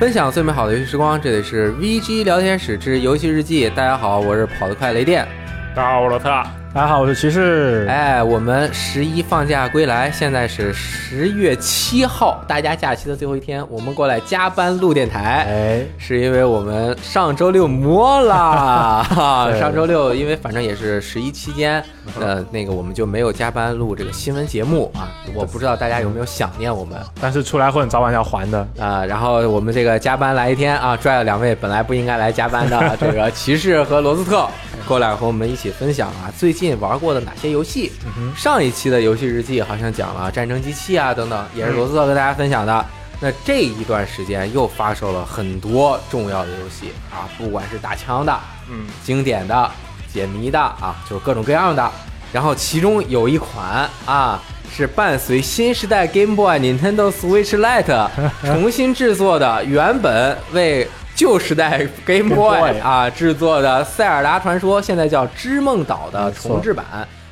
[0.00, 3.68] 分享最美好的游戏时光，这里是 VG 聊天室之游戏日记。
[3.68, 5.28] 大家好，我是跑得快雷电。
[5.76, 6.59] 大家好，我是罗特。
[6.72, 7.84] 大家好，我是骑士。
[7.88, 15.44] 哎，我们十一放假归来，现在是十月七号，大家假期的最后一天，我们过来加班录电台。
[15.48, 21.82] 哎，是因为我们上周六摸了， 哈，上周六因为反正也是十一期间，
[22.20, 25.10] 呃，那个我们就没有加班录这个新闻节目啊。
[25.34, 29.04] 我不知道大家有没有想念我们，但是出来混早晚要还的啊。
[29.04, 34.46] 然后我们这个加班来一天啊，拽了两位本来不应该来加班的这个骑士和罗斯特
[34.90, 37.92] 过来和我们一起分享啊，最近玩过的哪些游戏？
[38.36, 42.84] 上一期的游戏日记好像讲了战争机器啊等等，也是罗斯特跟大家分享的。
[43.20, 48.36] 那这一段时间又发售了很多重要的游戏啊，不管是打枪的，
[48.68, 49.70] 嗯，经典的、
[50.12, 51.88] 解谜的啊，就是各种各样的。
[52.32, 54.42] 然后其中有一款啊，
[54.74, 58.08] 是伴随新时代 Game Boy、Nintendo Switch Lite
[58.44, 66.84] 重新制作的，原本为旧时代 Game Boy 啊制作的《塞尔达传说》，现在叫《织梦岛》的重制版，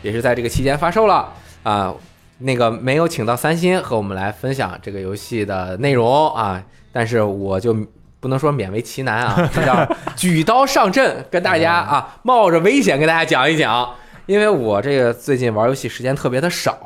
[0.03, 1.95] 也是在这个期间发售了啊。
[2.41, 6.63] 那个没有请到三星和我们来分享这个游戏的内容啊，
[6.93, 7.77] 但是我就
[8.21, 13.89] 不能说勉为其难啊， 这叫举刀上阵，跟大家啊冒着危险跟大家讲一讲。
[14.27, 16.77] 因为我这个最近玩游戏时间特别的少，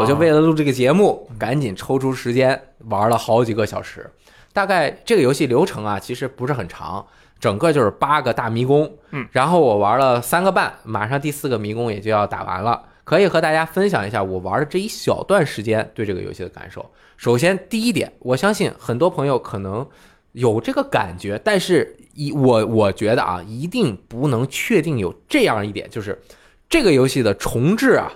[0.00, 4.08] 我就为了录这个节目，赶紧抽出时间玩了好几个小时。
[4.52, 7.06] 大概这个游戏流程啊，其实不是很长，
[7.38, 16.84] 整个就是八个大迷宫，嗯，然后我玩了三个半，马上第四个迷宫也就要打完了，可以和大家分享一下我玩的这一小段时间对这个游戏的感受。
[17.16, 19.86] 首先第一点，我相信很多朋友可能
[20.32, 26.20] 有这个感觉，但是一我我觉得啊，一定不能确定有这样一点，就是
[26.68, 28.12] 这个游戏的重置啊，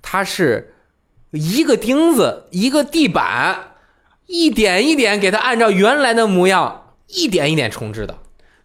[0.00, 0.72] 它是
[1.32, 3.72] 一个钉子一个地板。
[4.26, 8.16] 一点一点给它按照原来的模样，一点一点重置的，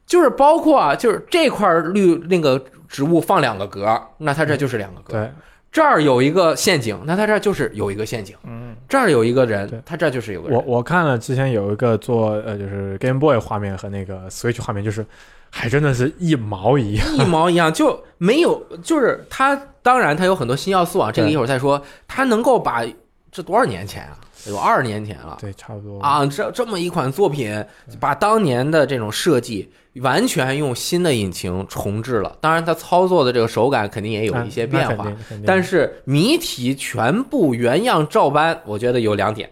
[0.06, 5.14] 就是包括啊，就是这块绿那个植物放两个格，那它这就是两个格。
[5.14, 5.32] 对，
[5.72, 8.36] 这儿有一个陷阱，那它这就是有一个陷阱。
[8.46, 10.58] 嗯，这儿有一个人，它这就是有个人。
[10.58, 15.06] 我我看了之前有一个做呃，就是 Game Boy 画面和那个 Switch 画面，就是
[15.52, 21.84] 还真的是一毛一样，一毛一样，就没有，就是它当然它有很多新要素啊，这个一会儿再说。
[22.08, 22.84] 它能够把
[23.32, 24.18] 这多少年前啊？
[24.48, 26.26] 有二十年前了，对，差不多啊。
[26.26, 27.66] 这这么一款作品，
[28.00, 32.38] 把当年的这种设计完全用新的引擎重置了。
[32.40, 35.12] 当然，它操作的这个手感肯定也有一些变化，
[35.46, 38.60] 但是谜题全部原样照搬。
[38.66, 39.52] 我觉得有两点：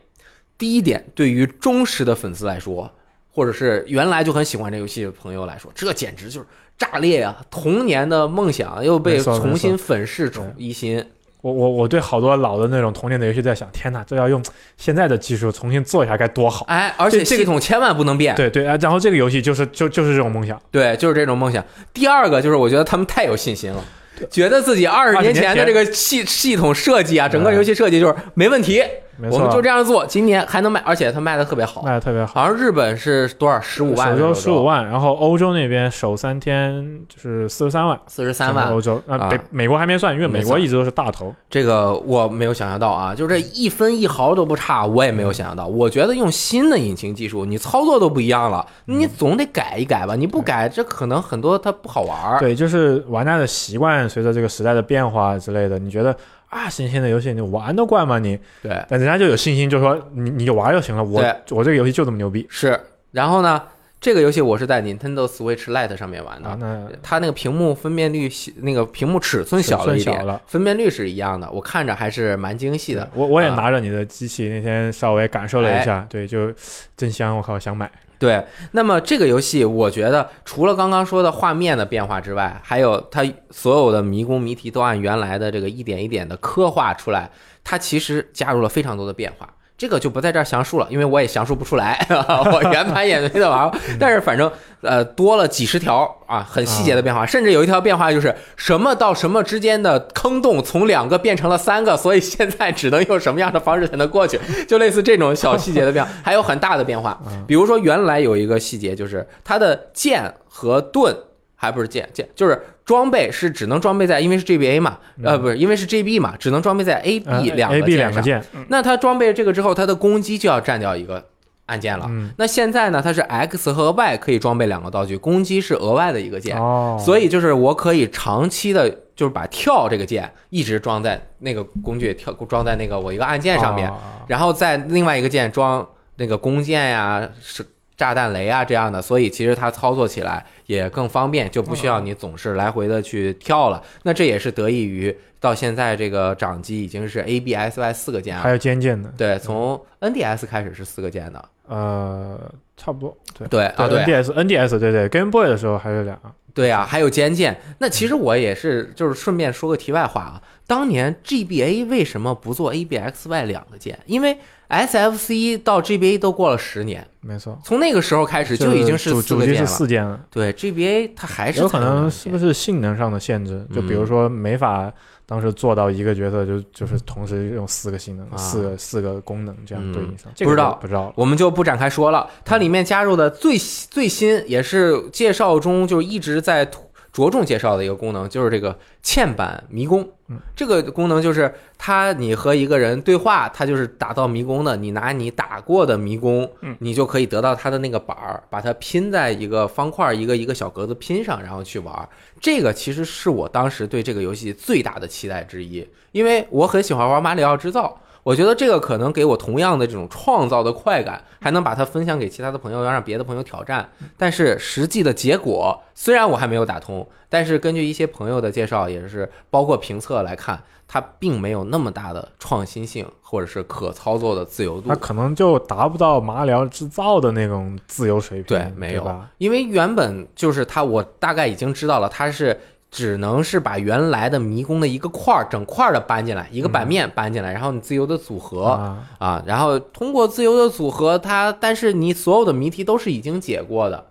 [0.58, 2.90] 第一点，对于忠实的粉丝来说，
[3.30, 6.48] 或者是原来就很喜欢这游戏的朋友来说，这简直就是
[6.78, 7.44] 炸裂啊！
[7.50, 11.06] 童年的梦想又被重新粉饰一新。
[11.48, 14.44] 我我我对好多老的那种童年的游戏在想，天哪，这要用
[14.76, 16.66] 现在的技术重新做一下该多好！
[16.68, 18.36] 哎，而且系统千万不能变。
[18.36, 21.64] 对对啊，然后这个游戏就是就就是这种梦想，对，就是这种梦想。
[21.94, 23.82] 第二个就是我觉得他们太有信心了，
[24.30, 28.84] 觉得自己二十年前的这个系系统设计啊，整个游戏设计就是没问题。
[29.32, 32.42] 我们就这样做，今年还能卖，而且它卖的特别好，卖的特别好。
[32.42, 41.34] 好像日本是多少十五万，首周十五万，然后欧洲那边首三天就是四十三万，四十三万欧洲啊，北美国还没算，因为美国一直都是大头。
[41.50, 45.66] 这个我没有想象到啊，就这一分一毫都不差，我也没有想象到。
[45.66, 50.16] 我觉得用新的引擎技术，你操作都不一样了，你总得改一改吧？
[50.16, 52.40] 你不改，这可能很多它不好玩。
[52.40, 56.16] 对，就是玩家的习惯随着这个时代的变化之类的，你觉得？
[56.50, 58.20] 啊，新鲜的游戏你玩得惯吗？
[58.20, 61.04] 你对，但人家就有信心，就说你你就玩就行了。
[61.04, 62.48] 我我这个游戏就这么牛逼。
[62.50, 62.80] 是，
[63.12, 63.62] 然后呢，
[64.00, 66.56] 这个游戏我是在 Nintendo Switch Lite 上面玩的。
[66.56, 68.32] 那它那个屏幕分辨率，
[68.62, 73.10] 那个屏幕尺寸小了一点，分辨率是一样的，我看着还是蛮精细的。
[73.14, 76.54] 我我也拿着你的机器那天稍微感受了一下，对，就
[76.96, 77.92] 真香，我靠，想买。
[78.20, 87.30] 对，那么这个游戏，我觉得除了刚刚说的画面的变化之外，还有它所有的迷宫谜题都按原来的这个一点一点的刻画出来，
[87.64, 89.48] 它其实加入了非常多的变化。
[89.78, 92.04] 这个就不在这儿详述了，因为我也详述不出来，
[92.52, 93.72] 我原版也没得玩。
[94.00, 94.52] 但是反正
[94.82, 107.22] 呃多了几十条啊，很细节的变化，甚至有一条变化就是什么到什么之间的坑洞从两个变成了三个，所以现在只能用什么样的方式才能过去，就类似这种小细节的变化，还有很大的变化。
[107.46, 111.16] 比如说原来有一个细节就是它的剑和盾。
[111.60, 118.42] 还不是剑剑，就是装备是只能装备在，因为是 GBA 嘛，呃，不是因为是 GB 嘛，只能装备在 AB 两个键上。
[118.70, 121.26] 那它装备这个之后，它的攻击就要占掉一个
[121.66, 122.10] 按键了。
[122.38, 126.58] 那现在呢，它是 X 和 Y 可以装备两个道具，攻击是额外的一个键。
[126.58, 133.92] 哦，所以就是我可以长期的，就是把跳这个键一直装在那个工具跳装在那个我一个按键上面，
[134.28, 135.86] 然后在另外一个键装
[136.16, 137.66] 那个弓箭呀是。
[137.98, 143.84] 炸弹雷啊这样的，所以其实它操作起来也更方便，就不需要你总是来回的去跳了。
[144.04, 148.44] 那这也是得益于到现在这个掌机已经是 ABSY 四个键了。
[148.44, 151.44] 还有肩键的，对，从 NDS 开始是四个键的。
[151.68, 152.40] 呃，
[152.78, 156.18] 差不多，对对啊，对 NDS NDS 对对，Game Boy 的时候还有俩，
[156.54, 157.60] 对啊，还有肩键。
[157.80, 164.00] 那其实我也是，就是顺便说个题外话啊，当年 GBA 为什么不做 ABXY 两个键？
[164.06, 164.38] 因为
[164.70, 170.20] SFC 到 GBA 都过了十年，没错，从那个时候开始就已经主主机是四个键了。
[170.30, 173.66] 对 GBA 它还是有可能是是不是性能上的限制？
[173.74, 174.92] 就比如嗯说没法
[175.26, 181.12] 当时做到一个角色就就是同时用四个性能、啊四个四个功能这样对应上，嗯这个不知道不知道。
[181.16, 182.30] 我们就不展开说了。
[182.46, 186.87] 它里面加入的最最新也是介绍中就一直在突
[187.18, 190.08] 着重介绍的一个功能，就是这个嵌板迷宫。
[190.28, 194.78] 嗯，这个功能就是它你和一个人对话，它就是打造迷宫的。
[194.78, 202.08] 你拿你打过的迷宫，嗯你就可以得到它的那个板儿，把它拼在一个方块一个一个小格子拼上，然后去玩儿。
[202.40, 208.00] 这个其实是我当时对这个游戏最大的期待之一，因为我很喜欢玩马里奥制造。
[208.28, 213.90] 我觉得这个可能给我同样的这种创造的快感，还能把它分享给其他的朋友，要让别的朋友挑战。
[214.18, 224.96] 但是实际的结果，虽然我还没有打通，但是根据一些朋友的介绍，也是包括评测来看，它并没有那么大的创新性，或者是可操作的自由度它。
[224.96, 238.64] 可能就达不到马里奥制造的那种自由水平，对，没有？，因为原本就是它，我大概已经知道了，它是只能是把原来的迷宫的一个块儿整块儿的搬进来，一个版面搬进来，然后你自由的组合。
[238.64, 244.06] 啊，啊，然后通过自由的组合，它但是你所有的谜题都是已经解过的，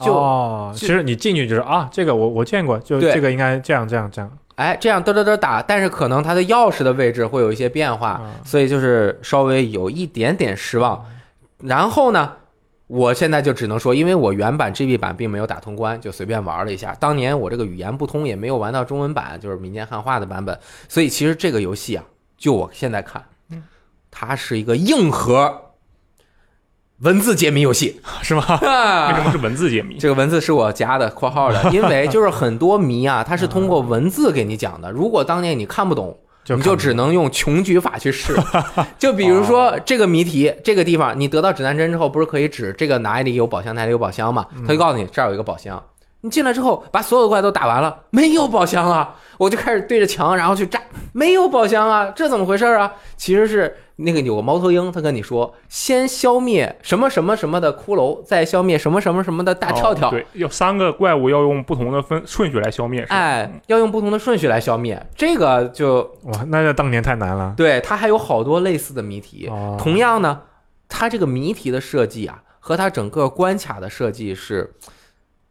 [0.00, 11.04] 就、哦，其实你进去就是啊，这个我我见过，就这个应该这样这样这样哎这样嘚嘚嘚打，但是可能它的钥匙的位置会有一些变化，啊所以就是稍微有一点点失望。
[11.58, 12.32] 然后呢，
[12.92, 16.94] 我现在就只能说，因为我原版 GB 版并没有打通关，就随便玩了一下。
[17.00, 20.58] 当年我这个语言不通，也没有玩到中文版，就是民间汉化的版本，
[20.90, 22.04] 所以其实这个游戏啊，
[22.36, 23.24] 就我现在看，
[24.10, 25.70] 它是一个硬核
[26.98, 27.98] 文字解谜游戏。
[28.20, 28.44] 是吗？
[28.60, 29.96] 为什么是文字解谜？
[29.96, 34.92] 这个文字是我加的括号的， 因为就是很多谜啊，它是通过文字给你讲的。
[34.92, 38.36] 如果当年你看不懂，就你就只能用穷举法去试。
[38.98, 44.46] 就比如说这个谜题，这个地方你得到指南针之后，不是可以指这个哪里有宝箱，哪里有宝箱吗？
[44.66, 45.82] 他就告诉你这儿有一个宝箱。
[46.24, 49.16] 你进来之后，把所有的怪都打完了，没有宝箱啊！
[49.38, 50.80] 我就开始对着墙，然后去炸，
[51.12, 52.12] 没有宝箱啊！
[52.14, 52.92] 这怎么回事啊？
[53.16, 60.08] 其实是那个有个猫头鹰，他跟你说，先消灭什么什么什么的骷髅，再消灭什么什么什么的大跳跳。
[60.08, 63.02] 哦对，要三个怪物要用不同的分顺序来消灭。
[63.02, 67.54] 是吧哎，要用不同的顺序来消灭，这个就哇，那在当年太难了。
[67.56, 69.48] 对它还有好多类似的谜题。
[69.48, 70.42] 哦，同样呢，
[70.88, 74.74] 它这个谜题的设计啊，和它整个关卡的设计是，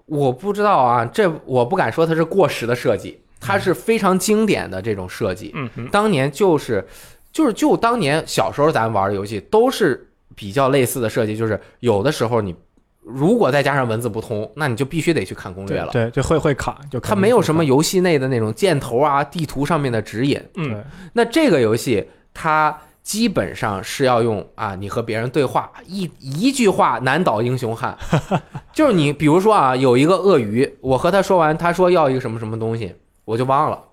[0.06, 5.52] 我不知道啊，这我不敢说它是过时的设计，它是非常经典的这种设计。
[5.56, 6.86] 嗯嗯，当年就是
[7.32, 12.56] 就是就当年小时候咱玩的游戏都是比较类似的设计，就是有的时候你
[13.02, 15.90] 如果再加上文字不通，那你就必须得去看攻略了。
[15.92, 20.42] 对对，就会会卡，就它没有什么游戏内的那种箭头啊、地图上面的指引。
[20.56, 20.84] 嗯
[21.14, 27.98] 那这个游戏它基本上是要用啊，你和别人对话，一一句话难倒英雄汉，
[28.72, 32.96] 就是你比如说啊，有一个鳄鱼，我和他说完，他说要一个什么什么东西，
[33.26, 33.84] 我就忘了，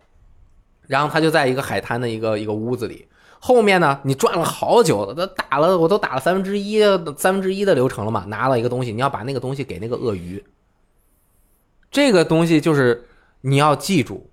[0.87, 3.08] 然后他就在一个海滩的一个一个屋子里。
[3.41, 6.81] 后面呢，你转了好久了，都打了，我都打了三分之一
[7.17, 10.45] 三分之一的流程了嘛，拿了一个东西，你要把那个东西给那个鳄鱼。
[11.91, 13.09] 这个东西就是
[13.43, 14.29] 你要记住，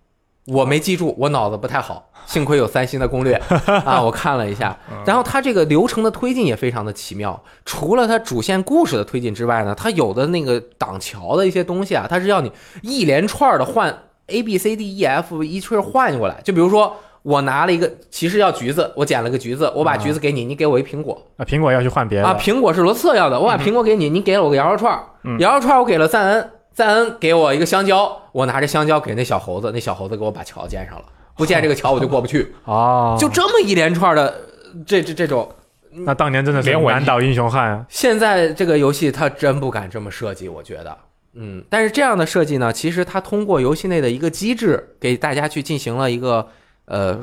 [0.48, 3.36] 我没记住，我脑子不太好，幸亏有三星的攻略
[3.86, 4.78] 啊，我看了一下。
[5.06, 16.42] 然后它这个流程的推进也非常的奇妙，除了它主线故事的推进之外呢，它有的那个挡桥的一些东西啊，它是要你一连串的换 A B C D E F 一串换过来。
[16.44, 24.94] 就比如说我拿了一个其实要橘子，我捡了个橘子，我把橘子给你，你给我一苹果啊，苹果要去换别的啊，苹果是罗策要的，我把苹果给你，你给了我个羊肉串
[25.40, 31.06] 羊肉串儿我给了赞恩，赞恩给我一个香蕉，我拿着香蕉给那小猴子，那小猴子给我把桥建上了，
[31.36, 32.54] 不建这个桥我就过不去。
[32.66, 34.42] 哦，就这么一连串的
[34.86, 35.50] 这这这种，
[35.92, 37.86] 那当年真的是连我难倒英雄汉啊！
[37.90, 40.96] 现在这个游戏它真不敢这么设计，我觉得。
[41.34, 46.48] 嗯，但是这样的设计呢，其实它通过游戏内的一个机制，给大家去进行了一个
[46.86, 47.20] 呃，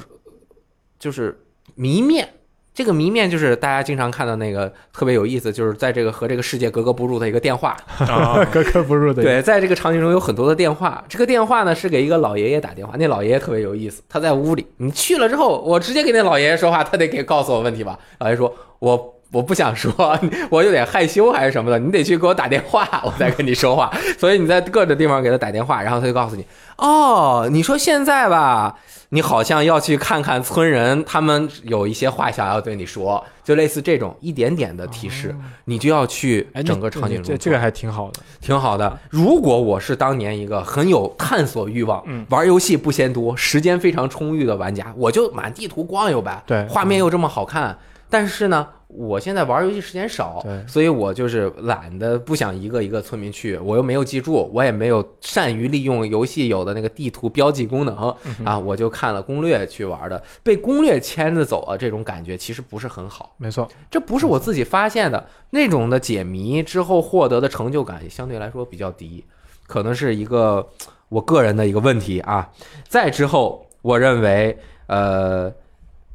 [0.98, 1.38] 就是
[1.74, 2.28] 谜面。
[2.74, 7.76] 这个谜面就是大家经常看到那个特别有意思，就是在这个和这个世界格格不入的一个电话。
[7.98, 17.98] 啊， 格格不入的，对，在这个场景中有很多的电话，这个电话呢是给一个老爷爷打电话，那老爷爷特别有意思，他在屋里，你去了之后，我直接给那老爷爷说话，他得给告诉我问题吧。
[18.20, 19.92] 老爷爷说，我我不想说，
[20.50, 23.90] 我有点害羞还是什么的，你得去给我打电话，我再跟你说话。
[24.18, 26.46] 所以你在各个地方给他打电话，然后他就告诉你，
[26.76, 28.76] 哦，你说现在吧，
[29.08, 35.34] 你好像要去看看村人，他们有一些话想要对你说，就类似这种一点点的提示，
[35.64, 38.20] 你就要去哎，整个场景中这这个还挺好的。
[38.40, 38.98] 挺好的。
[39.08, 46.42] 如果我是当年一个很有探索欲望、嗯玩游戏不嫌多、时间非常充裕的玩家，我就满地图逛悠呗。
[46.46, 47.76] 对画面又这么好看，
[48.10, 63.34] 但是呢，我现在玩游戏时间少对，所以我就是懒得不想一个一个村民去，我又没有记住，我也没有善于利用游戏有的那个地图标记功能啊，我就看了攻略去玩的，被攻略牵着走啊，这种感觉其实不是很好。
[63.38, 69.24] 没错，这不是我自己发现的，那种的解谜之后获得的成就感相对来说比较低，
[69.66, 70.68] 可能是一个
[71.08, 72.50] 我个人的一个问题啊。
[72.88, 75.52] 再之后，我认为，呃，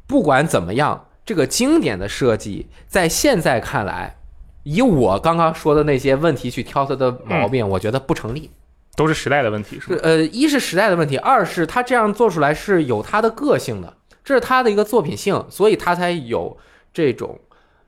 [0.06, 4.16] 不管怎么样，这个经典的设计在现在看来，
[4.62, 8.50] 以我刚刚说的那些问题去挑它的毛病，我觉得不成立。
[8.96, 10.00] 都是时代的问题，是吧？
[10.02, 13.94] 呃，一是时代的问题，二是他这样做出来是有他的个性的，
[14.24, 16.56] 这是他的一个作品性，所以他才有
[16.94, 17.38] 这种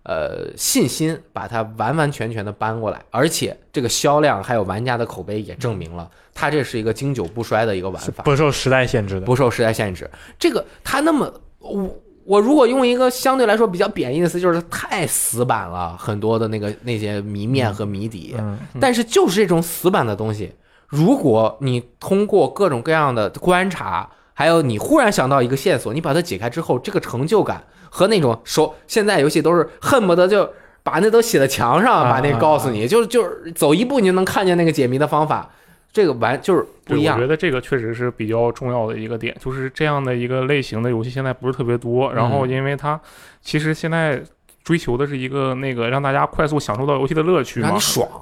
[0.02, 9.24] 呃信心把它完完全全的搬过来，而且这个销量还有玩家的口碑也证明了，他这是一个经久不衰的一个玩法，不受时代限制的。
[9.24, 10.10] 不受时代限制。
[10.38, 11.88] 这个他那么我。
[12.30, 20.54] 我如果用一个相对来说比较贬义的词，就是太死板了，很多的那个那些谜面和谜底，嗯，但是就是这种死板的东西，
[20.86, 30.48] 如果你通过各种各样的观察，还有你忽然想到一个线索，你把它解开之后，这个成就感和那种手现在游戏都是恨不得就
[30.84, 35.50] 把那都写在墙上，啊把那告诉你，就是就是走一步你就能看见那个解谜的方法，
[35.92, 37.26] 这个完就是不，一样我觉。
[37.26, 43.00] 得这个确实是比较重要的一个点，就是这样的一个类型的游戏现在不是特别多，然后嗯因为它
[43.40, 44.22] 其实现在
[44.62, 47.78] 追求的是一个那个让大家快速享受到游戏的乐趣嘛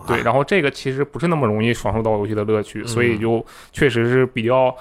[0.06, 4.74] 对，然后这个其实不是那么容易享受到游戏的乐趣，所以嗯就确实是比较。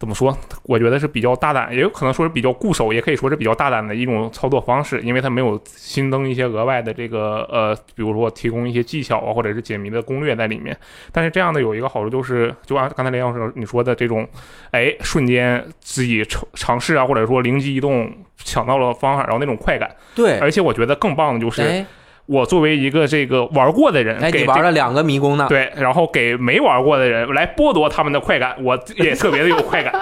[0.00, 0.34] 怎么说？
[0.62, 10.74] 我觉得是比较大胆，也有可能说是比较固守，也可以说是比较大胆的一种操作方式，因为它没有新增一些额外的这个呃，比如说提供一些技巧啊，或者是解谜的攻略在里面。
[11.12, 14.26] 但是这样的有一个好处就是，就按刚才林老师你说的这种，
[14.70, 19.94] 哎，瞬间自己尝尝试啊，或者说灵机一动想到了方法，然后那种快感。
[20.14, 21.86] 对，而且我觉得更棒的就是，哎
[22.30, 29.92] 我作为一个这个玩过的人，哎，给玩了两个迷宫呢，对，然后给没玩过的人来剥夺他们的快感，我也特别的有快感。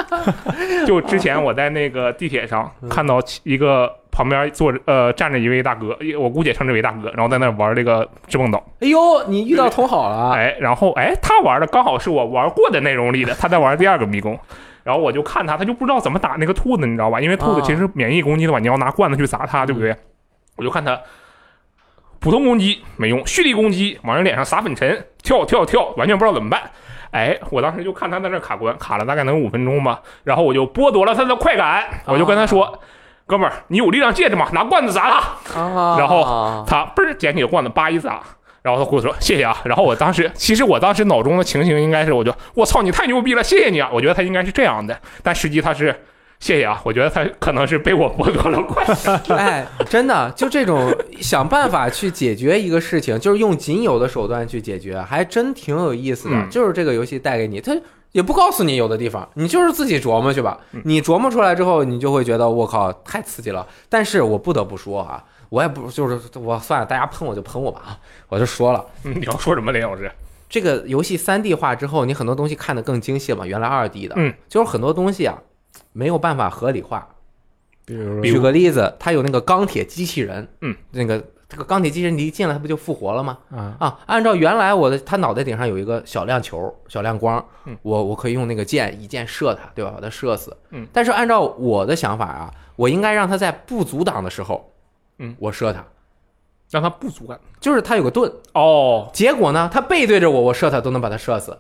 [0.87, 14.38] 就之前我在那个地铁上嗯看到一个旁边坐着呃站着一位大哥，我姑且称之为大哥，然后在那玩这个织梦岛，哎呦，你遇到同好了，哎，然后哎他玩的刚好是我玩过的内容里的，他在玩第二个迷宫。
[14.85, 17.20] 然后我就看他，他就不知道怎么打那个兔子，你知道吧？
[17.20, 19.97] 因为兔子啊其实免疫攻击的嘛，你要拿罐子去砸它，对不对？
[20.56, 20.99] 我就看他
[22.20, 26.60] 普通攻击没用，蓄力攻击往人脸上撒粉尘，跳跳跳，完全不知道怎么办。
[27.10, 32.78] 哎，我当时就看他在那卡关，卡了大概能有五分钟吧，然后我就剥夺了他的快感，我就跟他说
[33.26, 34.48] ：“哥们儿，你有力量戒指吗？
[34.52, 35.16] 拿罐子砸他。”
[35.58, 38.20] 啊，然后他嘣儿捡起了罐子，叭一砸，
[38.60, 39.56] 然后他跟我说谢谢啊。
[39.64, 43.88] 然后我当时其实我当时脑中的情形应该是，我就我操你太牛逼了，谢谢你啊。
[43.92, 45.98] 我觉得他应该是这样的，但实际他是
[46.40, 46.80] 谢谢啊。
[46.85, 49.21] 我觉得他可能是被我剥夺了快感。
[49.37, 56.37] 哎，真的，就这种想办法去解决一个事情，就是用仅有的手段去解决，还真挺有意思的。
[56.37, 57.76] 嗯就是这个游戏带给你，它
[58.12, 60.80] 也不告诉你有的地方，你就是自己琢磨去吧嗯。
[60.85, 63.66] 你琢磨出来之后，你就会觉得我靠，太刺激了。
[63.88, 68.85] 但是我不得不说啊，我也不就是我算了，大家喷我就喷我吧啊，我就说了。
[69.04, 70.11] 嗯你要说什么，林老师？
[70.49, 73.45] 这个游戏三 D 化之后，你很多东西看得更精细了嘛。
[73.45, 75.37] 原来二 D 的，嗯，就是很多东西啊，
[75.99, 77.09] 没有办法合理化。
[77.85, 83.38] 比如举个例子，他有那个钢铁机器人，嗯，那个这个钢铁机器人你一进来，它不就复活了吗？
[83.50, 89.90] 啊，啊，按照原来我的，他脑袋顶上有一个小亮球、小亮光，嗯我我可以用那个箭一箭射他，对吧？
[89.93, 90.57] 把他射死。
[90.71, 94.73] 嗯，但是按照我的想法啊，我应该让他在不阻挡的时候，
[95.19, 95.85] 嗯，我射他，
[96.71, 98.31] 让他不阻挡就是他有个盾。
[98.52, 101.59] 哦结果呢，他背对着我，我射他都能把他射死。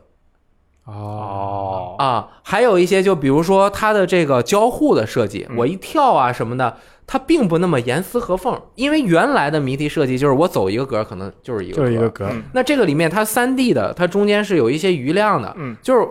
[0.88, 5.56] 哦，啊，还有一些就比如说它的这个交互的设计，嗯。
[5.58, 12.42] 我一跳啊什么的，它并不那么严丝合缝，因为原来的谜题设计就是我走一个格可能就是一个格就是一个格，嗯。
[12.54, 15.76] 那这个里面它三 D 的，它中间是有一些余量的，嗯。
[15.82, 16.08] 就是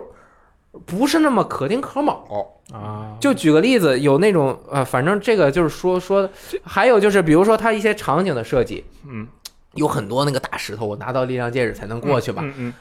[0.86, 2.24] 不是那么可丁可卯。
[2.72, 6.28] 啊，就举个例子，有那种呃，反正这个就是说说，
[6.62, 9.26] 还有就是比如说它一些场景的设计，嗯。
[9.74, 12.42] 有很多那个大石头，我拿到力量戒指才能过去吧。
[12.44, 12.74] 嗯嗯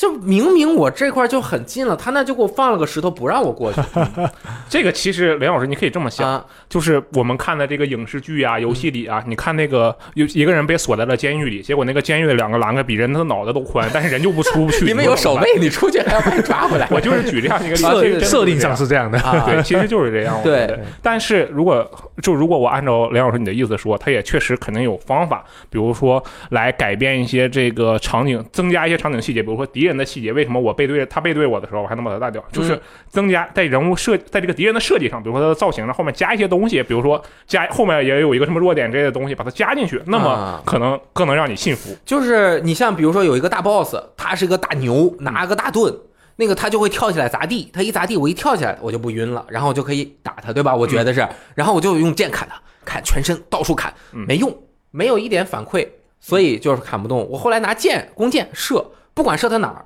[0.00, 3.82] 就明明我这块就很近了，他那就给我放了个石头不让我过去
[4.66, 14.86] 这个其实梁老师你可以这么想，啊，就是我们看的这个影视剧啊、游戏里啊，你看那个有一个人被锁在了监狱里，结果那个监狱的两个栏杆比人的脑袋都宽， 但是人就不出不去。
[14.86, 16.88] 里面有守卫，你出去还要把你抓回来。
[16.90, 20.38] 我就是举这样一个例子，设定上是是这样的，啊对，其实就是这样。
[20.38, 21.86] 我对但是如果
[22.22, 32.42] 就如果我按照梁老师你的意思说，他也确实肯定有方法，比如说来改变一些这个场景，增加一些场景细节，比如说敌人的细节，为什么我背对他背对我的时候，我还能把他打掉？
[32.52, 41.96] 就是嗯增加在人物设在这个敌人的设计上，比如说他的造型上后面加一些东西，比如说加后面也有一个什么弱点之类的东西，把它加进去，那么啊可能更能让你信服。
[42.04, 45.94] 就是你像比如说有一个大 boss，他是个大牛，拿个大盾，
[46.36, 50.74] 那个他就会跳起来砸地，他一砸地，我一跳起来我就不晕了，然后我就可以打他，对吧？
[50.74, 54.56] 我觉得是，然后我就用剑砍他，砍全身到处砍，嗯没用，
[54.90, 55.86] 没有一点反馈，
[56.18, 57.28] 所以就是砍不动。
[57.28, 58.84] 我后来拿剑弓箭射，
[59.20, 59.84] 不管射他哪儿。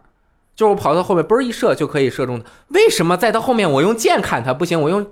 [0.54, 2.46] 就是我跑到后面，嘣儿一射就可以射中他。
[2.68, 4.80] 为什么在他后面我用剑砍他不行？
[4.80, 5.04] 我用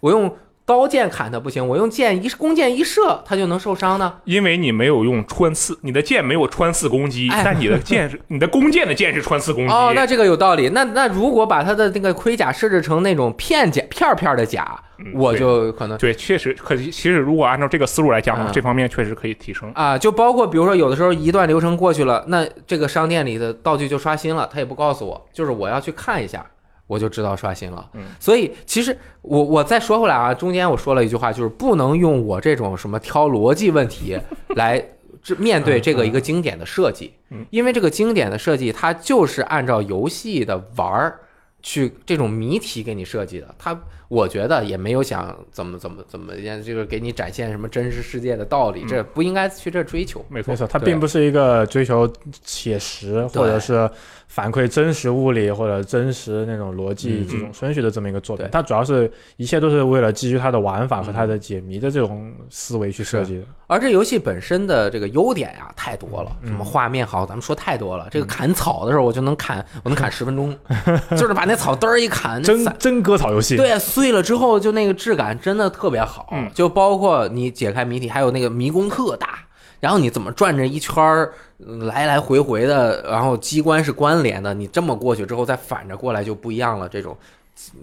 [0.00, 0.34] 我用
[0.66, 1.66] 刀剑砍他不行？
[1.66, 4.12] 我用剑一弓箭一射，他就能受伤呢？
[4.24, 9.72] 因为你没有用穿刺，你的剑没有穿刺攻击，哎但你的剑是 你的弓箭的箭是穿刺攻击。
[9.72, 10.70] 哦，那这个有道理。
[10.70, 19.70] 那那如果把他的那个盔甲设置成那种片甲片儿片儿的甲，嗯我就可能对，确实，可其实如果按照这个思路来讲这方面确实可以提升。
[19.72, 26.44] 啊，就包括比如说有的时候一段流程过去了，那这个商店里的道具就刷新了，他也不告诉我，就是我要去看一下。
[26.86, 28.04] 我就知道刷新了，嗯。
[28.20, 34.18] 所以其实我我再说回来啊，中间我说了一句话，就是不能用我这种什么挑逻辑问题
[34.56, 34.82] 来
[35.22, 41.20] 这面对这个一个经典的设计嗯，因为这个经典的设计它就是按照游戏的玩儿
[41.62, 43.76] 去这种谜题给你设计的，它
[44.08, 48.88] 我觉得也没有想怎么怎么怎么样，这个给你展现什么真实世界的道理，嗯。
[48.88, 50.24] 这不应该去这追求。
[50.28, 52.10] 没错没，错，它并不是一个追求
[52.44, 53.88] 写实或者是
[54.28, 58.50] 反馈真实物理或者真实那种逻辑嗯这种顺序的这么一个作品对。
[58.50, 61.14] 它主要是一切都是为了基于它的玩法和嗯。
[61.14, 63.42] 它的解谜的这种思维去设计的。
[63.68, 68.06] 而这游戏本身的这个优点呀太多了，嗯什么画面好，咱们说太多了。
[68.12, 70.56] 这个砍草的时候，我就能砍，我能砍十分钟，
[71.18, 79.38] 就是把那草嘚儿一砍，真真割草游戏，对，碎了之后就那个质感真的特别好，嗯就包括你解开谜题，还有那个迷宫特大，
[79.80, 87.16] 然后你怎么转着一圈儿，嗯来来回回的，然后机关是关联的，你这么过去之后再反着过来就不一样了，这种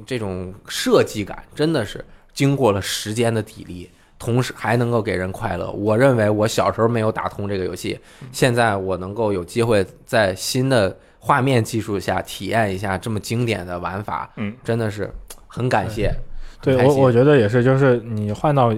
[0.05, 3.87] 这种设计感真的是经过了时间的砥砺。
[4.19, 7.99] 同时还能够给人快乐，我认为我小时候没有打通这个游戏，
[8.31, 15.11] 现在我能够有机会在新的画面技术下体验一下这么经典的玩法，嗯，真的是
[15.53, 16.13] 很感谢。
[16.61, 18.73] 对我我觉得也是，就是你换到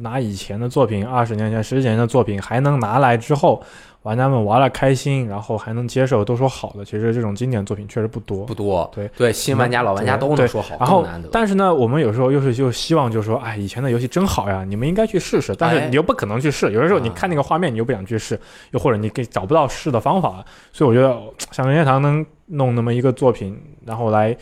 [0.00, 3.62] 拿以前的作品，二十年前、十几年的作品，还能拿来之后，
[4.02, 6.84] 玩家们玩了开心，然后还能接受，都说好的。
[6.84, 8.44] 其实这种经典作品确实不多。
[8.46, 15.54] 不多，对对，新玩家、老玩家都能说好，然后但是呢，我们有时候又是就希望，就是说，哎，以前的游戏真好呀，你们应该去试试。
[15.54, 18.36] 但哎是你又不可能去试，有的时候你啊看那个画面，你又不想去试，
[18.72, 20.44] 又或者你给找不到试的方法。
[20.72, 21.16] 所以我觉得，
[21.52, 23.56] 像任天堂能弄那么一个作品，
[23.86, 24.36] 然后来，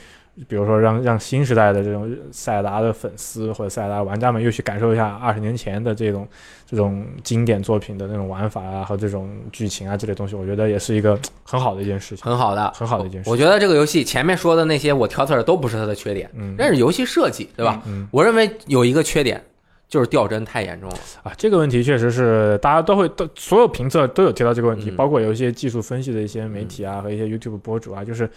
[0.46, 6.29] 比如说让让新时代的这种塞尔达的粉丝或者塞尔达玩家们又去感受一下二十年前的这种
[6.66, 12.24] 这种经典作品的那种玩法啊和这种剧情啊这类东西，我觉得也是一个很好的一件事情。
[12.24, 17.83] 很好的，很好的一件事我觉得这个游戏前面说的那些我挑刺儿的都不是它的缺点，嗯但是游戏设计，对吧？
[17.87, 19.42] 嗯我认为有一个缺点
[19.88, 20.96] 就是掉帧太严重了。
[21.22, 28.29] 啊，这个问题确实是大家都会都所有评测都有提到这个问题，嗯包括有一些技术分析的一些媒体啊、和一些 YouTube 博主啊，就是，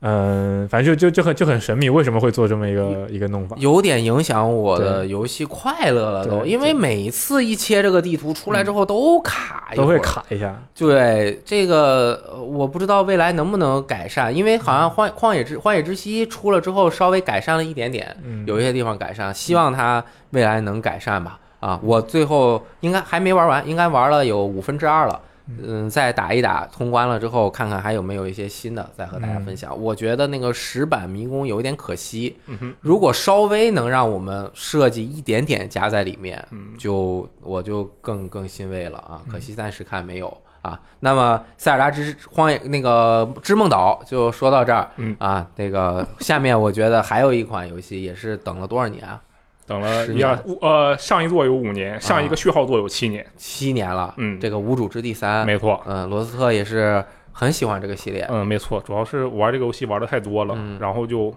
[0.00, 3.56] 嗯、反正就就就很就很神秘，为什么会做这么一个一个弄法？
[3.58, 21.38] 有点影响我的游戏快乐了，都，因为每一次一切这个地图出来之后都卡一都会卡一下，对这个，呃我不知道未来能不能改善，因为好像荒荒野之荒野之息出了之后稍微改善了一点点，嗯，有一些地方改善，希望它未来能改善吧。
[21.60, 25.20] 啊，我最后应该还没玩完，应该玩了有五分之二了。
[25.62, 29.76] 嗯，再打一打，通关了之后，看看还有没有一些新的，再和大家分享。
[29.80, 39.22] 我觉得那个石板迷宫有一点可惜，嗯，如果稍微能让我们设计一点点加在里面，嗯就我就更更欣慰了啊！
[39.30, 40.78] 可惜暂时看没有啊。
[41.00, 49.20] 那么塞尔达之荒野那个织梦岛就说到这儿，嗯啊，那个下面我觉得还有一款游戏也是等了多少年啊？
[49.68, 55.80] 等了一二五呃上一座有五年，上一个序号座有七年，七年了，嗯这个无主之地三，没错。
[55.86, 60.78] 嗯，罗斯特也是很喜欢这个系列，嗯，没错，主要是玩这个游戏玩的太多了，嗯。
[60.80, 61.32] 然后就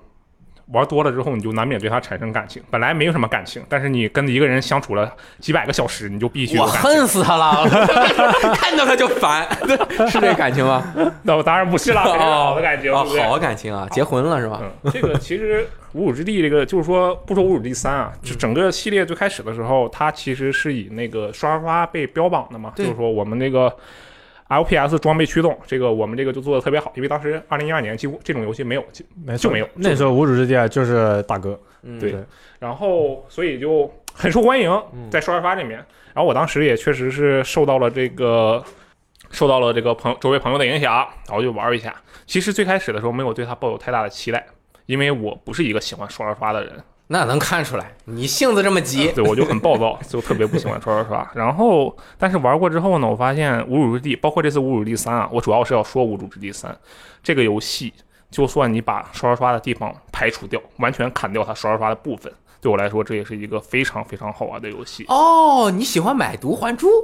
[0.72, 2.62] 玩多了之后，你就难免对他产生感情。
[2.70, 6.66] 本来没有什么感情，但是你跟一个人相处了几百个小时，你就必须我。
[6.66, 7.68] 恨死他了，
[8.56, 9.48] 看到他就烦，
[10.10, 10.84] 是这感情吗？
[11.24, 14.62] 那我当然不是啦，这是好的感情，好感情啊，结婚了是吧？
[14.84, 23.74] 嗯，这个其实《无主之地》这个就是说，不说《无主之地三》啊，就整个系列最开始的时候，它其实是以那个刷刷刷被标榜的嘛，就是说我们那个
[24.52, 28.84] LPS 装备驱动，这个我们这个就做的特别好，因为当时二零一二年几乎这种游戏没有，
[29.26, 32.14] 没就没有那时候无主之地啊就是大哥，嗯对
[32.60, 35.78] 然后所以就很受欢迎嗯，在刷刷刷里面。
[36.14, 38.62] 然后我当时也确实是受到了这个
[39.30, 40.94] 受到了这个朋友周围朋友的影响，
[41.28, 41.96] 然后就玩一下。
[42.26, 44.46] 其实最开始的时候没有对它抱有太大的期待，
[44.86, 46.74] 因为我不是一个喜欢刷刷刷的人。
[47.13, 51.30] 那能看出来，你性子这么急，对，我就很暴躁，就特别不喜欢刷刷刷。
[51.36, 56.71] 然后，但是玩过之后呢，我发现《无主之地》，包括这次《无主之地三》啊，我主要是要说《无主之地三》
[57.21, 57.93] 这个游戏，
[58.30, 65.04] 就算你把刷刷刷的地方排除掉，完全砍掉它刷刷刷的部分，对我来说，这也是一个非常非常好玩的游戏。
[65.10, 66.88] 哦，你喜欢买椟还珠？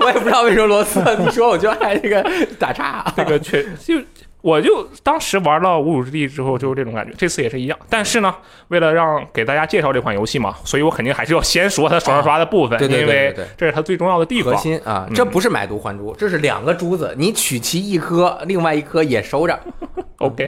[0.00, 3.04] 我也不知道为什么罗斯，你说我就爱这个打岔。
[3.16, 4.02] 这个确就。
[4.42, 7.14] 我就当时玩了《无主之地》之后，就是这种感觉。
[7.16, 8.34] 这次也是一样，但是呢，
[8.68, 14.62] 为了让给大家介绍这款游戏嘛，所以我肯定还是要先说它刷刷刷的部分，对对对因为这是它最重要的地方核方。
[14.62, 19.58] 心啊，嗯这不是买椟还珠，这是两个珠子，你取其一颗，另外一颗也收着。
[20.18, 20.46] OK，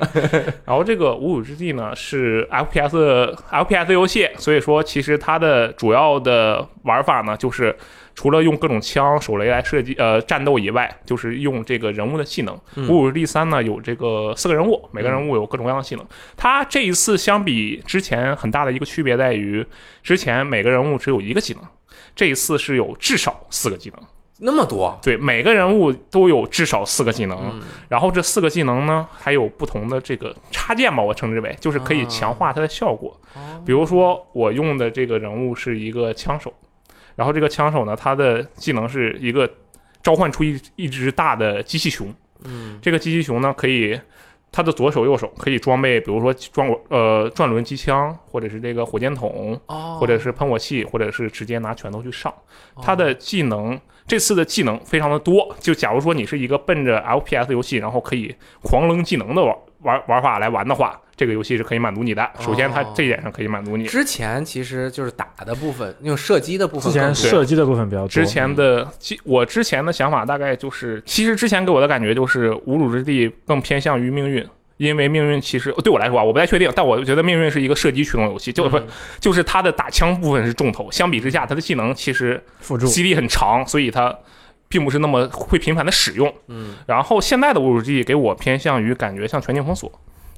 [0.64, 7.76] 然后这个《无主之地》呢是 FPS FPS 游戏，所以说其实它的主要的玩法呢，就是
[8.14, 12.58] 除了用各种枪、手雷来射击呃战斗以外，就是用这个人物的技能。
[12.76, 16.06] 嗯无主之地三》呢有这个四个人物，每个人物有各种各样的技能。
[16.36, 19.66] 它这一次相比之前很大的一个区别在于，
[20.02, 21.62] 之前每个人物只有一个技能，
[22.14, 23.98] 这一次是有至少四个技能。
[24.38, 33.16] 那么多，对，每个人物都有至少四个技能，嗯然后这四个技能呢，还有不同的这个插件吧，我称之为，就是可以强化它的效果。
[33.34, 36.52] 哦比如说，我用的这个人物是一个枪手，
[37.16, 39.48] 然后这个枪手呢，他的技能是一个
[40.02, 42.12] 召唤出一一只大的机器熊，
[42.44, 43.98] 嗯，这个机器熊呢，可以
[44.52, 52.32] 他的左手、右手可以装备，比如说装呃转轮机枪，或者是这个火箭筒，哦，或者是喷火器，或者是直接拿拳头去上。
[52.82, 62.28] 他的技能这次的技能非常的多，就假如说你是一个奔着 FPS 游戏，然后可以狂扔技能的玩玩玩法来玩的话，这个游戏是可以满足你的。
[62.40, 63.86] 首先，它哦这一点上可以满足你。
[63.86, 68.08] 之前其实就是打的部分，用射击的部分之前射击的部分比较多。
[68.08, 74.44] 之前的基，我之前的想法大概就是，其实之前给我的感觉就是《无主之地》更偏向于命运，
[74.76, 78.86] 因为命运其实对我来说啊，我不太确定，但我觉得命运是一个射击驱动游戏，就不、嗯
[79.20, 84.12] 就是它的打枪部分是重头，相比之下，它的技能其实辅助 CD 很长，所以它
[84.68, 86.34] 并不是那么会频繁的使用。
[86.48, 89.90] 嗯，然后现在的无主之地给我偏向于感觉像全境封锁。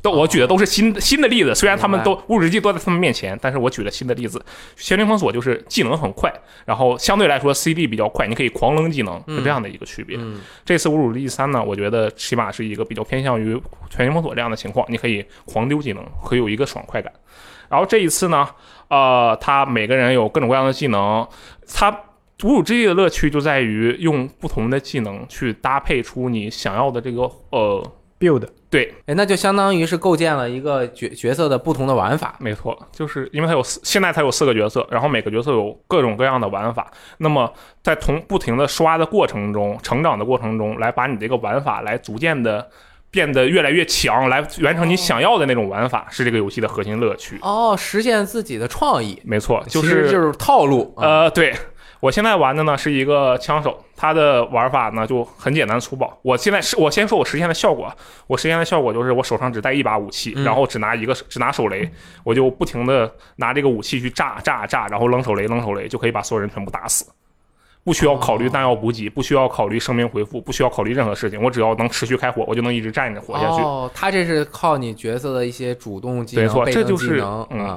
[0.02, 4.40] 都我举的都是新新的例子，虽然他们都无主之地都在他们面前，但是我举了新的例子，
[4.76, 6.32] 全灵封锁就是技能很快，
[6.64, 10.16] 然后相对来说 CD 比较快，你可以狂扔技能，是这样的一个区别。
[10.20, 17.12] 嗯这次侮辱之地三呢，我觉得起码是一个比较偏向于全境封锁这样的情况，你可以狂丢技能，可以有一个爽快感。
[17.68, 18.48] 然后这一次呢，
[18.88, 21.26] 呃，他每个人有各种各样的技能，
[21.74, 21.90] 他
[22.40, 27.82] 侮辱之地的乐趣就在于用不同的技能去搭配出你想要的这个呃
[28.20, 32.34] ，build 对，哎，那就相当于是构建了一个角角色的不同的玩法。
[32.40, 36.90] 没错，就是因为它有四，现在它有四个角色，然后每个角色有各种各样的玩法。
[37.18, 37.52] 那么
[37.82, 42.68] 在同不停的刷的过程中，成长的过程中，来把你这个玩法来逐渐的
[43.10, 47.38] 变得越来越强，来完成你想要的那种玩法，是这个游戏的核心乐趣。
[47.42, 50.92] 哦，实现自己的创意，没错，就是就是套路。
[50.96, 51.54] 啊，呃，对
[52.00, 56.16] 我现在玩的呢是一个枪手，他的玩法呢就很简单粗暴。
[56.22, 57.92] 我现在是我先说我实现的效果，
[58.26, 61.90] 我实现的效果就是我手上只带一把武器，嗯然后只拿一个只拿手雷，
[62.22, 67.06] 我就不停的拿这个武器去炸炸炸，然后扔手雷扔手雷，就可以把所有人全部打死。
[67.82, 73.62] 不需要考虑弹药补给，不需要考虑生命回复，不需要考虑任何事情，我只要能持续开火，我就能一直站着活下去。
[73.62, 77.22] 哦，他这是靠你角色的一些主动技能、没错，这就是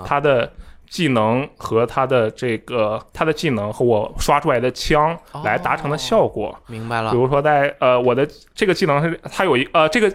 [0.04, 0.52] 他的
[0.90, 6.58] 技能和他的这个他的技能和我刷出来的枪来达成的效果。
[6.68, 7.18] 明白了比。
[7.18, 10.14] 如说在呃我的这个技能是它有一呃这个。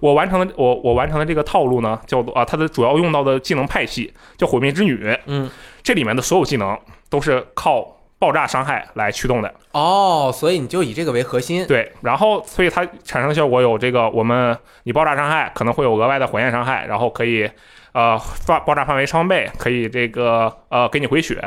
[0.00, 5.16] 我完成的我我完成的这个套路呢，叫做啊，它的主要用到的技能派系叫毁灭之女。
[5.26, 5.48] 嗯，
[5.80, 6.76] 这里面的所有技能
[7.08, 7.86] 都是靠
[8.18, 9.54] 爆炸伤害来驱动的。
[9.70, 11.64] 哦，所以你就以这个为核心。
[11.68, 17.48] 对，然后所以它产生的效果有这个，我们你爆炸伤害可能会有额外的火焰伤害，然后可以
[17.96, 21.42] 呃发爆炸范围双倍，可以这个呃给你回血。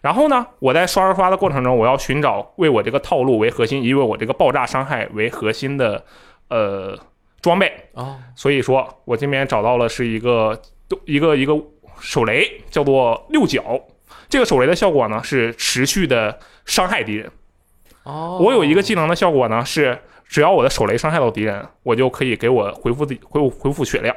[0.00, 6.04] 然后呢，我在刷刷刷的过程中，我要寻找为我这个套路为核心，以为我这个爆炸伤害为核心的
[6.48, 6.96] 呃
[7.42, 7.90] 装备。
[7.94, 10.56] 啊，所以说我这边找到了是一个
[11.06, 11.52] 一个一个
[11.98, 13.80] 手雷，叫做六角。
[14.28, 17.28] 这个手雷的效果呢是持续的伤害敌人。
[18.04, 24.14] 哦，我有一个技能的效果呢是，只要我的手雷伤害到敌人，我就可以给我回复的回复回复血量。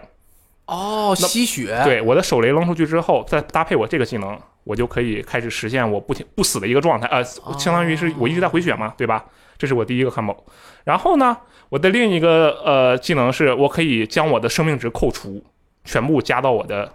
[0.65, 7.08] 哦，吸血，对，我的手雷扔出去之后，再搭配我这个技能，我就可以开始实现我不停不死的一个状态。
[7.08, 7.23] 呃，
[7.58, 9.26] 相当于是我一直在回血嘛，对吧？
[9.58, 10.36] 这是我第一个 combo。
[10.86, 11.38] 然后呢，
[11.69, 15.43] 我的另一个呃技能是我可以将我的生命值扣除，
[15.84, 16.91] 全部加到我的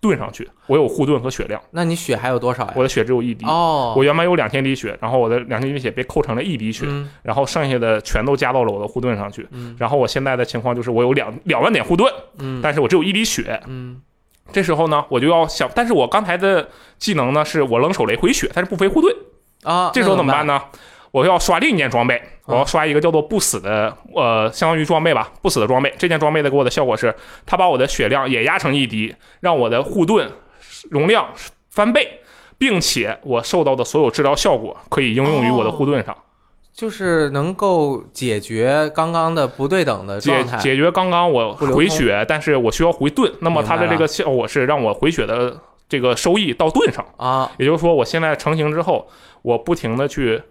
[0.00, 0.48] 盾上去。
[0.66, 2.72] 我有护盾和血量，那你血还有多少呀？
[2.76, 3.44] 我的血只有一滴。
[3.46, 9.46] 哦，我原本有两千滴血，然后我的两千滴血被扣成了一滴血，嗯然后剩下的全都加到了我的护盾上去。
[9.50, 13.60] 嗯然后我现在的情况就是我有两两万点护盾，嗯但是我只有一滴血。
[13.66, 14.00] 嗯
[14.52, 16.68] 这时候呢，我就要想，但是我刚才的
[16.98, 19.14] 技能呢，是我扔手雷回血，但是不飞护盾。
[19.62, 20.52] 啊，这时候怎么办呢？
[20.52, 20.62] 呢？
[21.14, 25.94] 我要刷另一件装备，我要刷一个叫做不死的，呃，相当于装备吧，不死的装备。
[25.96, 27.14] 这件装备的给我的效果是，
[27.46, 30.28] 它把我的血量也压成一滴，让我的护盾
[30.90, 31.28] 容量
[31.70, 32.18] 翻倍，
[32.58, 36.16] 并且我受到的所有治疗效果可以应用于我的护盾上，
[36.72, 40.58] 就是能够解决刚刚的不对等的解状态。
[40.58, 45.56] 解决刚刚我回血，但是我需要回盾，那么它的这个效果是让我回血的
[45.88, 47.06] 这个收益到盾上。
[47.16, 49.06] 啊，也就是说，我现在成型之后，
[49.42, 50.42] 我不停的去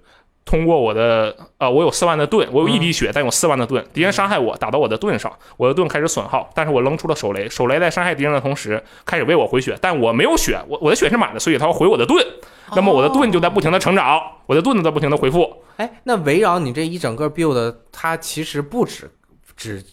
[0.46, 12.26] 通过我的呃，我有四万的盾，我有一滴血，但有四万的盾，敌人伤害我，打到我的盾上，我的盾开始损耗，但是我扔出了手雷，手雷在伤害敌人的同时开始为我回血，但我没有血，我我的血是满的，所以它要回我的盾，
[12.76, 15.64] 那么我的盾就在不停的成长，我的盾都在不停的回复。
[15.78, 19.10] 哎，那围绕你这一整个 build，它其实不止
[19.56, 19.84] 只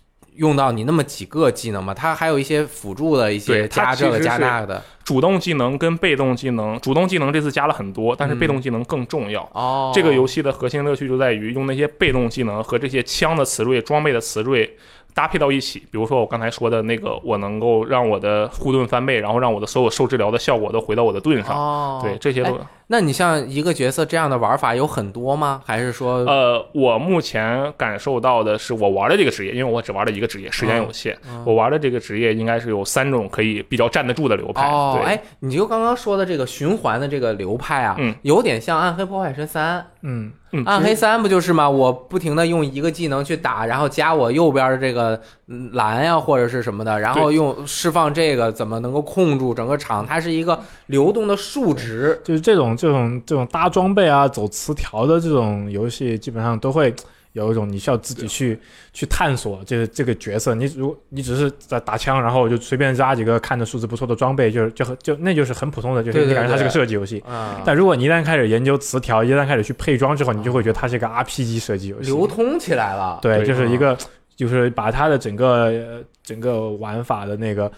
[0.40, 4.82] 用到你那么几个技能嘛，它还有一些辅助的一些对加这个加那个的。
[5.04, 9.42] 主动技能跟被动技能，主动技能这次加了很多，但是嗯被动技能更重要。
[9.52, 14.70] 哦，这个游戏的核心乐趣就在于用那些被动技能和这些枪的词缀、装备的词缀
[15.12, 15.80] 搭配到一起。
[15.90, 21.54] 比如说我刚才说的那个，我能够让我的护盾翻倍，然后让我的所有受治疗的效果都回到我的盾上。
[21.54, 22.58] 哦，对，这些都、
[22.92, 25.62] 那你像一个角色这样的玩法有很多吗？
[25.64, 34.66] 还是说，呃，我目前感受到的是，我玩的这个职业，因为我只玩了一个职业，时间有限，嗯我玩的这个职业应该是有三种可以比较站得住的流派。
[34.68, 39.78] 哦，对，哎，你就刚刚说的这个循环的这个流派啊，嗯，有点像《暗黑破坏神三》。
[40.02, 41.68] 嗯，嗯，暗黑三不就是吗？
[41.70, 50.04] 我不停的用一个技能去打，然后加我右边的这个嗯蓝呀或者是什么的，然后用释放这个，怎么能够控住整个场？
[50.04, 52.20] 它是一个流动的数值。
[52.24, 56.92] 就是这种这种这种搭装备啊、走词条的这种游戏，基本上都会
[57.32, 58.58] 有一种你需要自己去
[58.92, 60.54] 去探索这个这个角色。
[60.54, 67.22] 你如果你只是在打枪，然后就随便加几个看着数字不错的装备，就是就很就那就是很普通的，就是你感觉它是个射击游戏。
[67.26, 72.10] 啊，但如果你一旦开始研究词条，一旦开始去配装之后，你就会觉得它是一个 RPG 射击游戏。
[72.10, 73.18] 流通起来了。
[73.22, 73.96] 对，对就是一个，
[74.36, 77.70] 就是把它的整个呃整个玩法的那个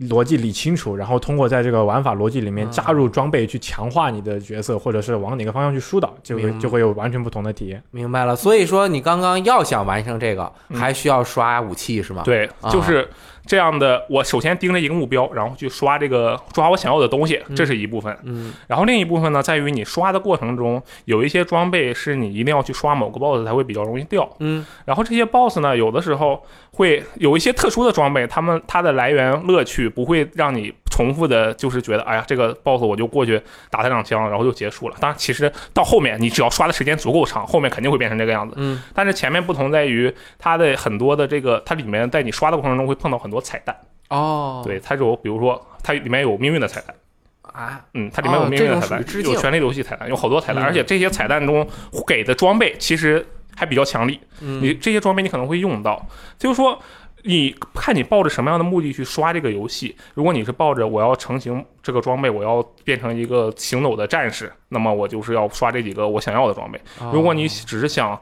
[0.00, 7.82] 逻辑理清楚，然后通过在这个玩法逻辑里面嗯加入装备去强化你的角色，或者是往哪个方向去疏导，就会就会有完全不同的体验。
[7.90, 8.36] 明白了。
[8.36, 13.08] 所以说，你刚刚要想完成这个，嗯还需要刷武器是吗？，对，啊就是
[13.46, 14.04] 这样的。
[14.08, 18.16] 我首先盯着一个目标，然后去刷这个抓我想要的东西，这是一部分。
[18.24, 24.28] 嗯然后另一部分呢，在于你刷的过程中，有一些装备是你一定要去刷某个 BOSS 才会比较容易掉。
[24.40, 34.96] 嗯然后这些 BOSS 呢，有的时候会有一些特殊的装备，他们它的来源乐趣不会让你重复的，就是觉得哎呀，这个 BOSS 我就过去打他两枪，然后就结束了。
[34.98, 38.54] 当然，其实到后面你只要刷的时间足够长，后面肯定会变成这个样子。
[38.56, 43.76] 嗯但是前面不同在于它的很多的这个，它里面在你刷的过程中会碰到很多彩蛋。
[44.08, 46.96] 哦，对，它有比如说它里面有命运的彩蛋。
[47.42, 51.68] 啊，嗯，它里面有哦命运的彩蛋，有权力的游戏彩蛋，有好多彩蛋，嗯而且这些彩蛋中
[52.06, 56.06] 给的装备其实还比较强力，嗯你这些装备你可能会用到，
[56.38, 56.80] 就是说。
[57.26, 59.96] 你看你抱着什么样的目的去刷这个游戏？
[60.14, 66.80] 如果你是抱着我要成型这个装备，我要变成一个行走的战士，那么我就是要刷这几个我想要的装备。
[67.00, 68.18] 哦如果你只是想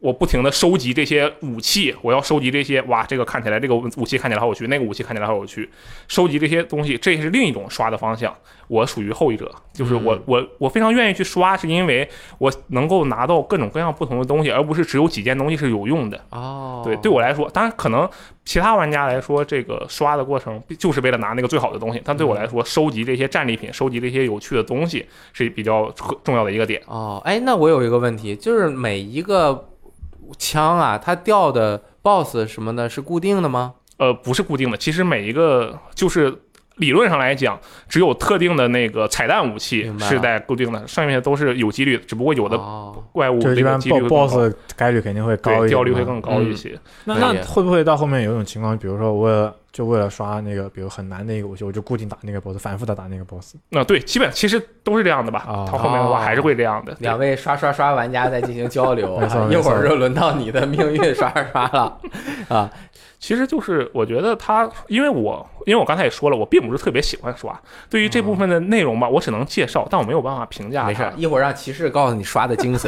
[0.00, 5.68] 我不停的收集这些武器，我要收集这些，哇，这个看起来这个武器看起来好有趣，那个武器看起来好有趣，
[6.06, 8.34] 收集这些东西，这是另一种刷的方向。
[8.68, 12.06] 我属于后一者，就是我、嗯我我非常愿意去刷，是因为
[12.36, 16.22] 我能够拿到各种各样不同的东西，而不是只有几件东西是有用的。
[16.30, 18.08] 哦，对，对我来说，当然可能
[18.44, 25.90] 其他玩家来说，这个刷的过程就是为了拿那个最好的东西，但对我来说，收集这些战利品，收集这些有趣的东西是比较
[26.22, 26.82] 重要的一个点。
[26.86, 29.67] 哦，哎，那我有一个问题，就是每一个
[30.36, 33.74] 枪啊，它掉的 BOSS 什么的是固定的吗？
[33.98, 36.32] 呃，不是固定的，其实每一个就是
[36.76, 44.38] 理论上来讲，只有特定的那个彩蛋武器是在固定的，上面都是有几率，只不过有的哦怪物那就一般个几率 BOSS 高。
[44.38, 46.78] BOSS 概率肯定会高一点，掉率会更高嗯一些。
[47.04, 53.56] 那那会不会到后面有一种情况，比如说我就为了刷那个，比如很难的一个武器，我就固定打那个 BOSS，反复的打那个 BOSS。
[53.68, 55.44] 那对，基本其实都是这样的吧。
[55.48, 56.92] 哦到后面的话还是会这样的。
[56.94, 61.98] 对两位刷刷刷玩家在进行交流， 一会儿就轮到你的命运刷刷刷了
[62.48, 62.70] 啊！
[63.20, 67.60] 其实就是我觉得他，因为我因为我刚才也说了，我并不是特别喜欢刷。
[67.90, 70.84] 对于这部分的内容吧，我只能介绍，但我没有办法评价。
[70.84, 72.86] 没事，一会儿让骑士告诉你刷的精髓。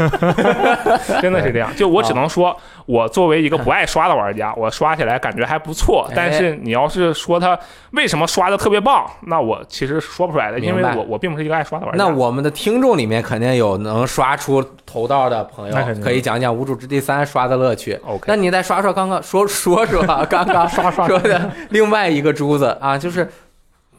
[1.21, 1.75] 真的是这样。
[1.75, 2.57] 就我只能说，
[2.90, 6.12] 我作为一个不爱刷的玩家，我刷起来感觉还不错哎。
[6.16, 7.57] 但是你要是说他
[7.92, 12.05] 为什么刷的特别棒，那我其实说不出来的，因为我我并不是一个爱刷的玩家。
[12.05, 17.96] 那我们的听众里面肯定有能刷出头道的朋友可以讲讲《无主之地三》刷的乐趣。
[18.05, 23.29] OK，那你再刷刷刚刚说说说啊刚刚刷刷说的另外一个珠子啊，就是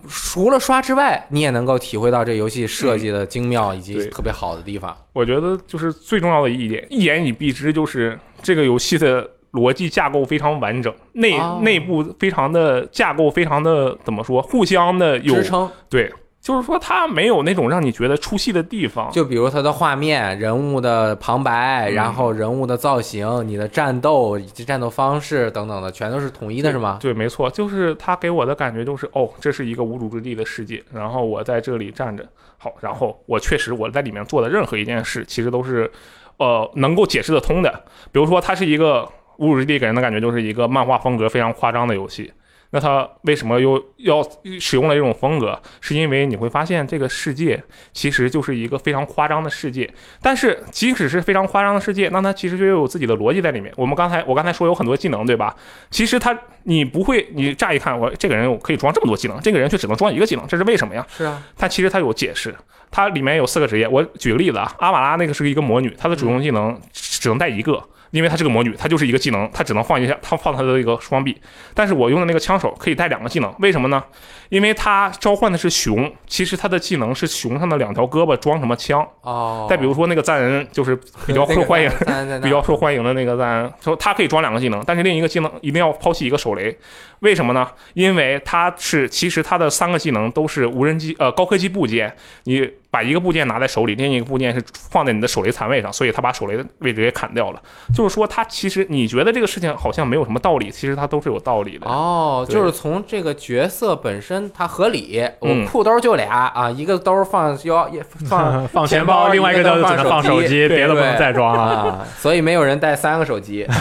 [0.08, 4.96] 除了刷之外，你也能够体会到这游戏设计的精妙以及特别好的地方。
[5.14, 16.12] 我觉得就是最重要的一点，一言以蔽之，就是这个游戏的逻辑架构非常完整，内、哦内部非常的架构非常的怎么说，互相的有支撑，对。
[16.42, 26.98] 就是说，它没有那种让你觉得出戏的地方，就比如它的画面、人物的旁白，嗯然后人物的造型、你的战斗以及战斗方式等等的，全都是统一的，是吗？
[27.00, 32.28] 对，没错，就是它给我的感觉就是，哦，这是一个无主之地的世界，然后我在这里站着，
[32.58, 35.92] 好，然后我确实我在里面做的任何一件事，其实都是，
[36.38, 37.72] 呃，能够解释得通的。
[38.12, 42.34] 比如说，它是一个无主之地，给人的感觉就是一个漫画风格非常夸张的游戏。
[42.72, 44.22] 那他为什么又要
[44.60, 45.62] 使用了这种风格？
[45.82, 47.62] 是因为你会发现这个世界
[47.94, 53.72] 其实就是一个非常夸张的世界，但是即使是非常夸张的世界，那它其实就有自己的逻辑在里面。
[53.76, 55.56] 我们刚才我刚才说有很多技能，对吧？
[55.90, 61.06] 其实他你不会，你乍一看我这个人我可以装这么多技能，这个人却只能装一个技能，这是为什么呀？
[61.16, 62.56] 是啊，它其实它有解释，
[62.90, 63.88] 它里面有四个职业。
[63.88, 67.84] 我举个例子啊，阿瓦拉那个是一个魔女，她的主动技能只能带一个。
[68.12, 71.36] 因为她是个魔女，她就是一个技能，她只能放一下，她放她的一个双臂。
[71.74, 74.04] 但是我用的那个枪手可以带两个技能，为什么呢？
[74.52, 79.02] 因为他召唤的是熊，其实他的技能是熊上的两条胳膊装什么枪。
[79.22, 80.94] 哦，再比如说那个赞恩，就是
[81.26, 81.90] 比较受欢迎，
[82.44, 86.78] 比较受欢迎的那个赞恩，说他可以装两个技能，但是另一个技能一定要抛弃一个手雷，
[87.20, 87.66] 为什么呢？
[87.94, 97.62] 因为他是其实他的三个技能都是无人机呃高科技部件，你把一个部件拿在手里，另一个部件是放在你的手雷残位上，所以他把手雷的位置给砍掉了。
[97.96, 101.88] 就是说，他其实你觉得这个事情好像没有什么道理，其实它都是有道理的。
[101.88, 111.64] 哦，就是从这个角色本身它合理，我嗯裤兜就俩啊，一个兜放腰，也 放放钱钱包另外一个一个就只能放手机，别的不能再装了。
[111.64, 113.68] 啊，所以没有人带三个手机。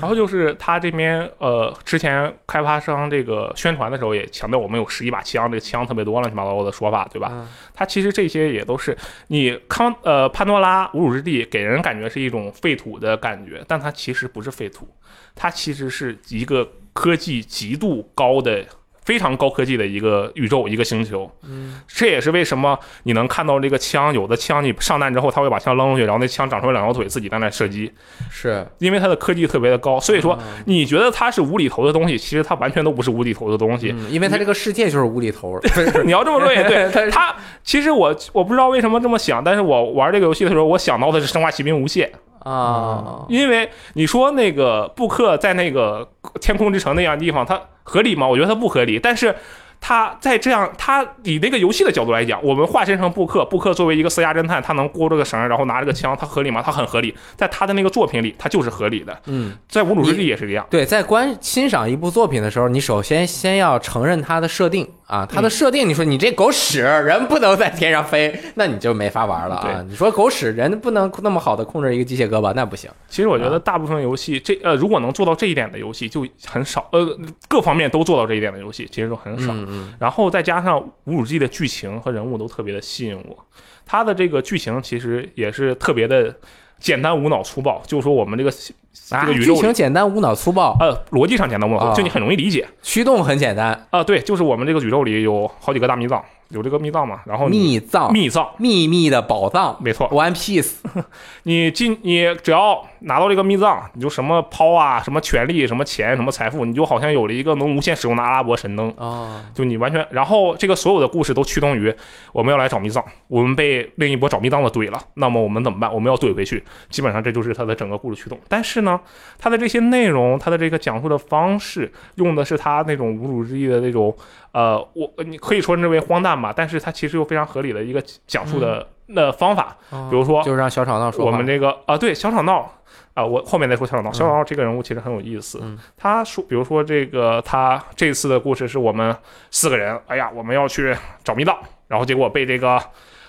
[0.00, 7.28] 然后就是他这边呃，之前开发商这个宣传的时候也强调我们有十一把枪，这个枪特别多乱七八糟的说法，对吧？
[7.32, 8.96] 嗯它其实这些也都是
[9.28, 14.86] 你康呃潘多拉无主之地给人感觉是一种废土的感觉，但它其实不是废土，
[15.34, 18.64] 它其实是一个科技极度高的。
[19.10, 27.90] 非常高科技的一个宇宙，一个星球，嗯，这也是为什么你能看到这个枪，有的枪你上弹之后，它会把枪扔出去，然后那枪长出来两条腿，自己在那射击，
[28.30, 30.62] 是，因为它的科技特别的高，所以说嗯。
[30.66, 33.90] 你觉得它是无厘头的东西，其实它完全都不是无厘头的东西。
[33.90, 35.58] 嗯因为它这个世界就是无厘头。
[36.06, 42.08] 你要这么说也对， 它其实我我不知道为什么这么想，但是我玩这个游戏的时候，我想到的是《生化奇兵：无限》，
[42.40, 46.08] 啊，因为你说那个布克在那个
[46.40, 48.26] 天空之城那样地方，他合理吗？
[48.26, 49.34] 我觉得他不合理，但是。
[49.80, 56.62] 他在这样，他以那个游戏的角度来讲，我们化身成布克，布克作为一个私家侦探，他能勾着个绳，然后拿着个枪，他合理吗？
[56.62, 59.18] 他很合理，在他的那个作品里，他就是合理的。
[59.26, 60.66] 嗯，在无主之地也是这样。
[60.70, 69.62] 对，在观欣赏一部作品的时候，你首先先要承认它的设定啊，它的嗯设定，你说你这狗屎人不能在天上飞， 那你就没法玩了啊。
[69.64, 72.90] 对你说狗屎人不能那么好的控制一个机械胳膊，那不行。
[73.08, 79.52] 其实我觉得大部分游戏，这呃，如果能做到这一点的游戏就很少，呃，各方面都做到这一点的游戏其实都很少。
[79.52, 83.46] 嗯然后再加上无主之地的剧情和人物都特别的吸引我，
[83.84, 86.34] 它的这个剧情其实也是特别的
[86.78, 88.50] 简单无脑粗暴，就说我们这个
[88.92, 92.66] 这啊，个宇宙里剧情简单无脑粗暴，呃逻辑上简单无脑就你很容易理解。
[92.82, 99.76] 驱动很简单，啊、对，就是我们这个宇宙里有好几个大秘藏，有这个秘藏嘛，然后你秘藏、秘藏，秘密的宝藏。
[99.80, 100.74] 没错，，One Piece，
[101.44, 108.92] 你进你只要拿到这个秘藏，你就什么抛啊，什么权利，什么钱，什么财富，你就好像有了一个能无限使用的阿拉伯神灯。
[108.96, 111.94] 哦，就你完全，然后这个所有的故事都驱动于
[112.32, 115.92] 我们要来找秘藏，我们被另一波找秘藏的怼了，那么我们怎么办？
[115.92, 118.38] 我们要怼回去，基本上这就是它的整个故事驱动。
[118.48, 118.98] 但是是呢，
[119.38, 124.16] 他的这些内容，他的这个讲述的方式，用的是他那种无主之地的那种，
[124.52, 129.76] 呃，我你可以说认为荒诞吧，但是它其实又非常合理的一个讲述的那方法。
[129.90, 132.70] 比如说，就是让小吵闹说我们这个啊，对小吵闹
[133.14, 134.12] 啊，我后面再说小吵闹。
[134.12, 135.60] 小吵闹这个人物其实很有意思。
[135.62, 139.14] 嗯他说，比如说这个他这次的故事是我们
[139.50, 141.58] 四个人，哎呀，我们要去找密道，
[141.88, 142.80] 然后结果被这个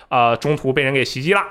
[0.08, 1.42] 呃中途被人给袭击了。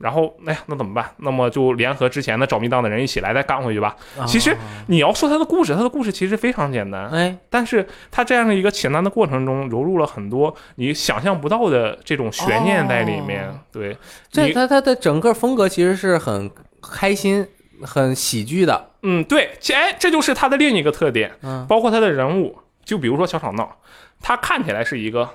[0.00, 1.04] 然后，哎呀，那怎么办？
[1.18, 3.94] 那么就联合之前的找密档的人一起来，再干回去吧。
[4.26, 13.46] 其实你要说他的故事，他的故事其实非常简单，哎，但是他这样的一个简单的过程中，融入了很多你想象不到的这种悬念在里面。
[13.46, 13.96] 哦对，
[14.30, 16.50] 这你他他的整个风格其实是很
[16.82, 17.46] 开心、
[17.82, 18.90] 很喜剧的。
[19.02, 23.76] 嗯，对，其哎，这就是他的另一个特点，嗯包括他的人物，就比如说小吵闹，
[24.20, 25.28] 他看起来是一个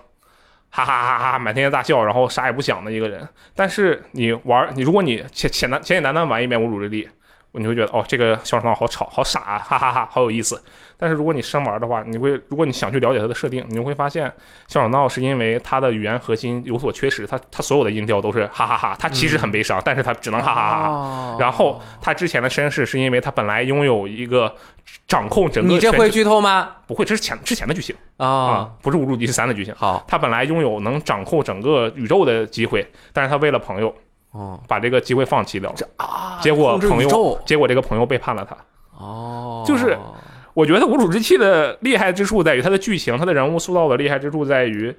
[0.69, 7.03] 哈哈哈哈满天大笑，然后啥也不想的一个人，但是你玩，你如果你简简单简简单单玩一遍《无主之地》，
[7.57, 10.61] 你会觉得哦，这个小吵闹好吵，好傻啊，哈哈哈好有意思。
[10.97, 14.31] 但是如果你深玩的话，你会，如果你想去了解它的设定，你会发现
[14.67, 24.53] 小吵闹是因为它的语言核心有所缺失，它它所有的音调都是哈哈哈，它其实很悲伤，但是它只能哈哈哈然后他之前的身世是因为他本来拥有一个
[25.05, 26.69] 掌控整个你这会剧透吗？
[26.87, 29.75] 不会，这是前之前的剧情啊、啊，不是《无主第三》的剧情。
[29.75, 33.93] 好他本来拥有能掌控整个宇宙的机会，但是他为了朋友
[34.35, 35.77] 哦把这个机会放弃掉了。
[35.97, 38.55] 啊，结果朋友结果这个朋友背叛了他。
[38.97, 39.97] 哦，就是
[40.53, 44.95] 我觉得《无主之气》的厉害之处在于它的剧情，它的人物塑造的厉害之处在于，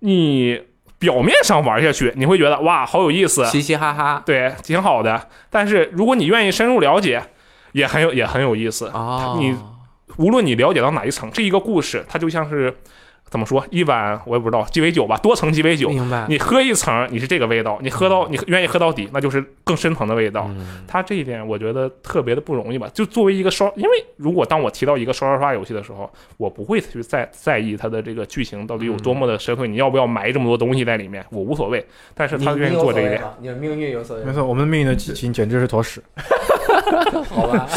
[0.00, 0.60] 你
[0.98, 5.28] 表面上玩下去，你会觉得哇，好有意思，嘻嘻哈哈对，挺好的。
[5.50, 7.22] 但是如果你愿意深入了解，
[7.72, 8.86] 也很有也很有意思。
[8.94, 9.56] 哦，你
[10.16, 12.76] 无论你了解到哪一层，这一个故事它就像是
[13.28, 15.88] 怎么说，一碗我也不知道鸡尾酒吧，多层鸡尾酒。
[15.88, 16.26] 明白？
[16.28, 20.46] 你喝一层，你是这个味道；你喝到你愿意喝到底，那就是更深层的味道。
[20.48, 22.88] 嗯它这一点我觉得特别的不容易吧。
[22.94, 31.84] 就作为一个刷，因为如果当我提到一个刷刷刷游戏的时候，我不会去在在意它的这个剧情到底有多么的深邃，你要不要埋这么多东西在里面，我无所谓。
[32.14, 36.02] 但是他愿意做这一点，，你的命运有所谓没错，我们的命运的激情简直是坨屎。
[37.30, 37.68] 好吧？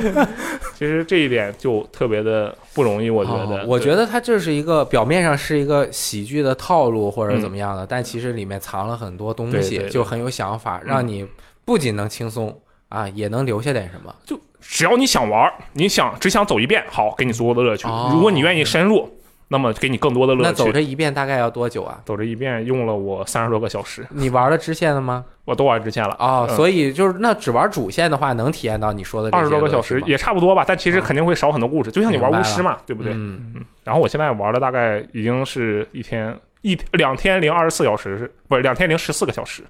[0.76, 3.56] 其实这一点就特别的不容易，我觉得。
[3.58, 11.26] 哦我觉得得它这是一个表面上是一个喜剧的套路或者怎么样的，但其实里面藏了很多东西，对对对就很有想法，让你
[11.64, 12.58] 不仅能轻松
[12.88, 14.14] 啊，也能留下点什么。
[14.24, 17.86] 就只要你想玩，你想只想走一遍，好，给你足够的乐趣。
[17.86, 19.08] 哦如果你愿意深入，
[19.52, 20.48] 那么给你更多的乐趣。
[20.48, 22.00] 那走这一遍大概要多久啊？
[22.04, 25.24] 走这一遍用了我三十多个小时，你玩了支线了吗？
[25.44, 26.14] 我都玩支线了。
[26.20, 33.12] 哦，嗯所以就是那只玩主线的话，能体验到你说的这二十多个小时也差不多吧，但其实肯定会少很多故事，就像你玩巫师嘛，对不对？
[33.12, 39.64] 嗯嗯，然后我现在玩了大概已经是一天一两天零二十四小时，是不是两天零十四个小时？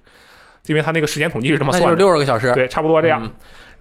[0.67, 2.53] 因为他那个时间统计是这么算的，六十个小时。
[2.53, 3.23] 对，差不多这样。
[3.23, 3.31] 嗯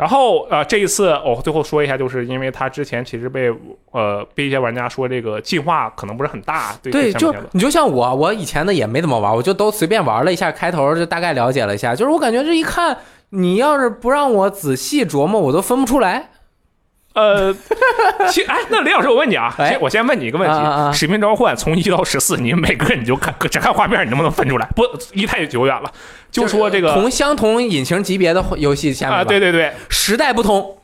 [0.01, 3.53] 然后呃，这一次哦，最后说一下，就是因为他之前其实被
[3.91, 11.95] 呃被一些玩家说这个进化可能不是很大，对对，就你就像我，我以前的也没怎么玩，我就都随便玩了一下，开头就大概了解了一下。
[11.95, 12.97] 就是我感觉这一看，
[13.29, 16.31] 你要是不让我仔细琢磨，我都分不出来。
[17.13, 17.53] 呃，
[18.29, 24.69] 其哎，那李老师，我问你啊，哎先我先问你一个问题：啊啊啊使命召唤从一到十四，你们每个人你就看只看画面，你能不能分出来？
[24.77, 25.93] 不，一太久远了。
[26.31, 30.79] 就说这个同相同引擎级别的游戏下面啊，吧对对对，时代不同，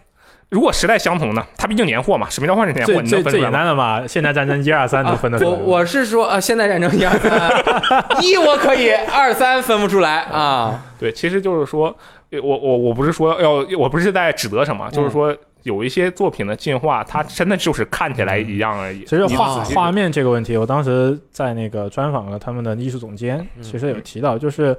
[0.49, 3.59] 如果时代相同呢，它毕竟年货嘛，使命召唤是年货，最你能分出来吗？
[3.59, 5.51] 单的嘛，现代战争一二三都分得出来。
[5.51, 10.83] 我我是说，呃，现代战争一二三，一我可以，二三分不出来啊。
[10.99, 11.97] 对，其实就是说，
[12.33, 15.33] 呃我我我不是说要，我不是在指责什么，就是说
[15.67, 19.01] 有一些作品的进化，它真的就是看起来一样而已。
[19.01, 24.77] 其实画画面这个问题，我当时在那个专访了他们的艺术总监，嗯其实有提到，就是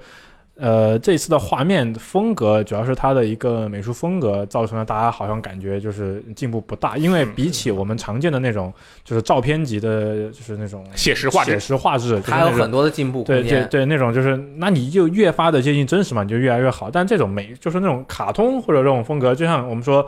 [0.55, 8.73] 呃这次的画面风格，主要是它的一个美术风格造成了大家好像感觉就是进步不大，因为嗯比起我们常见的那种
[9.03, 13.43] 就是照片级的，就是那种写实画质写实画质，就是还有很多的进步对。
[13.43, 16.89] 对对，那种就是，那你就越发的接近真实嘛，你就越来越好。
[16.89, 20.03] 但这种美，就是那种卡通或者这种风格，就像我们说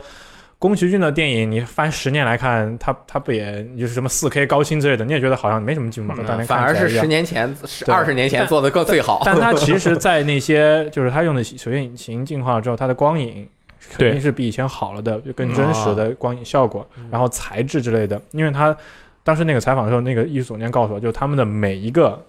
[0.60, 7.06] 宫崎骏的电影，你翻十年来看，他他不也就是什么四 K 高清之类的，你也觉得好像没什么进步，嗯当年反而是十。
[7.06, 7.52] 年前、
[7.88, 9.22] 二十年前做的更最好。
[9.24, 13.48] 但他其实， 在那些就是他用的水印引擎进化了之后，它的光影
[13.96, 18.20] 肯定是比以前好了的，就更真实的光影效果，嗯然后材质之类的。
[18.32, 18.76] 因为他
[19.24, 22.22] 当时那个采访的时候，那个艺术总监告诉我，就他们的每一个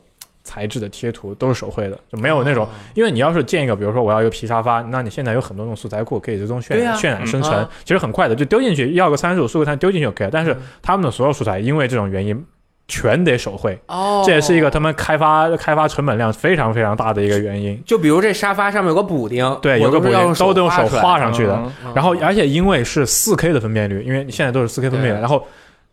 [0.43, 2.67] 材质的贴图都是手绘的，就没有那种。
[2.93, 10.31] 因为你要是建一个，比如说我要一个皮沙发，那你现在有很多那种素材库可以自动渲染、渲染生成嗯啊，其实很快的，就丢进去，要个参数，输个参丢进去就可以了。
[10.31, 12.45] 但是他们的所有素材，因为这种原因，
[12.87, 17.81] 全得手绘，哦，这也是一个他们开发开发成本量非常非常大的一个原因。
[17.85, 21.55] 就比如这沙发上面有个补丁，对，有个补丁我都是用都得用手画上去的。
[21.55, 25.45] 嗯嗯然后，而且因为是四 K 的分辨率，因为你现在都是四 K 分辨率，然后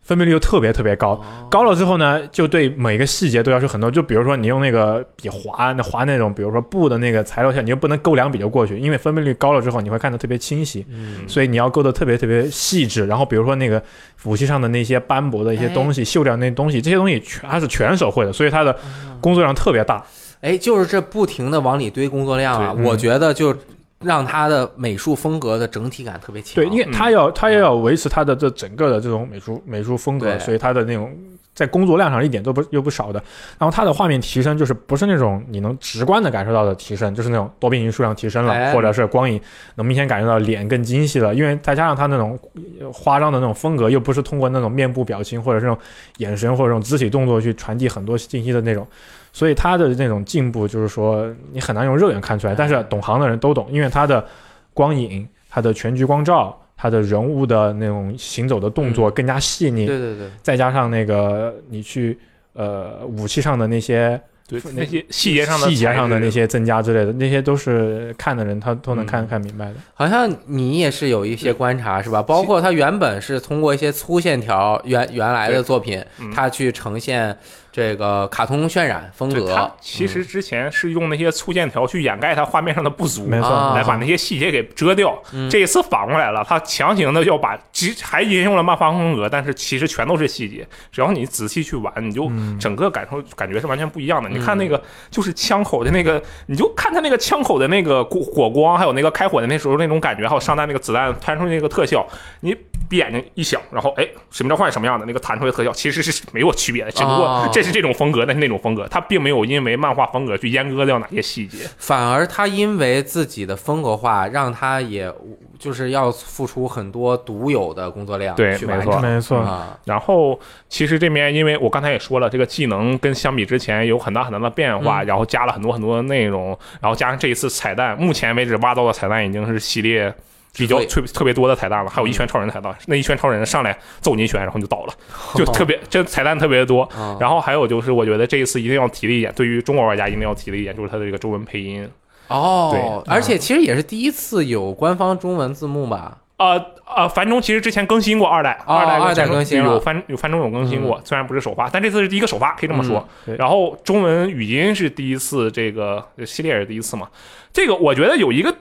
[0.09, 3.91] 分辨率又特别特别高，哦高了之后呢，就对每个细节都要求很多。
[3.91, 13.05] 就比如说你用那个笔划，那划那种，比如说布的那个材料线，你又不能勾两笔就过去，因为分辨率高了之后，你会看得特别清晰，嗯所以你要勾得特别特别细致。
[13.05, 13.79] 然后比如说那个
[14.23, 18.75] 武器上的那些斑驳的一些东西、锈掉那东西，这些东西全它是全手绘的，所以它的
[19.21, 20.03] 工作量特别大。
[20.41, 23.55] 哎，就是这不停的往里堆工作量啊，嗯我觉得就
[24.01, 26.55] 让他的美术风格的整体感特别强。
[26.55, 31.13] 对，因为他要他也要维持他的这整个的这种美术美术风格，所以他的那种
[31.53, 33.21] 在工作量上一点都不又不少的。
[33.57, 39.39] 然后他的画面提升就是不是那种你能直观的感受到的提升，就是那种多边形数量提升了，哎或者是光影
[39.75, 41.35] 能明显感觉到脸更精细了。
[41.35, 42.39] 因为再加上他那种
[42.79, 45.77] 呃夸张的那种风格，又不是通过那种面部表情或者这种
[46.19, 48.87] 眼神或者这种肢体动作去传递很多信息的那种。
[49.31, 54.25] 所以他的那种进步，就是说你很难用肉眼看出来，但是懂行的人都懂，因为他的
[54.73, 62.17] 光影、他的全局光照、他的人物的那种行走的动作更加细腻，对对对，再加上那个你去
[62.53, 69.27] 呃武器上的那些对那那些细节上的细节上的那些增加之类的，那些都是看的人他都能看、嗯。
[69.27, 69.75] 看明白的。
[69.93, 72.23] 好像你也是有一些观察是吧？
[72.23, 76.03] 包括他原本是通过一些粗线条原原来的作品，
[76.33, 77.37] 他去呈现
[77.71, 79.71] 这个卡通渲染风格。
[79.79, 85.17] 其实之前是用那些粗线条去掩盖它画面上的不足，没错，啊来把那些细节给遮掉。
[85.33, 90.67] 嗯这一次反过来了，他强行的要把，其实还沿用了漫画风格，但是其实全都是细节。
[90.91, 94.29] 只要你仔细去玩，你就嗯整个感受感觉是完全不一样的。
[94.29, 102.05] 你看嗯那个就是枪口的那个，你就看他那个枪口的那个火火光，还有那个开火的那时候那种感觉，还有上弹那个子弹弹出那个特效，
[102.41, 102.55] 你
[102.89, 111.57] 闭眼睛一想，然后哎，使命召唤什么样的那个弹出来的特效，其实是没有区别的，只不过哦这是这种风格，那是那种风格，他并没有因为漫画风格去阉割掉哪些细节。
[111.77, 115.13] 反而他因为自己的风格化，让他也
[115.59, 118.99] 就是要付出很多独有的工作量对没错。
[119.01, 120.39] 没错，啊，然后
[120.69, 130.13] 其实这边，因为我刚才也说了，这个技能跟相比之前有很大很大的变化，嗯然后加了很多很多的内容，然后加上这一次彩蛋，目前为止挖到的彩蛋已经是系列
[130.55, 134.93] 比较特特别多的彩蛋了，还有一拳超人的彩蛋，那一拳超人上来揍你一拳，然后你就倒了，
[135.35, 136.83] 就特别这彩蛋特别多。
[136.95, 141.89] 啊然后还有就是，我觉得这一次一定要提的一点，对于中国玩家一定要提的一点，就是它的这个中文配音。
[142.27, 146.17] 哦，对而且其实也是第一次有官方中文字幕吧？
[146.37, 146.63] 呃
[146.95, 153.05] 呃，繁中其实之前更新过二代，哦二代二代更新了有繁有繁中有更新过，虽然不是首发，但这次是第一个首发，可以这么说。
[153.25, 157.09] 对然后中文语音是第一次，这个系列也是第一次嘛。
[157.51, 158.55] 这个我觉得有一个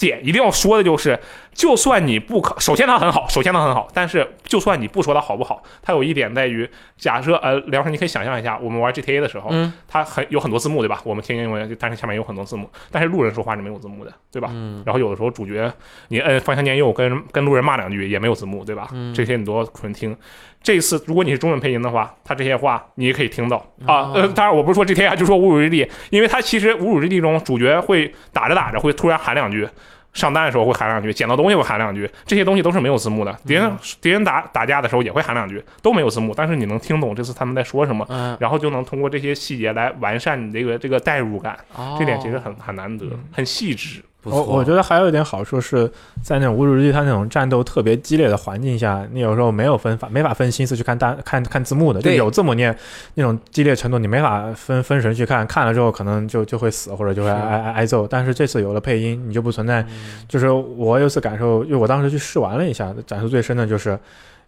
[0.00, 1.18] 姐一定要说的就是，
[1.52, 11.00] 就算你不可，首先它很好，首先它很好，但是就算你不说它好不好，它有一点在于，假设呃，梁老师你可以想象一下，我们玩 GTA 的时候，嗯它很有很多字幕对吧？
[11.04, 14.48] 我们听英文，但是下面有很多字幕，但是路人说话是没有字幕的，对吧？
[14.52, 15.70] 嗯然后有的时候主角
[16.08, 18.88] 你摁方向键右跟跟路人骂两句也没有字幕，对吧？
[18.92, 20.16] 嗯这些你都要纯听。
[20.62, 23.94] 这次如果你是中文配音的话，他这些话你也可以听到啊。
[24.08, 29.66] 哦呃，当然我不是说 GTA 啊，就说侮辱之地，因为他其实侮辱之地中主角会打着打着会突然喊两句。
[30.12, 33.36] 上单的时候会喊两句，捡到东西会喊两句，这些东西都是没有字幕的。
[33.46, 41.96] 敌人敌人打打架的时候也会喊两句，都没有字幕，但是你能听懂这次他们在说什么，嗯，然后就能通过这些细节来完善你这个这个代入感，哦。
[41.98, 44.02] 这点其实很很难得，很细致。
[44.22, 44.42] 不错。
[44.42, 45.90] 我我觉得还有一点好处是
[46.22, 52.76] 在那种无主之地，它那种战斗特别激烈的环境下，你有时候没有分法，没法分心思去看弹看看字幕的，就对有字幕念
[53.14, 58.06] 那种激烈程度，你没法分分神去看，看了之后可能就就会死或者就会是挨挨挨揍。
[58.06, 59.82] 但是这次有了配音，你就不存在。
[59.82, 63.98] 嗯就是我有次感受，因为我当时去试玩了一下，感受最深的就是。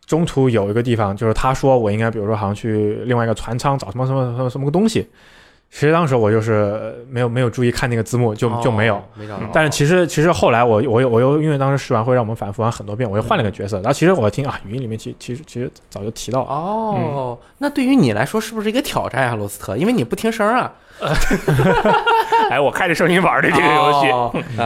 [0.04, 5.08] 中途有一个地方，就是他说我应该，比如说好像去另外一个船舱找什么什么什么什么个东西，
[5.72, 8.96] 其实当时我就是呃没有没有注意看那个字幕，就就没有。
[8.96, 9.46] 哦没找到。
[9.54, 13.76] 但是其实其实后来我我又我又因为当时试完会让我们反复玩很多遍，我又换了个角色。
[13.76, 19.74] 然后其实我听啊，语音里面其其实其实早就提到了，哦，那对于你来说是不是一个挑战啊，罗斯特？
[19.74, 20.70] 因为你不听声啊。
[22.50, 24.06] 哎，我开着声音玩的这个游戏。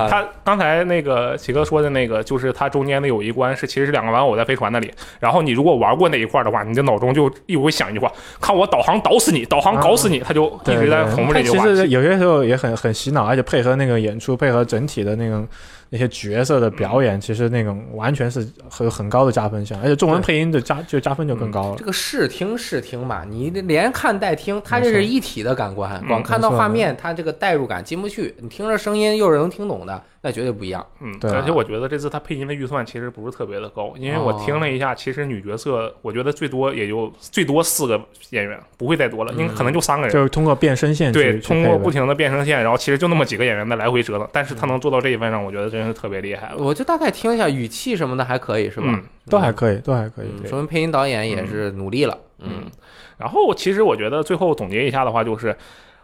[0.08, 8.10] 他刚才那个奇哥说的那个，就是它中间的有一关是其实是两个玩偶在飞船那里，然后你如果玩过那一块的话，你的脑中就一会想一句话：
[8.40, 11.64] 看我导航导死你，导航搞死你，他就一直在重复这句话。
[11.64, 15.46] 其实有些时候也很很洗脑，而且配合那个演出，配合整体的那种
[15.88, 21.84] 那些角色的表演，其实那种完全是很很高的加分项，而且中文配音的加就加分就更高了这。
[21.84, 26.00] 个视听视听嘛，你连看带听，它这是一体的感官。
[26.02, 28.34] 嗯光看到画面，它这个代入感进不去。
[28.40, 30.84] 你听着声音又是能听懂的，那绝对不一样。
[31.00, 38.00] 嗯，对而且我觉得这次他配音的预算其实不是特别的高，因为我哦听了一下，其实女角色我觉得最多也就最多四个
[38.30, 40.12] 演员，不会再多了，因为可能就三个人。
[40.12, 46.56] 就是通过变声线对，通过不停的变声线，然后其实就那么几个演员在来回折腾，但是他能做到这一份上，我觉得真是特别厉害了。
[46.58, 48.86] 我就大概听一下语气什么的还可以是吧？
[48.88, 50.26] 嗯都还可以，都还可以。
[50.42, 52.16] 嗯，说明配音导演也是努力了。
[52.38, 52.70] 嗯嗯，
[53.18, 55.56] 然后其实我觉得最后总结一下的话，就是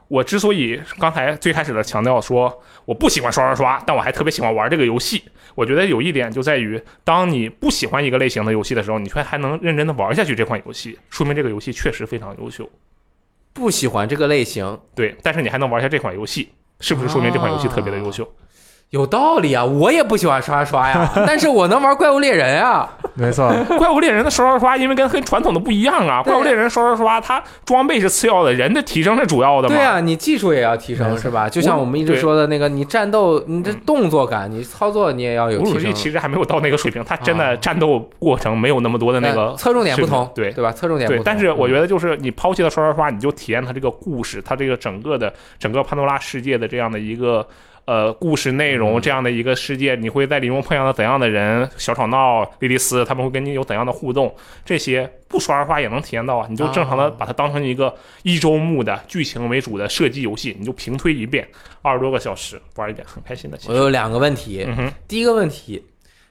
[0.08, 5.22] 我之所以刚才最开始的强调说我不喜欢刷刷刷，但我还特别喜欢玩这个游戏，
[5.54, 12.68] 我觉得有一点就在于，当你不喜欢一个类型的游戏的时候，你却还能认真的玩下去这款游戏，说明这个游戏确实非常优秀。
[13.52, 16.50] 不喜欢这个类型，对，但是你还能玩下这款游戏，
[16.80, 18.30] 是不是说明这款游戏特别的优秀？
[18.92, 19.64] 有道理啊！
[19.64, 22.86] 我也不喜欢刷刷呀， 但是我能玩怪物猎人啊。
[23.16, 29.74] 没错， 怪物猎人的刷刷刷，因为跟跟传统的不一样啊，怪物猎人刷刷刷，它装备是次要的，人的提升是主要的嘛。
[29.74, 31.48] 对啊，你技术也要提升是吧？
[31.48, 35.94] 就像我们一直说的那个，你战斗，你这动作感，你操作你也要有侮辱力提升。
[35.94, 40.70] 其实还没有到那个水平，它真啊的战斗过程没有那么多的那个侧重点不同，对对吧？
[40.70, 41.24] 侧重点不对，同。
[41.24, 47.46] 但是我觉得，得就是你抛弃了刷刷刷，你就体验它这个故事，它这个整个的整个潘多拉世界的这样的一个
[47.84, 51.68] 呃故事内容，嗯这样的一个世界，你会在里面碰上到怎样的人？
[51.76, 54.34] 小吵闹、莉莉丝，他们会跟你有怎样的互动？
[54.64, 56.46] 这些不刷二刷也能体验到啊！
[56.48, 61.46] 你就正常的啊把它当成一个一周目的剧情为主的射击游戏，你就平推一遍，
[61.82, 63.58] 二十多个小时玩一遍，很开心的。
[63.68, 64.64] 我有两个问题。
[64.66, 65.84] 嗯，第一个问题，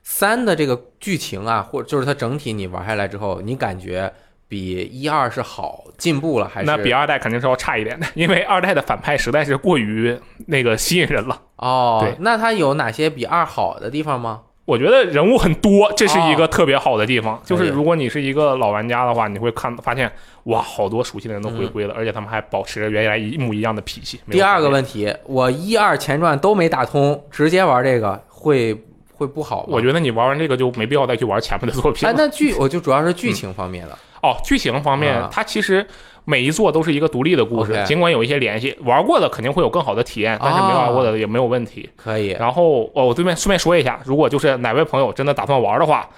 [0.03, 4.11] 三的这个剧情啊，或者就是它整体你玩下来之后，你感觉
[4.51, 10.13] 比一二是好进步了，还是那比二代肯定是要差一点的，因为二代的反派实在是过于
[10.47, 11.41] 那个吸引人了。
[11.55, 12.13] 哦对？
[12.19, 14.41] 那它有哪些比二好的地方吗？
[14.65, 17.41] 我觉得人物很多，这是一哦个特别好的地方。
[17.45, 20.11] 就是如果你是一个老玩家的话，你会看发现，
[20.43, 24.19] 哇，好多熟悉的人都回归了，而且他们还保持着原来一模一样的脾气。
[24.29, 28.75] 第二个，问题，我一二前传都没打通，直接玩这个会
[29.21, 29.67] 会不好吗？
[29.69, 32.17] 我觉得你玩完这个就没必要再去玩前面的作品哎，了。
[32.17, 33.97] 那剧我就主要是剧情方面的。
[34.23, 35.85] 哦，剧情方面啊，它其实
[36.25, 41.87] 每一座都是一个独立的故事尽管有一些联系，玩过的肯定会有更好的体验，但是没玩过的也没有问题。
[41.95, 46.09] 可以，然后哦，我对面顺便说一下，如果就是哪位朋友真的打算玩的话，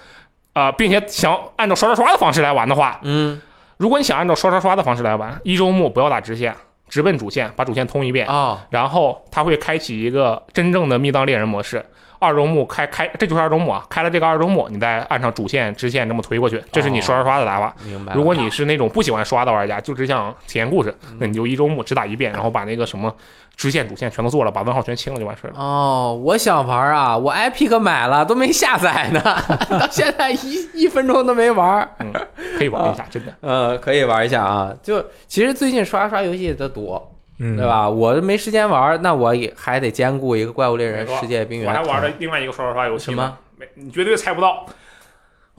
[0.54, 3.40] 啊、并且想按照刷刷刷的方式来玩的话，嗯
[3.76, 6.54] 如果你想按照刷刷刷的方式来玩，一周目不要打直线，
[6.88, 11.84] 直奔主线，把主线通一遍，哦，然后它会开启一个真正的密档猎人模式。
[12.24, 13.84] 二周目开开，这就是二周目啊！
[13.88, 17.74] 开了这个二周目，你再按上主线、支线这么推过去，这是你刷刷刷的打法。
[17.84, 18.14] 明白。
[18.14, 23.14] 如果你是那种不喜欢刷的玩家，就只想体验故事，那你就一周目只打一遍，然后把那个什么
[23.56, 25.56] 支线、主线全都做了，把问号全清了就完事儿了。
[25.58, 29.20] 哦，我想玩啊，我 Epic 买了都没下载呢，
[29.78, 31.88] 到现在一一分钟都没玩。
[31.98, 32.12] 嗯，
[32.58, 33.32] 可以玩一下， 真的。
[33.40, 34.72] 呃，可以玩一下啊。
[34.82, 37.66] 就其实最近刷刷游戏的多，嗯，对？
[37.66, 37.88] 吧？
[37.88, 44.66] 我没时间玩，那我也还得兼顾一个怪物猎人世界冰原我还玩了另外一个刷刷刷游戏什么，没你绝对猜不到，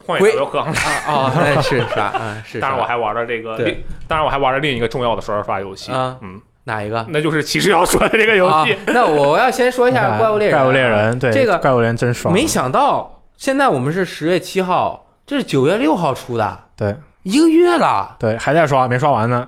[0.05, 0.59] 《荒野鬼大镖客》。
[0.61, 0.73] 啊
[1.07, 2.43] 哦，那是啥啊？
[2.45, 3.57] 是当然我还玩了这个，
[4.07, 7.05] 当然我还玩了另一个重要的刷刷刷游戏，啊嗯，哪一个？
[7.09, 8.73] 那就是骑士要说的这个游戏。
[8.73, 10.63] 啊那我要先说一下怪物猎人啊。
[10.63, 12.34] 怪物猎人，对，这个怪物猎人真爽。
[12.34, 18.15] 没想到现在我们是十月七号，这是九月六号出的，对一个月了。
[18.17, 19.47] 对，还在刷，没刷完呢。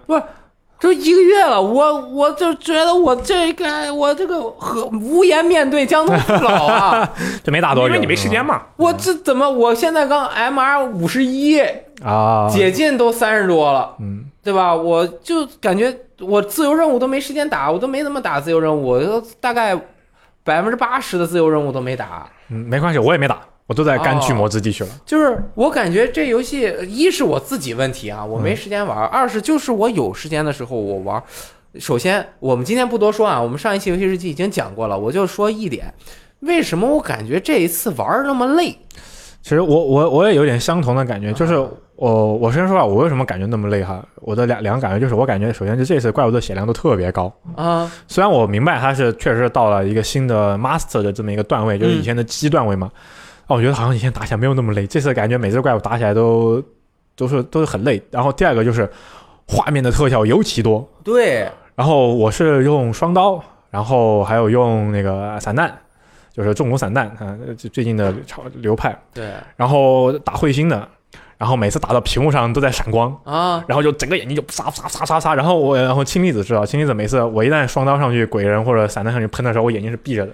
[0.79, 7.09] 这一个月了，我我就觉得我这个我这个和无颜面对江东父老啊！
[7.43, 11.59] 这没打多久，因为你没时间嘛，我这怎么我现在刚 MR 五十一，
[12.03, 12.47] 啊。
[12.49, 14.75] 解禁都三十多了，嗯，对吧？
[14.75, 19.75] 我就感觉我自由任务都没时间打，我都没怎么打自由任务，我都大概
[20.43, 22.27] 百分之八十的自由任务都没打。
[22.49, 24.89] 嗯，没关系，我也没打，我都在干哦巨魔之地去了。
[25.05, 31.21] 就是我感觉这游戏，一是我自己问题啊，我没时间玩；二是就是我有时间的时候我玩。
[31.79, 35.93] 首先，我们今天不多说啊，我们上一期游戏日记已经讲过了，我就说一点，
[36.39, 38.75] 为什么我感觉这一次玩那么累？
[39.43, 44.03] 其实我我我也有点相同的感觉，就是啊我我先说啊，我为什么感觉那么累哈？
[44.21, 52.91] 我的两两个感觉就是，我感觉首先是这次怪物的血量都特别高，啊，虽然我明白它是确实是到了一个新的 master 的这么一个段位，就是以前的基段位嘛，
[53.47, 56.61] 啊，我觉得好像以前打起来没有那么累，这次感觉每次怪物打起来都
[57.15, 58.01] 都是都是很累。
[58.11, 58.89] 然后第二个就是
[59.47, 63.41] 画面的特效尤其多，对，然后我是用双刀，
[63.71, 65.73] 然后还有用那个散弹，
[66.33, 70.87] 就是重弩散弹啊，最最近的潮流派，对，然后打彗星的，
[71.37, 80.33] 然后每次打到屏幕上都在闪光，啊，然后就整个眼睛就唰唰唰唰唰，然后我然后氢离子知道，氢离子每次我一旦双刀上去鬼人或者散弹上去喷的时候，我眼睛是闭着的，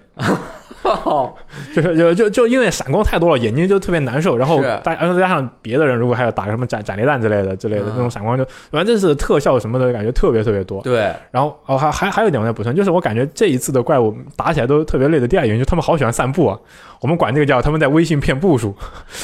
[1.75, 4.37] 就是就就就因为闪光太多了，眼睛就特别难受。
[4.37, 4.79] 然后是。
[4.83, 7.91] 再然后再加上别的人如果还有打个什么斩斩雷弹之类的之类的嗯。
[7.95, 10.81] 那种闪光就，反正这是特效什么的感觉特别特别多。
[10.81, 16.57] 对，然后哦还还还有一点我要补充，就是我感觉这一次的怪物打起来都特别累的第二原因，就他们好喜欢散步啊，
[17.01, 18.75] 我们管这个叫他们在微信骗步数，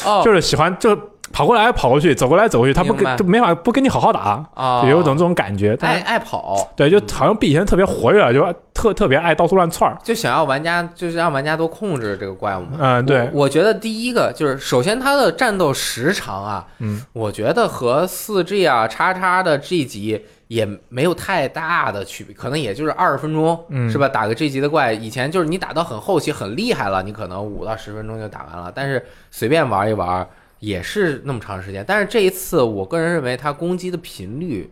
[0.05, 0.97] 哦，就是喜欢就
[1.31, 4.45] 跑过来跑过去，走过来走过去，他不跟就没法不跟你好好打。
[4.53, 9.97] 啊，就有种这种感觉，爱但爱跑，对，就好像比以前特别活跃，就特特别爱到处乱窜儿。
[10.03, 12.77] 就想要玩家，就是让玩家多控制这个怪物嘛。
[12.79, 24.07] 嗯，对我，我觉得第一个就是，首先它的战斗时长啊，嗯，我觉得和四 G 啊、叉叉的 G 级也没有太大的区别，可能也就是二十分钟，嗯是吧？
[24.07, 30.27] 打个 G 级的怪，以前就是你打到很后期很厉害了，你可能五到十分钟就打完了，但是随便玩一玩
[30.59, 31.83] 也是那么长时间。
[31.87, 34.69] 但是这一次，我个人认为它攻击的频率，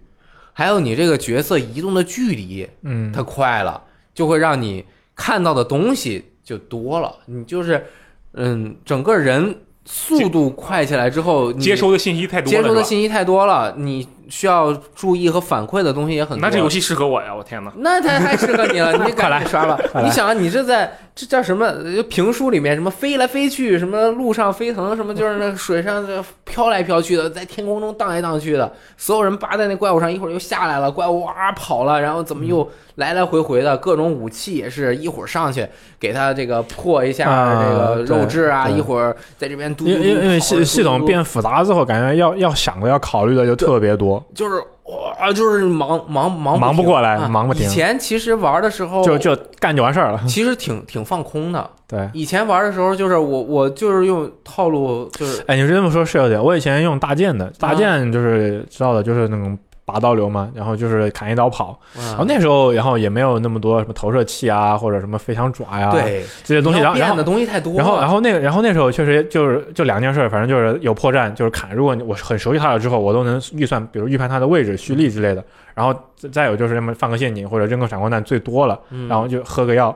[0.53, 3.83] 还有你这个角色移动的距离，嗯，它快了，
[4.13, 4.85] 就会让你
[5.15, 7.15] 看到的东西就多了。
[7.25, 7.85] 你就是，
[8.33, 16.41] 嗯，整个人速度快起来之后，接收的信息太多了，接收的信息太多了，你需要注意和反馈的东西也很多。
[16.41, 17.33] 那这游戏适合我呀！
[17.35, 21.65] 我天哪，那太太适合你了， 你快来刷吧 你想啊，你这在这叫什么？
[21.67, 35.67] 呃评书里面什么飞来飞去，什么路上飞腾，什么就是那水上这飘来飘去的，在天空中荡来荡去的，所有人扒在那怪物上，一会儿又下来了，怪物哇跑了，然后怎么又来来回回的，各种武器也是一会儿上去
[35.99, 44.55] 给他这个破一下啊这个肉质啊，一会儿在这边嘟嘟嘟因为因为因为系系统变复杂之后，感觉要要想的要考虑的就特别多，就是
[44.85, 50.21] 哇，就是忙忙忙忙不过来啊忙不停以前其实玩的时候就就干就完事儿了。
[50.27, 51.69] 其实挺挺放空的。
[51.87, 56.41] 对，以前玩的时候，就是我我就是用套路，就是哎，你这么说是有点。
[56.43, 59.57] 我以前用大剑的，大剑就是知道的，就是那种
[59.87, 61.79] 拔刀流嘛，然后就是砍一刀跑。
[61.95, 66.79] 然后啊，那时候，然后也没有那么多什么投射器啊，或者什么飞翔爪呀，对这些东西。
[66.81, 71.73] 然后然后你要变的东西太多了，然后，然后那个，然后那时候确实就是就两件事儿，反正就是有破绽，就是砍。
[71.73, 75.41] 如果我很熟悉它了之后，我都能预算，比如预判它的位置、蓄力之类的。
[75.73, 79.95] 然后再再有就是什么放个陷阱或者扔个闪光弹最多了，嗯然后就喝个药，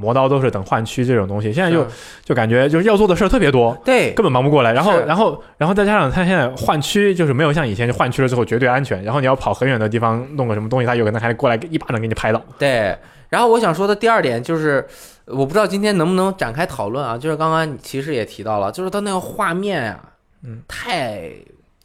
[0.00, 1.52] 磨刀都是等换区这种东西。
[1.52, 1.86] 现在就
[2.24, 4.72] 就感觉就是要做的事儿特别多，对根本忙不过来。
[4.72, 12.42] 然后然后然后再加上他现在换区就是没有像以前就换区了之后绝对安全，然后你要跑很远的地方弄个什么东西，他有可能还过来一巴掌给你拍到。
[12.58, 12.96] 对。
[13.28, 14.84] 然后我想说的第二点就是，
[15.26, 20.00] 我不知道今天能不能展开讨论啊，就是刚刚你其实也提到了，就是它那个画面呀、
[20.42, 21.30] 嗯，太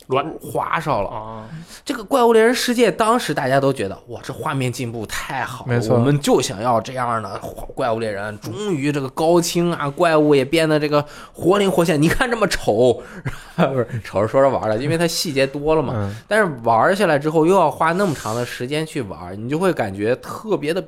[0.07, 1.09] 乱花哨了。
[1.09, 1.45] 啊！
[1.83, 7.39] 这个怪物猎人世界当时大家都觉得哇，这画面进步太好了，没错我们就想要这样的
[7.73, 8.37] 怪物猎人。
[8.39, 11.03] 终于这个高清啊， 怪物也变得这个
[11.33, 12.01] 活灵活现。
[12.01, 13.01] 你看这么丑，
[13.55, 15.93] 不是丑着说着玩的，因为它细节多了嘛。
[15.95, 20.83] 嗯，但是玩下来之后，又要花那么长的时间去玩，你就会感觉特别的。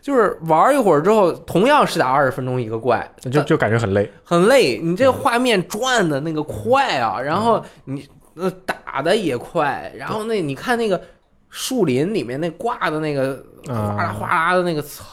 [0.00, 4.10] 就是玩一会儿之后，同样是打二十分钟一个怪，就就感觉很累。
[4.24, 4.78] 很累。
[4.78, 11.00] 你这个画面转的那个快啊，然后你呃打的也快，然后那你看那个
[11.48, 15.04] 树林里面那挂的那个啊哗啦哗啦的那个草。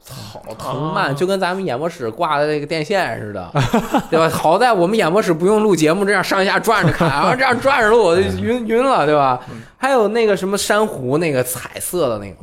[0.00, 3.52] 草藤蔓啊就跟咱们演播室挂的那个电线似的，
[4.10, 4.26] 对吧？
[4.30, 9.38] 好在我们演播室不用录节目，这样上下转着看，然后这样转着录我就晕晕了，对吧？
[9.76, 12.36] 还有那个什么珊瑚，那个彩色的那个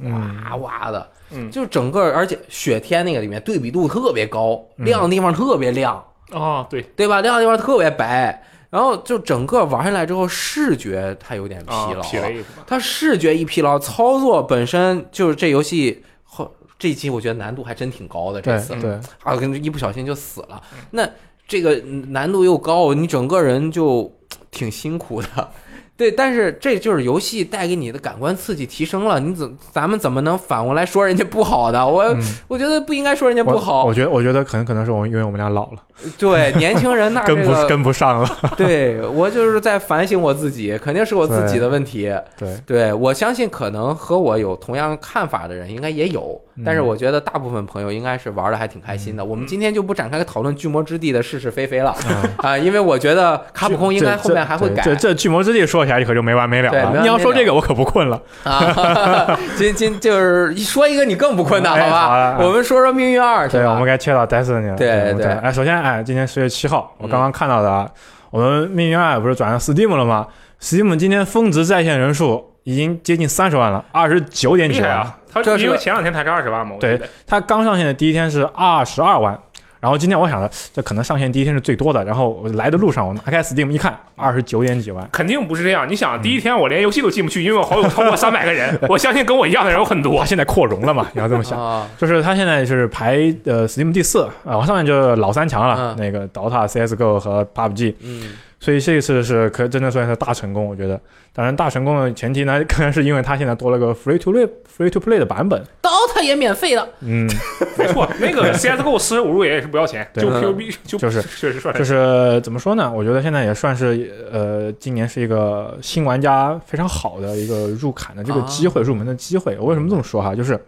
[0.48, 7.22] 哇哇的，嗯就整个而且雪天那个里面对比度特别高，嗯亮的地方特别亮，哦，对对吧？
[7.22, 8.44] 亮的地方特别白，
[8.76, 12.66] 然后就整个玩下来之后，视觉它有点疲啊劳，疲累是吧？
[12.68, 20.62] 它视觉一疲劳，操作本身就是这游戏后这一期我觉得难度还真挺高的，这次对，啊，跟一不小心就死了。
[20.92, 21.10] 那
[21.48, 21.74] 这个
[22.10, 24.14] 难度又高，你整个人就
[24.52, 25.52] 挺辛苦的。
[25.98, 31.86] 对，但是这就是游戏带给你的感官刺激提升了，你怎咱们怎么能反过来说人家不好的？
[31.86, 33.94] 我、嗯我觉得不应该说人家不好我。
[33.94, 35.78] 觉得我觉得可能可能是我因为我们俩老了，
[36.18, 38.30] 对，年轻人那 这跟不，跟不上了。
[38.58, 42.14] 对我就是在反省我自己，肯定是我自己的问题。
[42.38, 49.24] 对，对我相信，可能和我有同样看法的人应该也有，但是嗯我觉得大部分朋友应该是玩的还挺开心的。
[49.24, 57.02] 我们今天就不展开讨论《巨魔之地》的是是非非了嗯啊，因为我觉得卡普空应该后面还会改这这这巨魔之地说起来可就没完没了了。
[57.02, 58.22] 你要说这个，我可不困了。
[58.44, 59.38] 啊。
[59.56, 62.38] 今今就是一说一个你更不困难，哎好吧？
[62.40, 64.76] 我们说说《命运二》是对，我们该切到 Destiny 了。
[64.76, 67.90] 对对对哎，首先，哎，今天十月七号，我嗯刚刚看到的啊，
[68.32, 70.28] 我们命运二不是转到 Steam 了吗
[70.62, 74.90] ？Steam 今天峰值在线人数已经接近三十万了，二十九点九万。
[74.90, 75.18] 厉害啊！
[75.32, 79.38] 他这是因为前两天才是二十万嘛，对得它刚上线的第一天是二十二万，
[79.86, 85.08] 然然后今天我想着，这可能上线第一天是最多的，然后我来的路上我拿开 Steam 一看，二十九点几万。
[85.12, 85.88] 肯定不是这样。
[85.88, 90.26] 你想，第一天我连游戏都进不去，因为我好友超过三百个人， 我相信跟我一样的人有很多他。
[90.26, 91.06] 现在扩容了嘛？
[91.14, 91.64] 你要这么想。
[91.64, 98.32] 啊，就是他现在是排呃 Steam 第四啊，往上面就是老三强了，嗯那个 DOTA、CS:GO 和 PUBG，嗯，
[98.66, 101.00] 所以这一次是可真的算是大成功，我觉得。
[101.32, 105.64] 当然，大成功的前提呢，可能是因为它现在多了个 Free to Play Free to Play 的版本。
[105.84, 107.30] DOTA 也免费了，嗯，
[107.78, 112.92] 没错，那个 CS:GO 四十五入也是不要钱，对就嗯 PUB 就就是确实算就是怎么说呢？
[112.92, 119.56] 我觉得现在也算是呃，今年是一个新玩家非常好的一个入坎的这个机会，入门的机会。
[119.60, 120.34] 我为什么这么说哈？
[120.34, 120.60] 就是。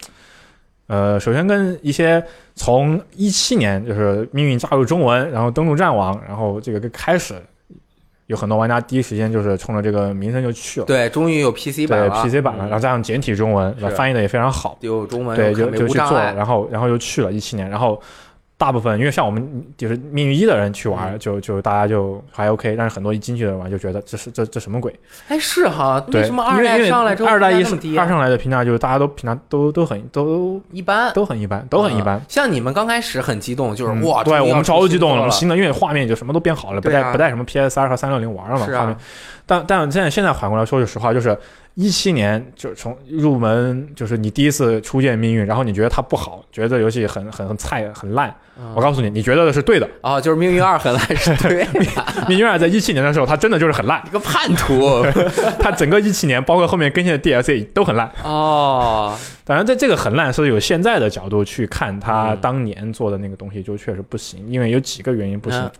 [0.89, 2.23] 呃，首先跟一些
[2.55, 7.33] 从一七年就是命运加入中文，然后登陆战网，然后这个开始，
[8.27, 12.69] 有很多玩家第一时间就是冲着这个名声就去了，对，终于有 PC 版对了 PC 版了，嗯。
[12.69, 13.89] 然后加上简体中文，是。
[13.91, 17.99] 翻译的也非常好，有中文，对，就就去做，了，然后然后又去了一七年，然后
[18.57, 21.19] 大部分因为像我们就是命运一的人去玩，嗯。
[21.19, 24.93] 就就大家就还 OK，但是很多一进去的玩就觉得这是这这什么鬼？
[25.27, 28.03] 哎，是哈，对，为什么二代上来之后二代一评价那么低啊？
[28.03, 32.15] 二上来的评价就是大家都评价都都很都一般，都很一般，都很一般。
[32.15, 32.21] 啊。
[32.27, 38.99] 像你们刚开始很激动，就是嗯哇，对我们超激动了，新作了，新的因为画面就什么都变好了，不带不带什么 PS 二和三六零玩了嘛，是画面啊，
[39.47, 41.35] 但但现在现在反过来说句实话，就是
[41.75, 49.87] 一七年就从入门，就是你第一次初见命运，然后你觉得它不好，觉得这游戏很很很菜很烂，嗯我告诉你，你觉得的是对的。
[50.01, 55.05] 哦，就是命运二很烂， 是对的，命运二在一七年的时候，它真的就是很烂，一个叛徒
[55.59, 58.11] 它整个一七年，包括后面更新的 DLC 都很烂。
[58.23, 65.71] 哦，当然，在这个很烂是有现在的角度去看它嗯当年做的那个东西，就确实不行，因为有几个原因不行嗯。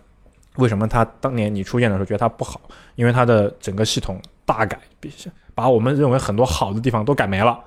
[0.58, 2.60] 为什么他当年你出现的时候觉得他不好？
[2.94, 7.58] 因为他的整个系统大改，必须把我们认为很多好的地方都改没了。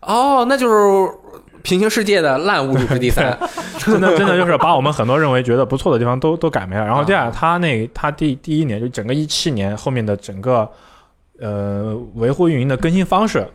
[0.00, 1.12] 哦，那就是
[1.62, 3.36] 平行世界的烂侮辱之第三，
[3.78, 6.84] 真的真的就是把我们很多认为觉得不错的地方都都改没了。
[6.84, 10.70] 然后第二，他那他第第一年就整个一七年后面的整个
[11.40, 13.46] 呃维护运营的更新方式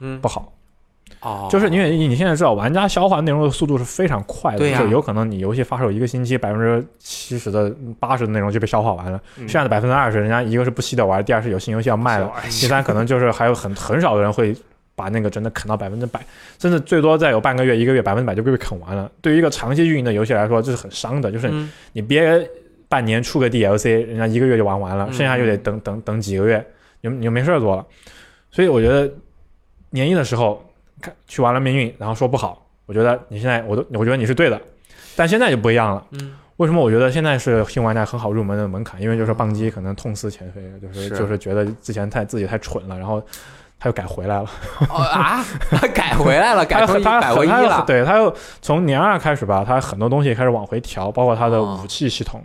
[0.00, 0.52] 嗯不，好，
[1.24, 14.54] 哦，就是因为你现在知道玩家消化内容的速度是非常快的，对呀就有可能你游戏发售一个星期，百分之七十的八十的内容就被消化完了，嗯剩下的百分之二十，人家一个是不惜的玩，第二是有新游戏要卖了，哎第三可能就是还有很很少的人会
[14.94, 16.24] 把那个真的啃到百分之百，
[16.58, 19.10] 甚至最多再有半个月、一个月，百分之百就被啃完了。
[19.20, 21.32] 对于一个长期运营的游戏来说，这是很伤的。
[21.32, 22.48] 就是嗯你别
[22.88, 26.64] 半年出个 DLC，人家一个月就玩完了，嗯剩下又得等等等几个月，
[27.00, 27.84] 你就你就没事儿做了。
[28.52, 29.10] 所以我觉得
[29.90, 30.64] 年一的时候
[31.04, 34.60] 看去玩了命运，然后说不好，我觉得你现在我都我觉得你是对的，
[35.14, 36.04] 但现在就不一样了。
[36.12, 39.00] 嗯，为什么我觉得现在是新玩家很好入门的门槛？
[39.02, 41.10] 因为就是棒机可能痛失前非，就是是。
[41.10, 43.22] 就是觉得之前太自己太蠢了，然后
[43.78, 44.48] 他又改回来了，
[44.88, 45.44] 哦啊，
[45.94, 51.80] 改回来了， 改成一他百回一他他了，对他又从年二开始吧，他很多东西开始往回调，包括他的哦。
[51.82, 52.42] 武器系统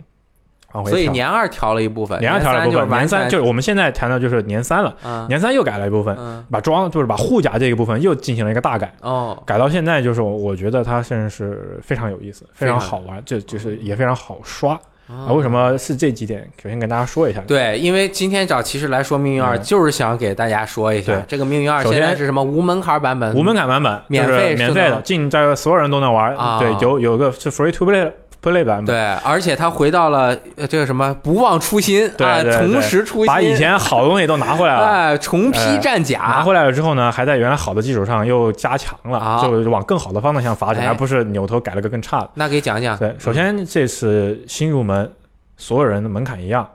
[0.72, 0.96] 往回调。
[0.96, 8.92] 所以年二调了一部分，年二调了一部分，年三就就是我们现在谈的就是年三了，嗯年三又改了一部分，嗯把装就是把护甲这一部分又进行了一个大改。
[9.00, 14.78] 哦改到现在，就是我我觉得它现在是非常有意思，非常好玩，这就是也非常好刷。
[15.08, 16.48] 啊啊，为什么是这几点？
[16.62, 17.40] 首先跟大家说一下。
[17.40, 23.34] 对，因为今天找骑士来说《命运二》，嗯就是想给大家说一下对，这个《命运二》现在是什么无门槛版本？
[23.34, 26.32] 无门槛版本，免费免费的，进这所有人都能玩。
[26.36, 28.08] 啊对，有有个是 free to play
[28.42, 34.86] play 版本，对，而且他回到了呃这个什么不忘初心啊，重拾初心，把以前好东西都拿回来了。
[34.88, 36.18] 哎重披战甲。
[36.20, 39.40] 拿，回来了之后呢，还在原来好的基础上又加强了，啊。
[39.42, 40.88] 就往更好的方向发展，哎。
[40.88, 42.30] 而不是扭头改了个更差的。
[42.34, 45.10] 那给讲讲，对，首先这次新入门，
[45.56, 46.66] 所有人的门槛一样，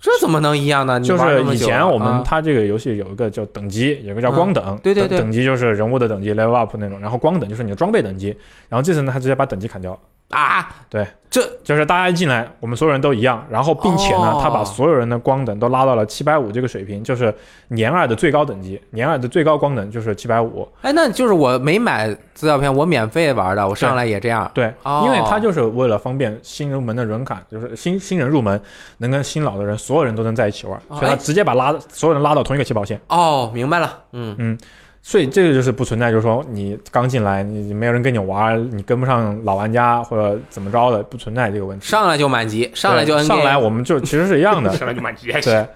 [0.00, 1.00] 这怎么能一样呢？
[1.00, 2.22] 就是以前我们啊。
[2.24, 5.18] 它这个游戏有一个叫等级，有一个叫光等，对对对。
[5.18, 8.36] 等等级就是人物的等级 level up 那种，然后光等就是你的装备等级，
[8.68, 9.98] 然后这次呢，它直接把等级砍掉
[10.34, 10.40] 了。
[10.40, 17.34] 啊，对，这就是大家一进来，我们所有人都一样，然后并且呢哦，他把所有人的光等都拉到了七百五这个水平，就是
[17.68, 20.68] 年二的最高等级，年二的最高光等就是七百五。
[20.82, 24.50] 哎，那就是我没买资料片，我免费玩的，我上来也这样。
[24.54, 28.60] 对，哦因为他就是为了方便新入门的人坎，就是新新人入门
[28.98, 33.00] 能跟新老的人所有人都能在一起玩，哦所以他哎直接把拉所有人拉到同一个起跑线。
[33.08, 34.58] 哦，明白了，嗯嗯，
[35.06, 41.86] 所以这个就是不存在，就是说你刚进来，你你没有人跟你玩，你跟不上老玩家或者怎么着的，不存在这个问题。
[41.86, 45.30] 上来就满级，上来就 N 上来我们就其实是一样的， 上来就满级。
[45.30, 45.66] 对。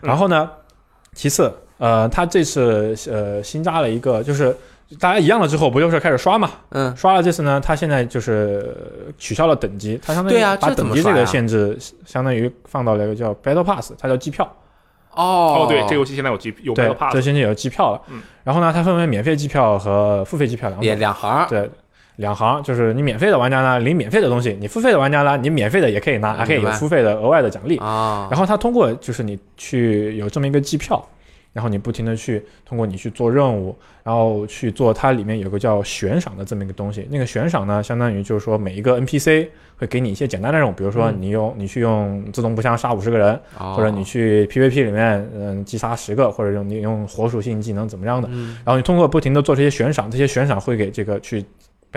[0.00, 0.48] 然后呢，
[1.14, 4.56] 其次，呃，他这次呃新加了一个，就是
[5.00, 6.48] 大家一样了之后，不就是开始刷嘛？
[6.68, 14.48] 嗯，刷了这次呢，他现在就是取消了等级，他相当于把等级这个限制相当于放到了一个叫 Battle Pass，它叫机票。
[15.16, 15.64] 哦。
[15.64, 18.00] 哦，对，这游戏现在有机有对 Battle，这现在有机票了。
[18.08, 18.22] 嗯。
[18.44, 21.68] 然后呢，它分为免费机票和付费机票两两行，对，
[22.16, 27.76] 两行，就是你免费的玩家呢领免费的东西，你付费的玩家呢你免费的也可以拿，嗯还可以有付费的额外的奖励。
[27.78, 31.04] 啊，然后它通过就是你去有这么一个机票，
[31.56, 37.08] 然后你不停的去通过你去做任务，然后去做它里面有个叫悬赏的这么一个东西。
[37.10, 39.48] 那个悬赏呢，相当于就是说每一个 NPC
[39.78, 48.28] 会给你一些简单的任务，比如说嗯你用你去用自动步枪杀五十个人，哦或者你去 PVP 里面嗯击杀十个，或者用你用火属性技能怎么样的。
[48.30, 51.42] 嗯然后你通过不停的做这些悬赏，这些悬赏会给这个去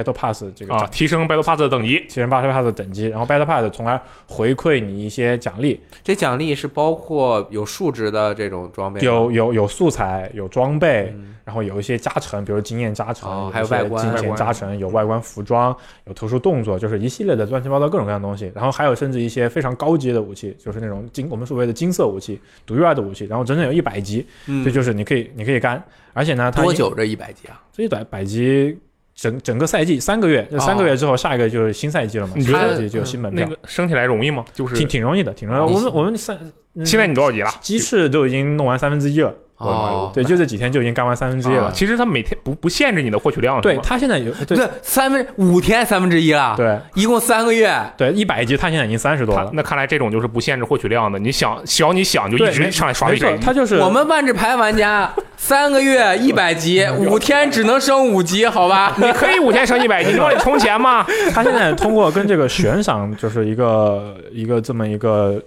[0.04, 2.00] Battle Pass 这个啊，提升 Battle Pass 的等级。
[2.08, 15.76] 提升 Battle Pass 的等级，然后 Battle Pass 从而回馈你一些奖励，这奖励是包括有数值的这种装备，有有有素材，有装备，嗯然后有一些加成，比如经验加成，还有外观金钱加成，有外观服装，
[16.06, 18.52] 有特殊动作，就是一系列的乱七八糟各种各样的东西。
[18.54, 25.84] 然后还有甚至一些非常高阶的武器，就是那种金我们所谓的金色武器、独一无二的武器，然后整整有一百级，嗯这就是你可以你可以干，
[26.14, 27.60] 而且呢，它多久这一百级啊？
[27.74, 28.78] 这一百百级。
[29.20, 32.34] 整整个赛季三个月，三个月之后，下一个就是新赛季了嘛？
[32.38, 34.46] 你觉得新赛季就有新门票，那个升起来容易吗？
[34.54, 36.40] 就是挺挺容易的，挺容易我们我们三
[36.76, 37.50] 嗯现在你多少级了？
[37.60, 41.72] 鸡翅都已经弄完三分之一了，哦，对，就这几天就已经干完三分之一了啊。
[41.74, 49.50] 其实他每天不不限制你的获取量，是对吗他现在有对这三分五天三分之一了，，对一共三个月，对，一百级他现在已经三十多了。
[49.54, 53.46] 那看来这种就是不限制获取量的，你想只要你想就一直上来刷没错，一百级。
[53.46, 58.96] 他就是我们万智牌玩家 三个月一百级，五天只能升五级，好吧？
[59.00, 61.06] 你可以五天升一百级，你往里充钱吗？
[61.34, 65.42] 他现在通过跟这个悬赏就是一个一个这么一个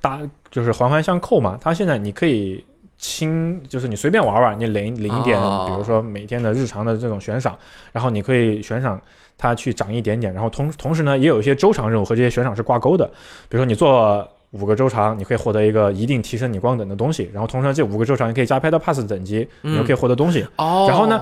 [0.00, 0.18] 搭，
[0.50, 1.58] 就是环环相扣嘛。
[1.60, 2.64] 他现在你可以
[2.98, 7.56] 轻，就是你随便玩玩，你领领一点，哦比如说每天的日常的这种悬赏，
[7.92, 9.00] 然后你可以悬赏。
[9.40, 13.06] 它去涨一点点，然后同同时呢，也有一些周长任务和这些悬赏是挂钩的。
[13.48, 20.44] 比如说你做五个周长，你可以获得一个一定提升你光等的东西，然后同时这五个周长你可以加 Battle Pass 等级，你又可以获得东西。
[20.56, 21.20] 哦，然后呢？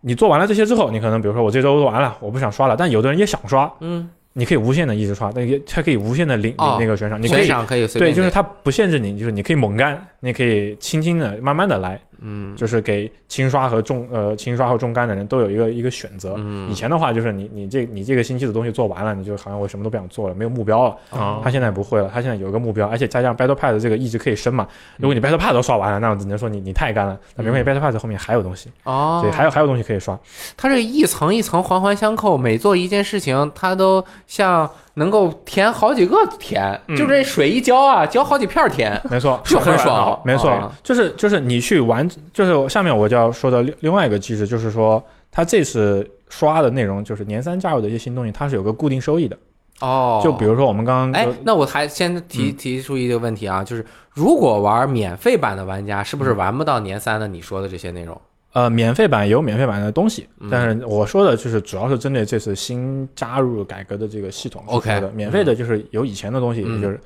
[0.00, 16.34] 你做完了这些之后，你可能比如说我这周做完了，我不想刷了，但有的人也想刷，嗯，你可以无限的一直刷，但也它可以无限的领领哦那个悬赏，你可以可以对，就是它不限制你，就是你可以猛干，你可以轻轻的、慢慢的来，嗯就是给轻刷和重呃轻刷和重干的人都有一个一个选择。
[16.38, 20.96] 嗯以前的话，就是你你这你这个星期的东西做完了，你就好像我什么都不想做了，没有目标了。
[21.10, 24.66] 啊他现在不会了，他现在有一个目标，而且加上 Battle Pass 这个一直可以升嘛。
[24.96, 27.20] 如果你 Battle Pass 都刷完了，那我只能说你你太干了。
[27.36, 30.18] 那没关系，Battle Pass 后面还有东西，哦，对，还有还有东西可以刷。
[30.56, 40.20] 它这一层一层环环相扣，每做一件事情，它都像能够填好几个田，嗯就这水一浇啊，浇好几片儿填， 没错， 就很爽。
[40.24, 49.36] 没错，啊就是就是你去玩，就是下面我就要说的另另外一个机制，就是说它这次刷的内容就是年三加入的一些新东西，它是有个固定收益的。
[49.80, 58.18] 哦，就比如说我们刚刚哎，那我还先提嗯提出一个问题啊，就是如果玩免费版的玩家，是不是玩不到年三的你说的这些内容？
[58.54, 65.10] 呃免费版有免费版的东西嗯，但是我说的就是主要是针对这次新加入改革的这个系统 OK，的。
[65.10, 66.98] 免费的就是有以前的东西，就是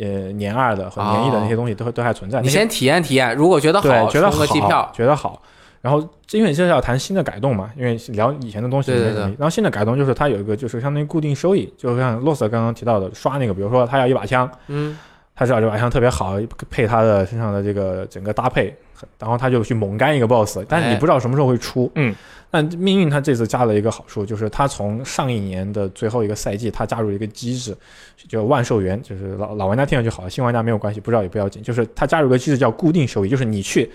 [0.00, 2.40] 呃年二的和年一的那些东西都都还存在。
[2.40, 5.40] 你先体验体验，如果觉得好，觉得好票，，觉得好。
[5.82, 6.00] 然后，
[6.32, 9.12] 因为这是要谈新的改动嘛，因为聊以前的东西对。
[9.14, 14.96] 然后新的改动就是它有一个就是相当于固定收益，就像洛斯刚刚提到的，刷那个，比如说他要一把枪，嗯，
[15.34, 16.38] 他知道这把枪特别好，
[16.70, 18.74] 配他的身上的这个整个搭配，
[19.18, 21.90] 然后他就去猛干一个 BOSS，但是你哎不知道什么时候会出。
[21.94, 22.14] 嗯，
[22.50, 27.76] 那命运他这次加了一个好处，就是他从上一年的最后一个赛季，他加入一个机制，
[28.28, 33.90] 就万寿元，就是老老玩家听上去好，新玩家没有关系，不知道也不要紧，就是他加入一个机制叫固定收益，就是你去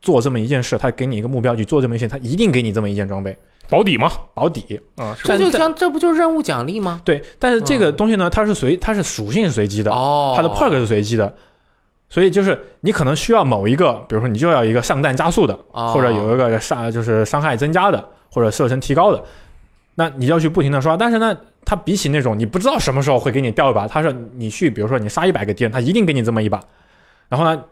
[0.00, 3.36] 做这么一件事，他给你一个目标去做这么一件事，他一定给你这么一件装备。
[3.70, 4.80] 保底嘛，保底。
[4.96, 5.28] 啊，是。
[5.28, 7.02] 这就但像这不就是任务奖励吗？
[7.04, 11.34] 对，但是这个东西呢，它是随它是属性是随机的，哦，它的 perk 是随机的，
[12.10, 19.22] 所以就是你可能需要某一个，比如说你就要一个上弹加速的，哦或者有一个伤就是伤害增加的，或者射程提高的，
[19.94, 20.96] 那你要去不停的刷。
[20.96, 26.60] 但是呢，它比起那种你不知道什么时候会给你掉一把，它是你去比如说你杀一百个敌人，它一定给你这么一把。
[27.28, 27.62] 然后呢，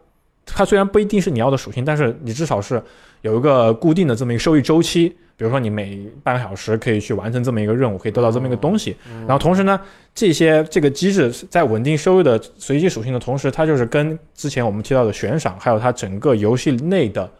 [0.44, 2.82] 它虽然不一定是你要的属性，但是你至少是
[3.22, 5.16] 有一个固定的这么一个收益周期。
[5.38, 8.96] 比如说你每半个小时可以去完成这么一个任务，可以得到这么一个东西。
[9.26, 9.78] 然后同时呢，
[10.14, 17.30] 这些这个机制在稳定收入的随机属性的同时，它就是跟之前我们提到的悬赏，还有它整个游戏内的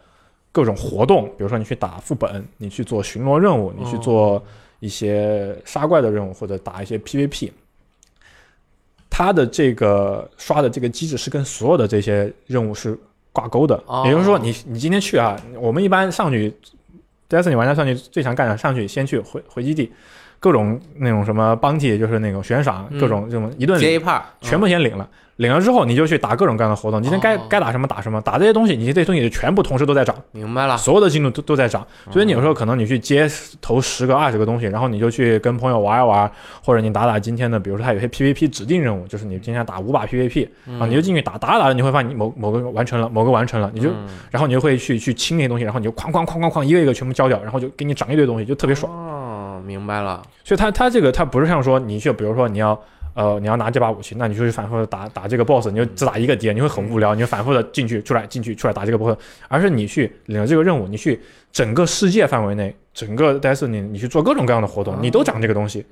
[0.51, 4.43] 各种活动，比如说你去打副本，你去做巡逻任务，你去做
[4.79, 7.49] 一些杀怪的任务，或者打一些 PVP，
[9.09, 12.95] 它的这个刷的这个机制是跟所有的这些任务是
[13.31, 13.81] 挂钩的。
[13.87, 16.53] 哦也就是说你，你今天去啊，我们一般上去。
[17.29, 19.91] 这次你玩家上去最常干的，上去先去回回基地，
[20.47, 25.05] 各种那种什么帮 y 就是那种悬赏，嗯各种这种一顿接一领，炮，全部先领了。
[25.35, 30.77] 领了之后，你就去打各种各样的活动，今天该哦该打什么打什么，打这些东西，你这些东西全部同时都在涨，明白了。
[30.77, 31.85] 所有的进度都都在涨。
[32.09, 33.29] 所以你有时候可能你去接
[33.61, 36.31] 投十个、二十个东西，然后你就去跟朋友玩一玩，
[36.63, 40.47] 或者你打打今天的，比如说他有些 PVP 指定任务，就是你今天打五把 PVP
[40.79, 48.91] 啊，你就进去打，打着打着你会发现你某某个完成了，某个完成了，你就嗯然后你就会去去清那些东西，然后你就哐哐哐哐哐一个一个全部交掉，然后就给你涨一堆东西，就特别爽。
[49.67, 50.21] 哦，明白了。
[50.43, 52.79] 所以它它这个它不是像说你去，比如说你要
[53.13, 61.19] 呃你要拿这把武器，那你就去反复的打打这个 boss，你就只打一个敌人，你会很无聊，你就反复的进去出来进去出来打这个 boss，而是你去领了这个任务，你去
[61.51, 65.85] 整个世界范围内，整个 Destiny 你去做各种各样的活动，你都涨这个东西。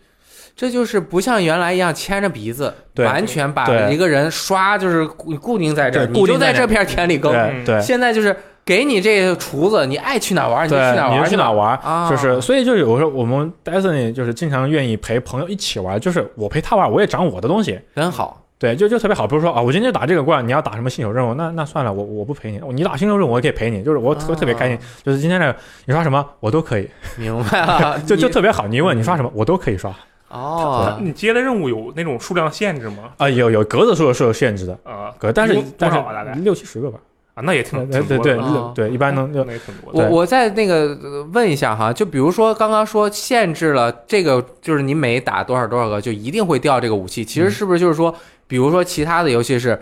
[0.56, 7.34] 这就是不像原来一样牵着鼻子，对完全把一个人刷就是固固定在这儿，你就在这片田里耕。
[7.66, 8.34] 对现在就是
[8.66, 12.09] 给你这个厨子，你爱去哪玩你就去哪，玩，你就去哪玩，啊？
[12.09, 17.80] 就是所以就有时候我们 Destiny 就是经常愿意陪朋友一起玩，就是我陪他玩，我也长我的东西。
[17.95, 18.41] 真好。
[18.57, 19.28] 对，就就特别好。
[19.28, 22.59] 比如说啊，我今天就打这个怪，你要打什么新手任务，那那算了，我我不陪你。
[22.74, 24.80] 你打新手任务我也可以陪你，就是我特、啊特别开心。
[25.03, 25.55] 就是今天这个
[25.86, 28.66] 你刷什么我都可以，明白了， 就就特别好。
[28.66, 29.93] 你一问你刷什么我都可以刷
[30.30, 33.11] 哦，你接的任务有那种数量限制吗？
[33.18, 35.99] 啊、有有格子数是有限制的，啊，格但是但是
[36.41, 36.97] 六七十个吧。
[37.36, 38.40] 啊，那也挺对对对
[38.74, 47.52] 对，一般能就那也挺多我我再那个呃问一下哈，就比如说刚刚说限制了这个，就是你每打多少多少个就一定会掉这个武器，其实嗯。
[47.52, 48.16] 是不是就是说，
[48.48, 49.78] 比如说其他的游戏是，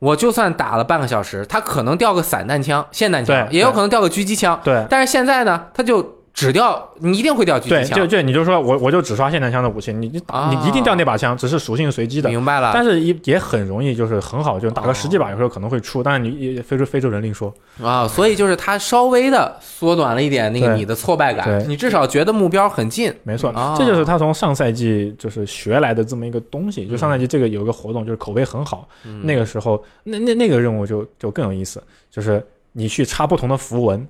[0.00, 4.86] 我就算打了半个小时，它可能掉个散弹枪、霰弹枪，对也有可能掉个狙击枪，对。
[4.90, 12.28] 但是现在呢，它就只掉，你一定会掉狙对，击枪，就就你就说我我就只刷霰弹枪的武器，你你啊你一定掉那把枪，只是属性随机的。
[12.28, 12.70] 明白了。
[12.72, 17.52] 但是也也很容易，就是很好，就打个十几把，哦有时候可能会出，但是你也非洲非洲人另说。
[17.82, 23.12] 啊，所以就是它稍微的缩短了一点那个你的挫败感，对你至少觉得目标很近。
[23.24, 26.86] 没错，啊这就是他从上赛季就是学来的这么一个东西。
[26.86, 34.06] 就上赛季这个有一个活动，就是口碑很好，嗯那个时候那那那个任务就就更有意思，就是你去插不同的符文，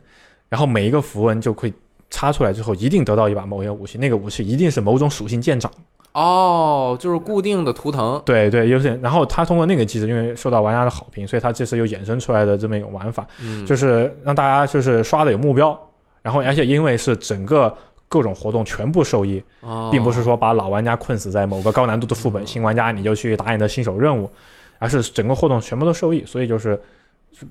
[0.49, 1.73] 然后每一个符文就会
[2.11, 5.71] 插出来之后，一定得到一把某些武器，那个武器一定是某种属性舰长。
[6.13, 8.99] 哦，就是固定的图腾，对对，有点。
[9.01, 15.79] 然后他通过那个机制，因为受到玩家的好评，所以他这次又衍生出来的这么一种玩法，嗯，就是让大家就是刷的有目标，
[16.23, 17.75] 然后而且因为是整个。
[18.11, 24.31] 各种活动全部受益，哦并不是说把老玩家困死在某个高难度的副本，新玩家你就去打你的新手任务，
[24.79, 26.25] 而是整个活动全部都受益。
[26.25, 26.81] 所以就是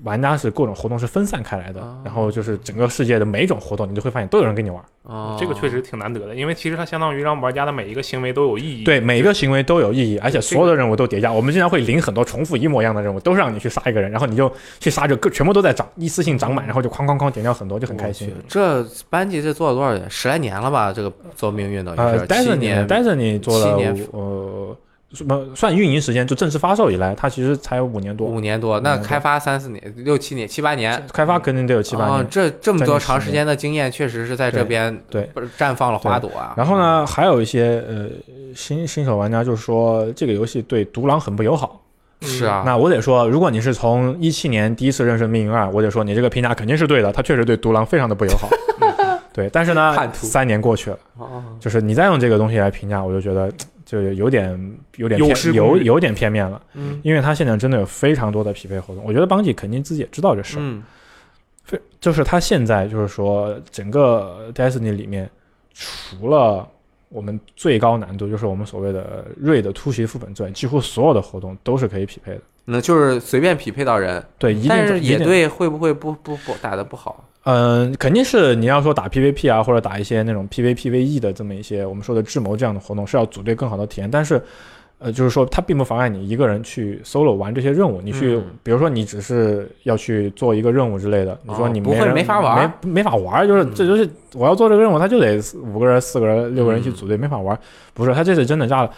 [0.02, 4.82] 玩家是各种活动是分散开来的哦，然后就是整个世界的每一种活动，你就会发现都有人跟你玩。
[5.04, 8.84] 哦，这个确实挺难得的，因为其实它相当于让玩家的每一个行为都有意义。
[8.84, 11.32] 对，每一个行为都有意义，而且所有的任务都叠加。
[11.32, 20.10] 我们经常会领很多重复一模一样的任务，都是让你去杀一个人，然后你就去杀，就各全部都在涨，一次性涨满，然后就哐哐哐点掉很多，就很开心这班级这做了多少年？
[20.10, 20.92] 十来年了吧？
[20.92, 23.78] 这个做命运等于呃，是但是你七年，但是你做了
[24.12, 24.76] 呃
[25.12, 31.02] 什么算运营时间，就正式发售以来，它其实才五年多，五年多，那开发三四年、六七年、七八年。
[31.12, 32.28] 开发肯定得有七八哦年。
[32.28, 36.52] 这这么多长时间的经验，确实是在这边对绽放了花朵啊。
[36.56, 38.06] 然后呢，还有一些呃
[38.54, 41.80] 新新手玩家就是说这个游戏对独狼很不友好。
[42.20, 48.48] 是啊，那我得说，如果你是从一七年第一次认识命运二，我得说你这个评价肯定是对的，它确实对独狼非常的不友好。
[49.32, 53.48] 对，但是呢三年过去了，哦就是你再用这个东西来评价，我就觉得
[53.88, 59.02] 就有点有点偏有有点片面了，嗯因为他现在真的有非常多的匹配活动。
[59.02, 60.84] 我觉得邦吉肯定自己也知道这事儿，嗯
[61.64, 65.30] 非就是他现在就是说整个 Destiny 里面，
[65.72, 66.68] 除了
[67.08, 72.40] 我们最高难度，就是我们所谓的瑞的突袭副本之外，几乎所有的活动都是可以匹配的。
[72.66, 77.26] 那就是随便匹配到人，对，一定但是野队会不会不不不打的不好？
[77.50, 84.10] 嗯，肯定是你要说打 PVP 啊，或者打一些那种 PVPVE 的这么一些我们说的智谋这样的活动，是要组队更好的体验。
[84.10, 84.38] 但是，
[84.98, 88.02] 呃，就是说它并不妨碍你一个人去 solo 玩这些任务。
[88.02, 95.40] 你去，嗯比如说你只是要去做一个任务之类的，你说你不会没法玩没没法玩，就是嗯这就是我要做这个任务，他就得
[95.72, 97.58] 五个人、四个人、六个人一起组队，没法玩。
[97.94, 98.90] 不是，他这次真的加了。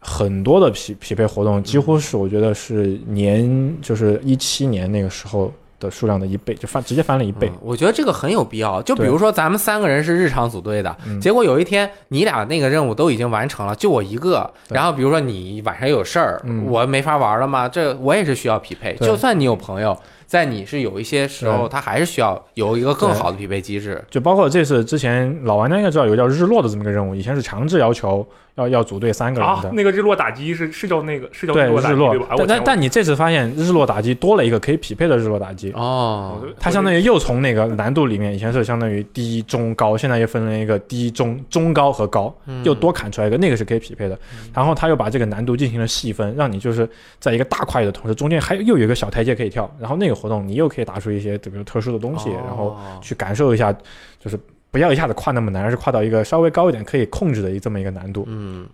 [0.00, 7.48] 很多的匹匹配活动，几乎是我觉得是年就是一七年那个时候的数量的一倍，就翻直接翻了一倍。
[7.48, 8.80] 嗯我觉得这个很有必要。
[8.82, 14.50] 就比如说咱们三个人是日常组队的，嗯结果有一天你俩那个任务都已经完成了，就我一个。
[14.68, 17.68] 然后比如说你晚上有事儿，嗯我没法玩了吗？
[17.68, 18.94] 这我也是需要匹配。
[18.96, 24.02] 就算你有朋友，在你是有一些时候，他还是需要有一个更好的匹配机制。
[24.10, 28.26] 就包括这次之前老玩家应该知道有个叫日落的这么一个任务，以前是强制要求
[28.58, 29.68] 要要组队三个人的，。
[29.68, 44.18] 啊那个日落打击是是叫那个是叫日落打日落击对吧？，哎但但但你这次发现日落打击多了一个可以匹配的日落打击，哦，它相当于又从那个难度里面，以前是相当于低、中、高，现在又分了一个低、中、中高和高，嗯又多砍出来一个，那个是可以匹配的。
[44.52, 46.88] 然后他又把这个难度进行了细分，让你就是
[47.20, 49.70] 在一个大跨越的同时，中间还又有一个小台阶可以跳。
[49.78, 53.72] 然后那个活动你又可以打出一些比如特殊的东西，然后哦去感受一下，
[54.18, 54.38] 就是
[54.70, 58.24] 不要一下子跨那么难，而是跨到一个稍微高一点可以控制的一这么一个难度。
[58.28, 58.66] 嗯，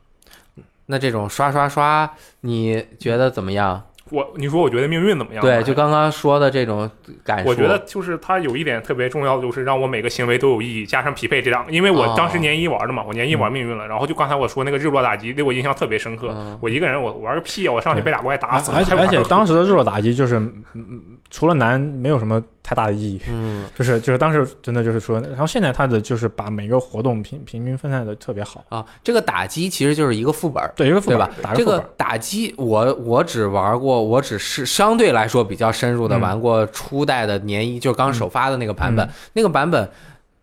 [0.86, 2.10] 那这种刷刷刷，
[2.40, 3.82] 你觉得怎么样？
[4.10, 5.40] 我你说我觉得命运怎么样？
[5.40, 6.88] 对，就刚刚说的这种
[7.24, 11.72] 感受，我觉得就是它有一点特别重要的，就是让我每个行为都有意义，加上匹配这两个。
[11.72, 16.28] 因为我当时年一玩的嘛，我年一玩命运了，然后就刚才我说那个日落打击，对我印象特别深刻。
[16.32, 17.72] 嗯我一个人我玩个屁啊！
[17.72, 21.02] 我上去被俩怪打死了，而且还玩个而且当时的日落打击就是，嗯嗯
[21.34, 23.20] 除了难没有什么太大的意义。
[23.26, 30.62] 嗯就是就是当时真的就是说，然后现在他的就是把每个活动平平均分散的特别好，啊，这个打击其实就是一个副本。
[30.76, 31.18] 对一个副本？
[31.18, 39.90] 这个打个副本，打击，我我只玩过，我只是相对来说比较深入的嗯玩过初代的年一，就是刚首发的那个版本，嗯那个版本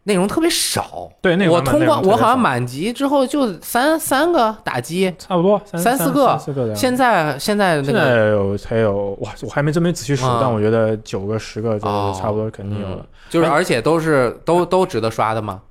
[0.03, 1.09] 内容特别少。
[1.21, 6.75] 对那我通关，我好像满级之后就三三个打击，差不多三四个三四个。
[6.75, 12.97] 现在现在那现在有才有哇，我还没真没仔细数，啊但我觉得九个十个就哦差不多肯定有了。
[13.01, 15.61] 嗯就是而且都是都都值得刷的嘛。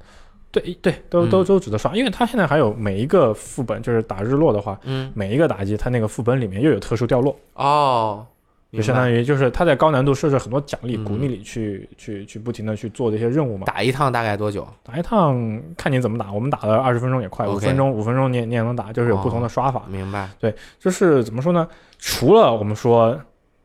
[0.51, 8.27] 对对，都嗯都都值得刷，因为它现在还有每一个副本，就是打日落的话，嗯，每一个打击它那个副本里面又有特殊掉落，哦，
[8.73, 13.65] 就相当于于就是他在高难度设置很多奖励，嗯鼓励你去去去不停的去做这些任务嘛。
[13.67, 14.67] 打一趟大概多久？
[14.85, 19.83] 打一趟看你怎么打，我们打了二十分钟也快，五分钟五分钟你也你也能打，就是有不同的刷法。
[19.89, 20.29] 明白。
[20.39, 21.67] 对就是怎么说呢？
[21.99, 23.21] 除了我们说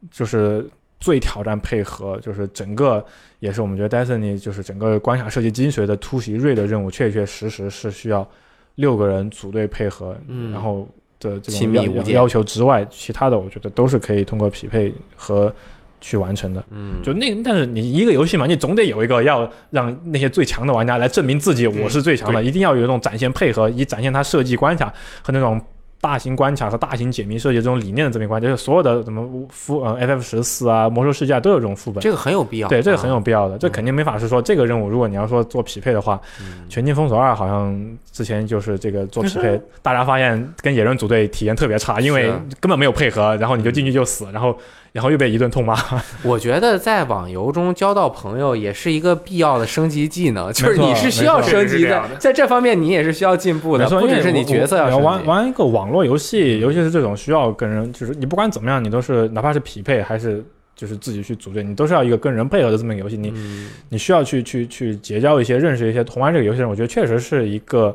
[0.10, 0.68] 就是
[1.00, 3.06] 最挑战配合，就是整个
[3.40, 8.28] 也是我们觉得 Destiny 就是整个关卡设计精髓的突袭瑞的任务，确确实实是需要
[8.76, 10.88] 六个人组队配合，嗯然后
[11.20, 15.54] 的这种要亲密要求之外，其他的我觉得都是可以通过匹配和
[16.02, 16.64] 去完成的。
[16.70, 24.94] 嗯，就那，但是你一个游戏嘛，你总得有一个要让那些最强的玩家来证明自己我是最强的，对一定要有一种展现配合，以展现他设计关卡
[25.24, 25.60] 和那种
[26.06, 32.00] 大型关卡和大型解谜设计这种理念的这么一关，就是所有的什么副呃 FF 十四啊、魔兽世界啊都有这种副本。
[32.00, 32.68] 这个很有必要。
[32.68, 44.56] 对，这个很有啊必要的，这肯定没法是说这个任务，如果你要说做匹配的话，嗯《全境封锁二》好像之前就是这个做匹配， 大家发现跟野人组队体验特别差，因为根本没有配合，然后你就进去就死，然后
[44.96, 45.78] 然后又被一顿痛骂。
[46.24, 55.04] 我觉得在网游中交到朋友也是一个必要的升级技能，就是你是需要升级的在这方面你也是需要进步的，不只是你角色要升级。
[55.06, 60.42] 玩玩一个网络游戏，尤其是这种需要跟人，就是你不管怎么样，你都是哪怕是匹配还是
[60.78, 63.18] 就是自己去组队，你都是要一个跟人配合的这么一个游戏。
[63.18, 67.94] 你嗯你需要去去去结交一些、认识一些同玩这个游戏的人，我觉得确实是一个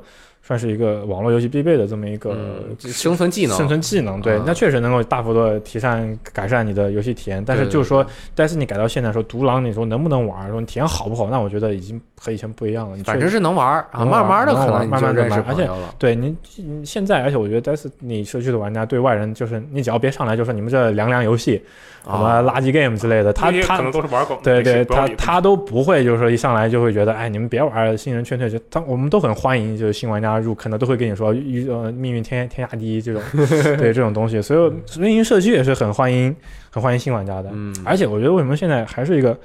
[0.51, 4.21] 算是一个网络游戏必备的这么一个嗯生存技能，生存技能。
[4.21, 7.41] 对啊，那确实能够大幅度提升改善你的游戏体验。
[7.47, 8.05] 但是就是说，
[8.35, 12.97] 但是你改到现在说独狼，你说能不能玩，说你体验好不好，那我觉得已经和以前不一样了。
[13.05, 15.71] 反正是能玩儿啊，慢慢的可能慢慢地认识玩而且。
[16.01, 21.63] 对你你现在，而且我觉得，但是你社区的玩家对外人就是，你只要别上来就说你们这凉凉游戏，
[22.05, 33.23] 什么啊，垃圾 game 之类的，他他可能都是玩梗的，对对，他他都不会就是说一上来就会觉得，哎，你们别玩新人劝退，就他我们都很欢迎就是新玩家入坑的，都会跟你说遇呃命运天天下第一这种
[33.77, 36.35] 对这种东西，所以运营社区也是很欢迎
[36.71, 39.39] 很欢迎新玩家的，嗯，而且我觉得为什么现在还是一个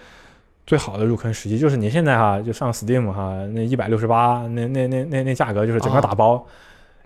[0.65, 6.45] 最好的入坑时机，就是你现在哈就上 Steam 哈，那一百六十八，那那那那那价格就是整个打包。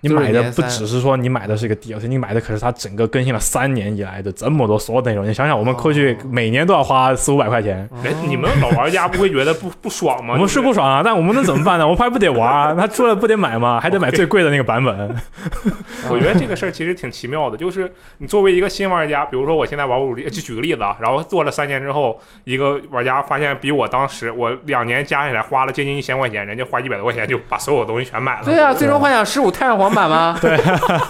[0.02, 5.28] 你买的不只是说你买的是一个 DLC，你买的可是它整个更新了三年以来的这么多所有内容。
[5.28, 10.36] 你想想，我们过去哦每年都要花四五百块钱，哎，你们老玩家不会觉得不不爽吗？
[10.38, 11.86] 我们是不爽啊，但我们能怎么办呢？
[11.86, 12.76] 我们还不得玩啊？
[12.76, 13.80] 他出了不得买吗？
[13.82, 15.16] 还得买最贵的那个版本。
[16.10, 28.46] 我觉得这个事儿其实挺奇妙的，就是你作为一个新玩家，比如说我现在玩五力，就举个例子啊，然后做了三年之后，一个玩家发现比我当时我两年加起来花了接近一千块钱，人家花一百多块钱就把所有东西全买了。
[28.46, 30.38] 对啊，最终幻想十五太阳黄版吗？
[30.42, 30.52] 对，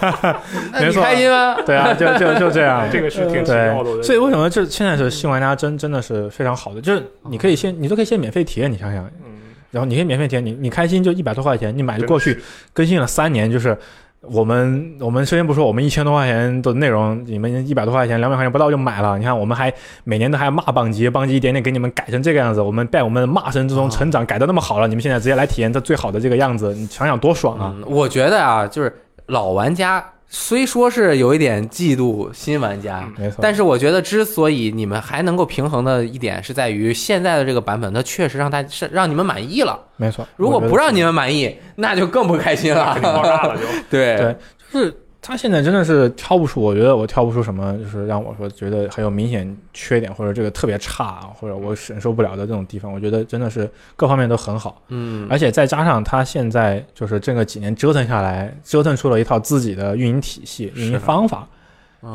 [0.80, 1.56] 没错开心吗？
[1.64, 2.88] 对啊，就就就这样。
[2.90, 3.94] 这个是挺奇妙的。
[3.94, 9.32] 对，所以为什么就现在是新玩家真真的是非常好的，就是你可以先你都可以先免费体验，你想想，嗯，
[9.70, 12.40] 然后你可以免费体验，你你开心就一百多块钱，你买就过去
[12.72, 13.76] 更新了三年，就是
[14.22, 19.18] 我们我们首先不说我们一千多块钱的内容，你们一百多块钱、两百块钱不到就买了。
[19.18, 19.72] 你看我们还
[20.04, 27.74] 每年都还骂邦吉，邦吉一点点给你们改成这个样子，我们在我们骂声之中成长，改的那么好了，你们现在直接来体验这最好的这个样子，你想想多爽啊！
[27.86, 28.94] 我觉得啊，就是
[29.26, 33.40] 老玩家虽说是有一点嫉妒新玩家，嗯没错。
[33.42, 39.76] 但是我觉得之所以你们还能够平衡的一点，是在于现在的这个版本，它确实让大是让你们满意了。
[39.96, 43.02] 没错，如果不让你们满意，那就更不开心了 肯。
[43.02, 43.62] 定爆炸了就。
[43.90, 44.36] 对对
[44.72, 52.90] 就是他现在真的是挑不出，我觉得我挑不出什么，就是让我说觉得很有明显缺点，或者这个特别差，或者我忍受不了的这种地方。
[52.90, 61.46] 我觉得真的是各方面都很好，嗯，而且再加上他现在就是这个几年折腾下来，折腾出了一套自己的运营体系、运营方法，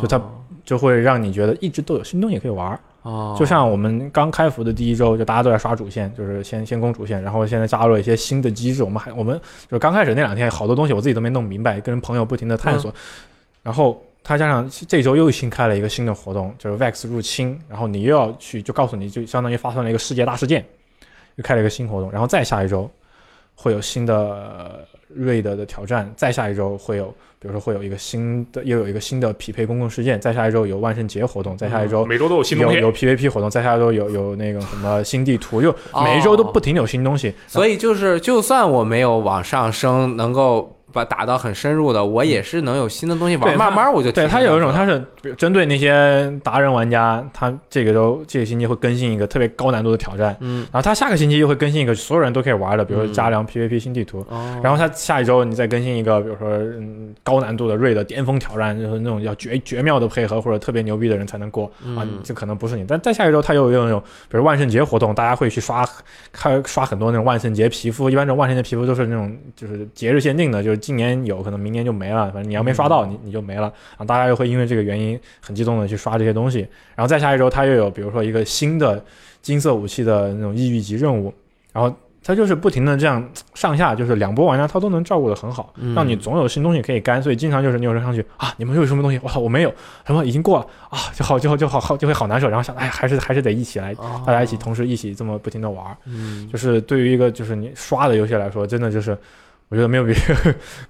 [0.02, 0.20] 就他
[0.64, 2.80] 就会让你觉得一直都有新东西可以玩儿。
[3.06, 8.84] 哦，就像我们刚开服的第一周，就大家都在刷主线，就是先先攻主线，然后现在加入了一些新的机制。
[8.84, 12.92] 我们还我们就刚开始那两天，好多东西我自己都没弄明白，跟朋友不停的探索。
[13.62, 20.66] 然后他加上这周又新开了一个新的活动，就是 Vex 入侵，然后你又要去，就告诉你就相当于发生了一个世界大事件，
[21.36, 22.90] 又开了一个新活动，然后再下一周
[23.56, 27.06] 会有新的瑞德的挑战，再下一周会有，
[27.40, 35.74] 比如说会有一个新的，又有一个新的匹配公共事件，再下一周有万圣节活动，再下一周每周都有新东西，有有 PVP 活动，再下一周有有那个什么新地图，就
[36.04, 37.34] 每一周都不停地有新东西。
[37.48, 43.52] 所以就是，就算我没有往上升，能够把打到很深入的，我也是能有新的东西玩。
[43.52, 54.26] 对慢慢我就对提升它有一种，上去了它是针对那些达人玩家，他这个周这个星期会更新一个特别高难度的挑战，嗯然后他下个星期又会更新一个所有人都可以玩的，比如说嗯加良 PVP 新地图。
[54.30, 61.66] 哦，然后他下一周你再更新一个，比如说嗯高难度的瑞的巅峰挑战，就是那种要绝绝妙的配合或者特别牛逼的人才能过、
[61.98, 62.86] 啊，这可能不是你。
[62.88, 65.88] 但再下一周他又有那种，比如万圣节活动，大家会去刷
[66.32, 73.62] 开刷很多那种万圣节皮肤，一般这种万圣节皮肤都是那种就是节日限定的，就是今年有可能明年就没了，反正你要没刷到你你就没了。
[73.62, 76.60] 然后大家又会因为这个原因很激动的去刷这些东西。
[76.96, 79.04] 然后再下一周它又有比如说一个新的
[79.42, 81.34] 金色武器的那种异域级任务，
[81.74, 81.92] 然后。
[82.28, 89.20] 它就是不停的这样上下，就是两波玩家他都能照顾的很好，嗯让你总有新东西可以干，所以经常就是你有人上去啊，你们又有什么东西？
[89.20, 89.72] 哇，我没有，
[90.08, 99.16] 什么已经过了啊，就好就好就好好就会好难受，然后想哎还是还是得一起来，哦大家一起同时一起这么不停的玩儿，嗯就是对于一个就是你刷的游戏来说，真的就是。
[99.70, 100.14] 我觉得没有比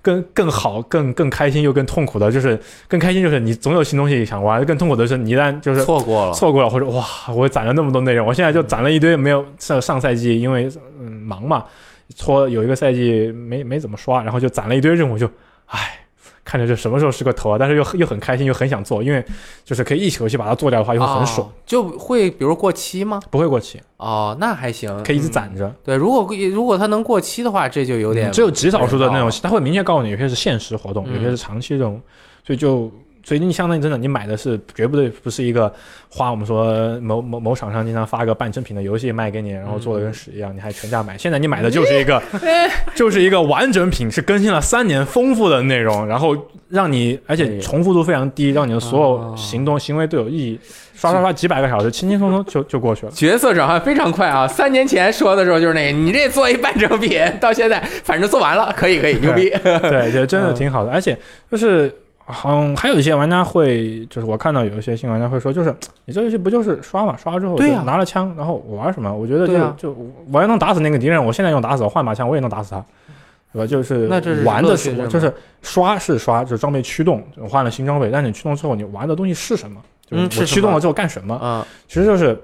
[0.01, 10.69] 更更好、更更开心又更痛苦的，就是更开心就是你总有新东西想玩，更痛苦的是你一旦就是错过了，错过了，或者哇，我攒了那么多内容，我现在就攒了一堆没有上上赛季因为
[10.99, 11.63] 嗯忙嘛，
[12.15, 15.25] 搓有一个赛季没没怎么刷，然后就攒了一堆任务，就
[15.67, 16.04] 唉，
[16.45, 19.21] 看着这什么时候是个头啊，但是又又很开心，又很想做，因为
[19.65, 23.19] 就是可以一口气把它做掉的话，又会很爽，哦就会比如过期吗？
[23.31, 25.75] 不会过期，哦，那还行，可以一直嗯攒着。
[25.83, 31.99] 对，如果如果它能过期的话，这就有点嗯只有极少数的那种哦，他会明确告诉你，有些是限时活动，嗯有些是长期这种，
[32.45, 32.89] 所以就。
[33.25, 35.73] 所以你相当于真的，你买的是绝不对不是一个
[36.09, 41.17] 花我们说某某某厂商经常发个半成品的游戏卖给你，然后做的跟屎一样，你还全价买。
[41.17, 42.21] 现在你买的就是一个，
[42.93, 46.37] 就是一个完整品，是更新了三年丰富的内容，然后
[46.69, 50.59] 让你而且重复度非常低，让你的所有行动行为都有意义。
[50.93, 53.11] 刷刷刷几百个小时，轻轻松松就就过去了。
[53.11, 54.47] 角色转换非常快啊！
[54.47, 59.49] 三年前说的时候就是那个，你这做一半成品，到现在反正做完了，可以可以，牛逼。
[59.63, 61.17] 对，也，真的挺好的， 而且
[61.49, 61.91] 就是。
[62.27, 65.73] 嗯，还有一些玩家会，就是我看到有一些新玩家会说，就是
[66.05, 69.13] 你这游戏不就是刷嘛，刷了之后对呀就拿了枪，然后我玩什么？
[69.13, 69.97] 我觉得就、就
[70.31, 72.83] 我要能打死那个敌人，我现在用打死，我换把枪我也能打死他，
[73.53, 73.67] 对吧？
[73.67, 74.07] 就是
[74.43, 75.31] 玩的是就是
[75.61, 79.79] 刷是刷，就是装备驱动，我换了新装备，但是你驱动之后，你玩的东西是什么？
[80.09, 81.39] 就嗯是我驱动了之后干什么？
[81.43, 82.39] 嗯其实就是，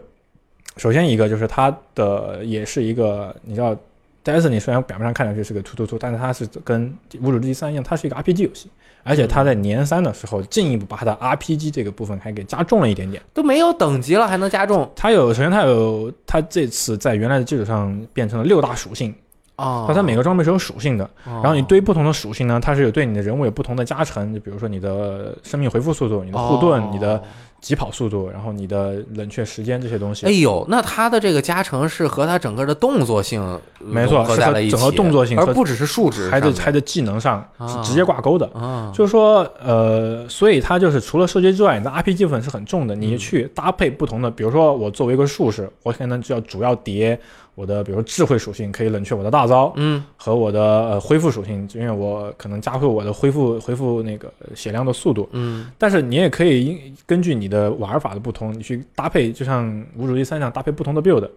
[0.77, 3.75] 首先一个就是它的也是一个，你知道
[4.23, 6.87] ，Destiny 虽然表面上看上去是个突突突，但是它是跟
[7.19, 8.69] 《无主之地三》一样，它是一个 RPG 游戏，
[9.03, 13.21] 而且他在年三的时候进一步把他的 RPG 这个部分还给加重了一点点。
[13.33, 14.89] 都没有等级了，还能加重。
[14.95, 19.13] 他有，首先他有，他这次在原来的基础上变成了六大属性，
[19.55, 19.85] 哦。
[19.87, 27.21] 那它每个装备是有属性的，然然后你堆不同的属性呢，它是有对你的人物有不同的加成，就比如说你的生命回复速度、你的护盾、你的
[27.61, 30.25] 疾跑速度，然后你的冷却时间这些东西。
[30.25, 37.47] 哎呦，那它的这个加成是和它整个的动作性呃没错融合在了一起，是和整个动作性而不只是数值，还得还在技能上
[37.83, 38.47] 直接挂钩的。
[38.47, 42.95] 啊，就是说，呃，所以它就是除了射击之外，你的 RPG 部分是很重的。
[42.95, 47.19] 嗯你去搭配不同的，比如说我作为一个术士，我可能就要主要叠
[47.55, 55.27] 我的，比如说智慧属性可以冷却我的大招，嗯和我的呃恢复属性，因为我可能加快我的恢复恢复那个血量的速度。
[55.31, 61.29] 嗯但是你也可以因根据你的玩法的不同，你去搭配，就像无主之地三这样搭配不同的 build。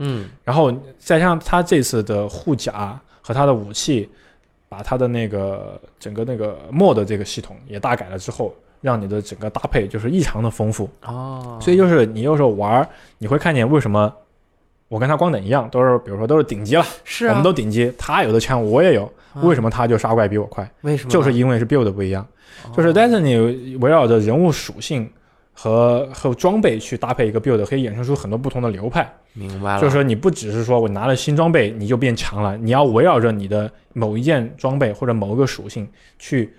[0.00, 4.08] 嗯然后再加上他这次的护甲和他的武器，
[4.68, 10.88] 把他的那个整个那个 mod 这个系统也大改了之后，让你的整个搭配就是异常的丰富。
[11.04, 12.88] 哦，所以就是你有时候玩，
[13.18, 14.12] 你会看见为什么
[14.86, 20.70] 我跟他光等一样，都是比如说都是顶级了，是啊，我们都顶级，他有的枪我也有，嗯为什么他就杀怪比我快？
[20.82, 21.10] 为什么？
[21.10, 22.26] 就是因为是 build 不一样，
[22.76, 25.10] 就是 Destiny 围绕着人物属性
[25.60, 29.12] 和和装备去搭配一个 build，可以衍生出很多不同的流派。
[29.32, 36.54] 明白了，就是说你不只是说我拿了新装备你就变强了，你要围绕着你的某一件装备或者某一个属性去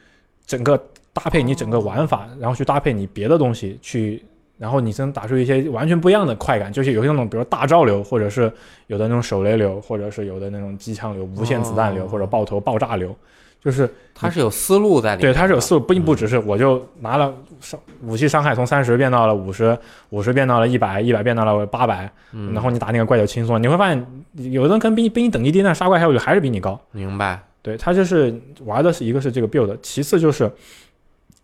[0.46, 0.78] 整个
[1.14, 4.22] 搭配你整个玩法，然后去搭配你别的东西去。
[4.58, 8.52] 然后你才能打出一些完全不一样的快感，就是有些那种，比如大招流，或者是
[8.88, 13.16] 有的那种手雷流，或者是有的那种机枪流、无限子弹流，哦或者爆头爆炸流，
[13.64, 19.78] 就是它是有思路在里面对，的，它是有思路，并不只是我就拿了伤武器伤害从三十变到了五十，
[20.10, 23.60] 五十变到了一百，一百变到了八百，嗯，然后你打那个怪就轻松了。
[23.60, 24.06] 你会发现，
[24.52, 26.80] 有的人可能比你比你等级低，但杀怪效率还是比你高。
[26.92, 28.34] 明白，对，他就是
[28.64, 30.50] 玩的是一个是这个 build，其次就是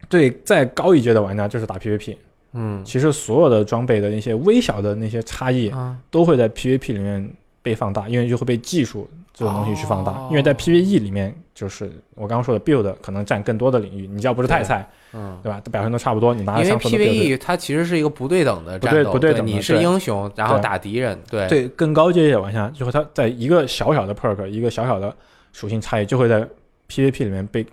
[0.07, 2.15] 对再高一阶的玩家就是打 PVP。
[2.57, 7.29] 嗯其实所有的装备的那些微小的那些差异啊，都会在 PVP 里面
[7.61, 10.14] 被放大，因为就会被技术这种东西去放大。
[10.14, 15.38] 哦因为在 PVE 里面，就是我刚刚说的 build 可能占更多的领域，你只要不是太菜，嗯。
[15.44, 15.62] 对吧？
[15.70, 16.98] 表现都差不多，你拿因为着相同的。
[16.98, 25.14] PVE 它其实是一个不对等的对战斗，不对等的你是英雄，然后打敌人，对对更高阶一点玩家，就会他在一个小小的 perk，一个小小的
[25.52, 26.48] 属性差异，就会在
[26.90, 27.66] PVP 里面被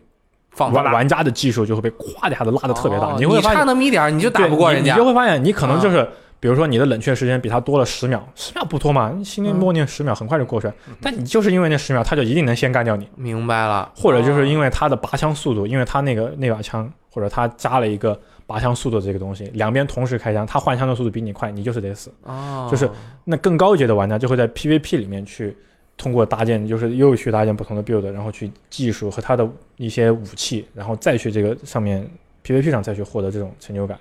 [0.51, 6.09] 放大玩玩家的技术就会被咵一下子拉的特别大，哦你会发现差那么一点你就打不过人家你，你就会发现你可能就是。
[6.43, 9.13] 比如说你的冷却时间比他多了十秒，十秒不多嘛？
[9.17, 22.13] 你心里默念十秒很快就过去了，但你就是因为那十秒，他就一定能先干掉你，明白了，或者就是因为为他的拔枪速度，因为他那个那把枪或者他加了一个拔枪速度这个东西，两边同时开枪，他换枪的速度比你快，你就是得死。
[22.25, 22.91] 哦，就是
[23.23, 25.57] 那更高阶的玩家就会在 PVP 里面去
[25.97, 32.05] 通过搭建，就是又去搭建不同的 build，然后去技术和他的一些武器，然后再去这个上面
[32.45, 33.97] PVP 上再去获得这种成就感，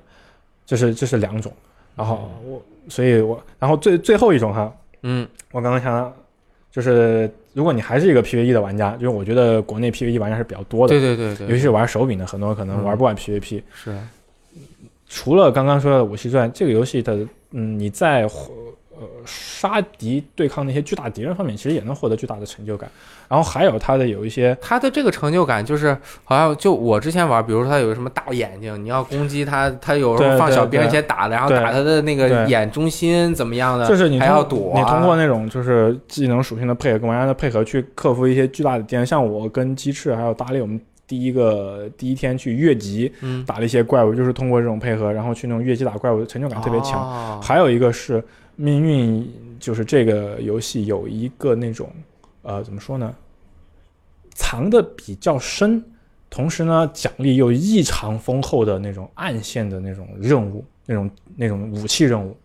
[0.66, 1.54] 这是这是两种。
[2.02, 2.60] 然后我，
[2.90, 4.74] 所以我，然后最最后一种哈，
[5.04, 5.28] 嗯。
[5.52, 6.12] 我刚刚想到，
[6.72, 13.62] 就是如果你还是一个 PVE 的玩家，因为我觉得国内 PVE 玩家是比较多的，对对对对，尤其是玩手柄的，很多可能玩不完 PVP。
[13.72, 13.96] 是
[15.08, 17.20] 除了刚刚说的武器之外，这个游戏的，
[17.52, 18.28] 嗯，你在
[19.02, 22.90] 呃杀敌对抗那些巨大敌人方面，其实也能获得巨大的成就感。
[23.28, 39.06] 然后还有他的有一些，他的这个成就感，就是好像就我之前玩，比如说他有什么大眼睛，你要攻击他，他有时候放小兵对先打的，然后打他的那个眼中心怎么样的，就是你还要躲啊，你通过那种就是技能属性的配合跟玩家的配合去克服一些巨大的敌人。
[39.06, 47.02] 像我跟鸡翅还有大力，我们第一个第一天去越级嗯打了一些怪物，就是通过这种配合，然后去那种越级打怪物，成就感特别强。
[47.02, 48.22] 哦还有一个是
[48.56, 51.90] 命运，就是这个游戏有一个那种
[52.42, 53.14] 呃怎么说呢，
[54.34, 55.84] 藏的比较深，
[56.30, 62.36] 同时呢奖励又异常丰厚的那种暗线的那种任务，那种那种武器任务。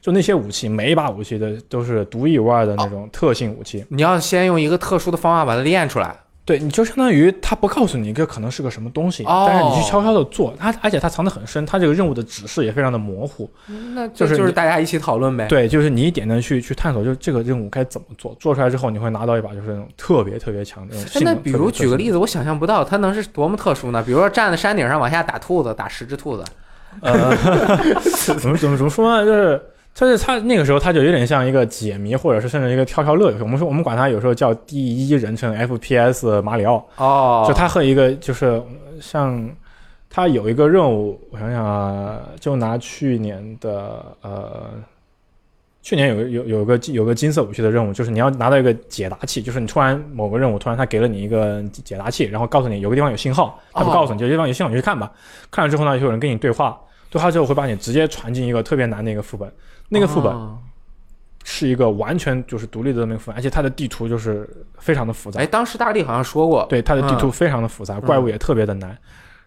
[0.00, 3.82] 就那些武器，每一把武器的都是独一无二的那种特性武器。
[3.88, 6.14] 你要先用一个特殊的方法把它练出来。
[6.46, 13.48] 对，你就相当于他不告诉你这可能是个什么东西，哦但是你去悄悄的做，他而且他藏得很深，他这个任务的指示也非常的模糊。
[13.94, 15.46] 那就是就是大家一起讨论呗。
[15.48, 24.02] 对，就是你一点点去去探索，就这个任务该怎么做，做出来之后你会拿到一把就是那种特别特别强的那比如举个例子，子，我想象不到它能是多么特殊呢？
[24.02, 26.44] 比如说站在山顶上往下打兔子，打十只兔子。
[27.00, 27.34] 呃，
[28.26, 29.24] 怎么怎么怎么说呢？
[29.24, 29.60] 就是。
[29.94, 33.42] 就是他那个时候，他就有点像一个解谜，或者是甚至一个跳跳乐游戏。
[33.42, 36.84] 我们说，我们管它有时候叫第一人称 FPS 马里奥。
[36.96, 38.60] 哦就他和一个就是
[39.00, 39.48] 像
[40.10, 44.70] 他有一个任务，我想想啊，就拿去年的呃，
[45.80, 55.12] 去年有个有有个有个金色武器的任务，就是你要拿到一个解答器，就是你突然某个任务突然他给了你一个解答器，然后告诉你有个地方有信号，他不告诉你，就地方有信号你去看吧，
[55.52, 56.80] 看了之后呢，就有人跟你对话，
[57.10, 59.48] 对话之后会把你直接传进一个特别难的一个副本，
[59.94, 60.58] 那个副本哦
[61.44, 64.48] 是一个完全就是独立的那个副本，而且它的地图就是
[64.78, 68.96] 非常的复杂哎，，当时大力好像说过，对，它的地图嗯非常的复杂，怪物也特别的难。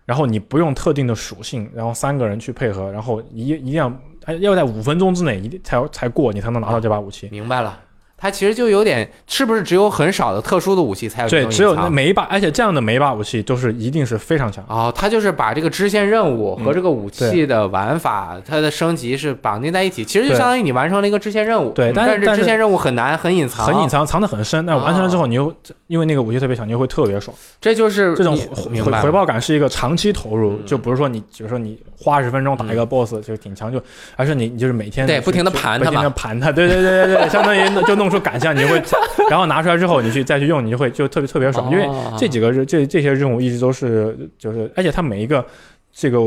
[0.05, 3.91] 然后你不用特定的属性，然后三个人去配合，然后一一定要
[4.25, 7.27] 哎要在五分钟之内一定才才过，你才能拿到这把武器。
[7.29, 7.77] 明白了。
[8.19, 14.65] 它其实就有点，是不是只有很少的特殊的武器才有这对，种只有那每一把，而且这样的每一把武器都是一定是非常强。
[14.67, 21.69] 哦，它就是把这个支线任务和嗯这个武器的玩法，它的升级是绑定在一起，其实就相当于你完成了一个支线任务。
[21.71, 23.87] 对，但但是这支线任务很难，很隐藏，很隐。
[23.87, 24.65] 藏，藏的很深。
[24.65, 25.53] 但完成了之后，你又
[25.85, 27.35] 因为那个武器特别强，你就会特别爽。
[27.61, 33.79] 这就是这种回回回报感是一个长期投入，嗯就不是说你，比如说你花十分钟打一个 boss 就挺强，就
[34.15, 38.81] 而是你你就是每天对不停的盘它不停盘它嘛地盘它，对对对对对，相当于就弄出感项，你就会，
[39.29, 45.45] 然后拿出来之后你去再去用，你就会就特别特别爽，因为哦这几个这这些任务一直都是就是，而且它每一个
[45.91, 46.19] 这个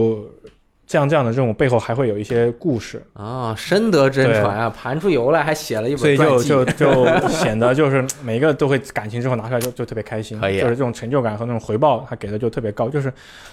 [0.87, 13.13] 这样这样的任务背后还会有一些故事，啊，深得真传啊，盘出油来还写了一所以本传记，就就就 显得就是每一个都会感情之后拿出来就就特别开心，可以就是这种成就感和那种回报，它给的就特别高，就是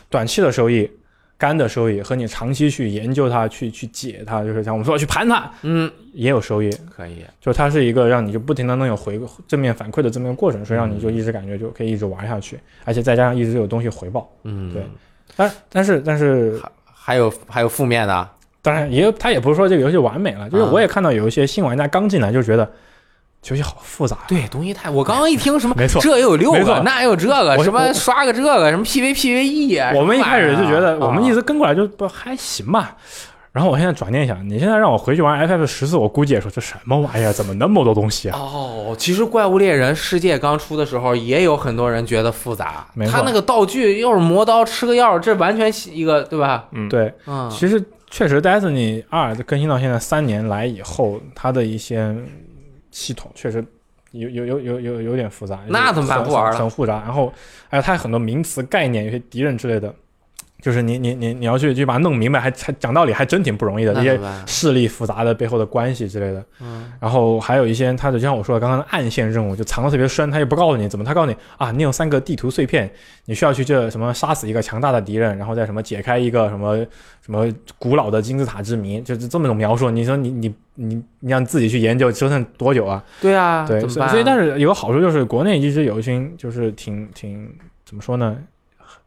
[0.09, 0.89] 短期的收益。
[1.37, 6.69] 干的收益和你长期去研究它、去去解它，就是像我们说去盘它，嗯，也有收益。
[6.89, 14.27] 可以，就它是一个让你就不停的能有回正面反馈的这么一个过程，所以让你就一直感觉就可以一直玩下去，而且再加上一直有东西回报。
[14.43, 14.81] 嗯，对。
[15.35, 18.29] 但但是但是还有还有负面的，
[18.63, 20.69] 当然也有，他也不是说这个游戏完美了，就是啊。
[20.71, 22.71] 我也看到有一些新玩家刚进来就觉得这
[23.49, 24.23] 游戏好复杂呀。
[24.27, 32.95] 对，东西太，我刚刚一听什么，没错这也有六个，没错那也有这个，什么刷个这个，什么 PV PVE 啊，我们一开始就觉得，我们一直跟过来就不还行吧。
[33.53, 38.37] 然后我现在转念想，你现在让我回去玩 FF 十四，我估计也说这什么玩意儿，怎么那么多东西啊？
[38.37, 42.85] 哦，其实《怪物猎人世界》刚出的时候，也有很多人觉得复杂。
[43.11, 46.65] 他那个道具又是磨刀吃个药，这完全一个对吧？
[46.73, 52.15] 嗯，对，嗯，其实确实 Destiny 二更新到现在三年来以后，它的一些
[52.97, 53.63] 系统确实
[54.11, 55.59] 有有有有有有点复杂。
[55.67, 57.03] 那怎么办很不玩了很很复杂。
[57.03, 57.31] 然后
[57.69, 59.93] 还有它很多名词概念，有些敌人之类的，
[60.61, 63.93] 就是你你你你要去去把它弄明白，还还讲道理还真挺不容易的。
[63.93, 64.19] 这些？
[64.47, 66.43] 势力复杂的背后的关系之类的。
[66.61, 72.89] 嗯，然后还有一些他的，就像我说的，刚刚的暗线任务就藏的特别深，他也不告诉你怎么，他告诉你啊，你有三个地图碎片，
[73.25, 76.75] 你需要去这什么杀死一个强大的敌人，然后再什么解开一个什么
[77.23, 77.47] 什么
[77.77, 79.91] 古老的金字塔之谜，就是这么种描述。
[79.91, 83.03] 你说你你你你让自己去研究，折腾多久啊？
[83.21, 84.09] 对啊，对，怎么办？
[84.09, 87.47] 所以所以但是有个好处就是国内一直有一群就是挺挺
[87.85, 88.35] 怎么说呢？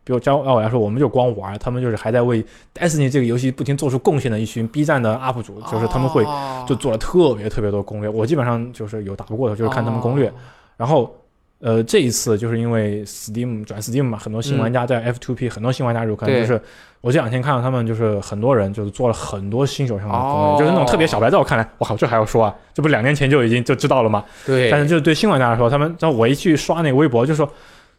[0.02, 2.44] 比如照按我来说，我们就光玩，他们就是还在为
[2.74, 10.28] Destiny 这个游戏不停做出贡献的一群 B 站的 UP 主，就是他们会哦就做了特别特别多攻略，我基本上就是有打不过的，就是看他们攻略。
[10.28, 10.32] 哦
[10.80, 11.14] 然后，
[11.58, 16.58] 呃，这一次就是因为 Steam 转 Steam 嘛，很多新玩家在 F2P，、很多新玩家入坑，就是
[17.02, 22.54] 我这两天看到他们就是很多人就是做了很多新手上的攻略，哦就是那种特别小白，在我看来，我靠，这还要说啊？
[22.72, 24.24] 这不两年前就已经就知道了吗？
[24.46, 27.46] 对，但是就是对新玩家来说，他们然后我一去刷那个微博，就说。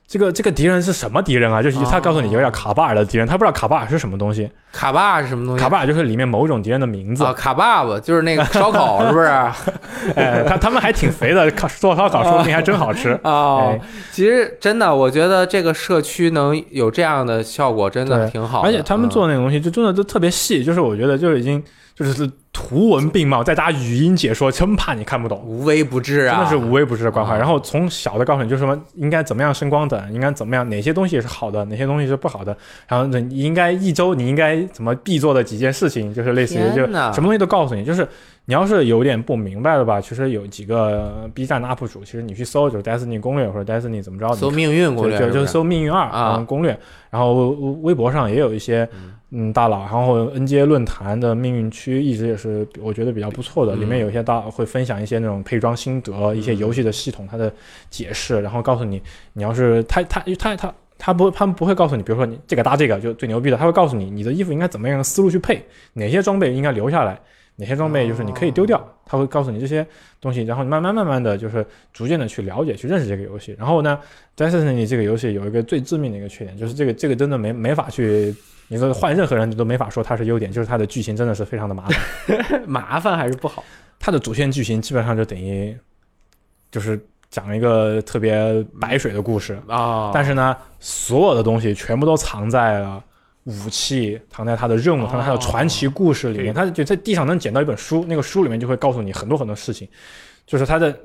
[0.07, 1.63] 这个这个敌人是什么敌人啊？
[1.63, 4.49] 就是他告诉你一个叫卡巴尔的敌人，他不知道卡巴尔是什么东西。
[4.73, 5.63] 卡巴尔是什么东西？
[5.63, 7.31] 卡巴尔就是里面某种敌人的名字啊，。
[7.31, 9.27] 卡爸爸就是那个烧烤，是不是？
[10.15, 13.17] 哎，他他们还挺肥的，烤做烧烤说不定还真好吃。
[13.23, 18.67] 哦哎，其实真的，我觉得这个社区能有这样的效果，真的挺好的。
[18.67, 21.63] 而且他们嗯做那个东西就真的都特别细，就是我觉得就已经
[22.03, 25.39] 就是图文并茂，再加语音解说，真怕你看不懂。
[25.45, 27.37] 无微不至啊，真的是无微不至的关怀，啊。
[27.37, 32.55] 然后从小的告诉你，就是什么应该怎么样升光等，应该怎么样，哪些东西是好的，哪些东西是不好的，
[32.87, 38.07] 然后你应该一周你应该怎么必做的几件事情，就是类似于就什么东西都告诉你，就是
[38.45, 46.77] 你要是有点不明白的吧，其实有几个 B 站的 UP 主，其实你去搜就是 Destiny 攻略或者 Destiny 怎么着，的搜命运攻略就就是搜命运二啊嗯攻略，
[47.09, 47.51] 然后
[47.81, 49.13] 微博上也有一些嗯
[49.53, 57.53] 大佬，然后 NJ 论坛的命运区一直也是我觉得比较不错的，嗯里面有一些大佬会分享一些那种配装心得，一些游戏的系统它的
[57.89, 59.01] 解释，然后告诉你
[59.33, 60.73] 你要是他他他他。
[61.03, 65.59] 他不，他们不会告诉你，比如说你这个搭这个就最牛逼的，他会告诉你你的衣服应该怎么样的思路去配，
[65.93, 67.19] 哪些装备应该留下来，
[67.55, 69.83] 哪些装备就是你可以丢掉，他会告诉你这些
[70.19, 73.55] 东西，然后你慢慢慢慢的就是逐渐的去了解、去认识这个游戏。
[73.57, 73.97] 然后呢
[74.37, 78.31] ，Destiny 这个游戏有一个最致命的一个缺点，就是这个这个真的没没法去，
[78.71, 82.63] 你说换任何人都没法说它是优点，就是它的剧情真的是非常的麻烦。
[82.65, 83.61] 麻烦还是不好。
[83.99, 85.77] 它的主线剧情基本上就等于
[86.71, 86.97] 就是
[87.29, 93.03] 讲一个特别白水的故事，啊，但是呢，所有的东西全部都藏在了
[93.43, 96.53] 武器，藏在它的任务，藏在它的传奇故事里面。
[96.53, 99.85] 对他就在地上能捡到一本书，那个书里面就会告诉你很多很多事情，
[100.47, 100.97] 就是它的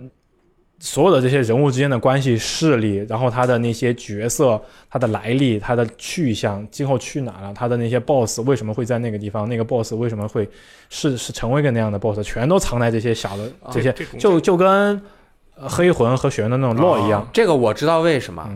[0.79, 10.47] 所有的这些人物之间的关系、势力，然后他的那些角色、他的来历、他的去向、今后去哪了，他的那些 BOSS 为什么会在那个地方，那个 BOSS 为什么会
[10.91, 15.01] 是是成为一个那样的 BOSS，全都藏在这些小的啊这些，就就跟呃
[15.57, 17.27] 黑魂和血缘的那种 lore 一样。
[17.33, 18.49] 这个我知道为什么，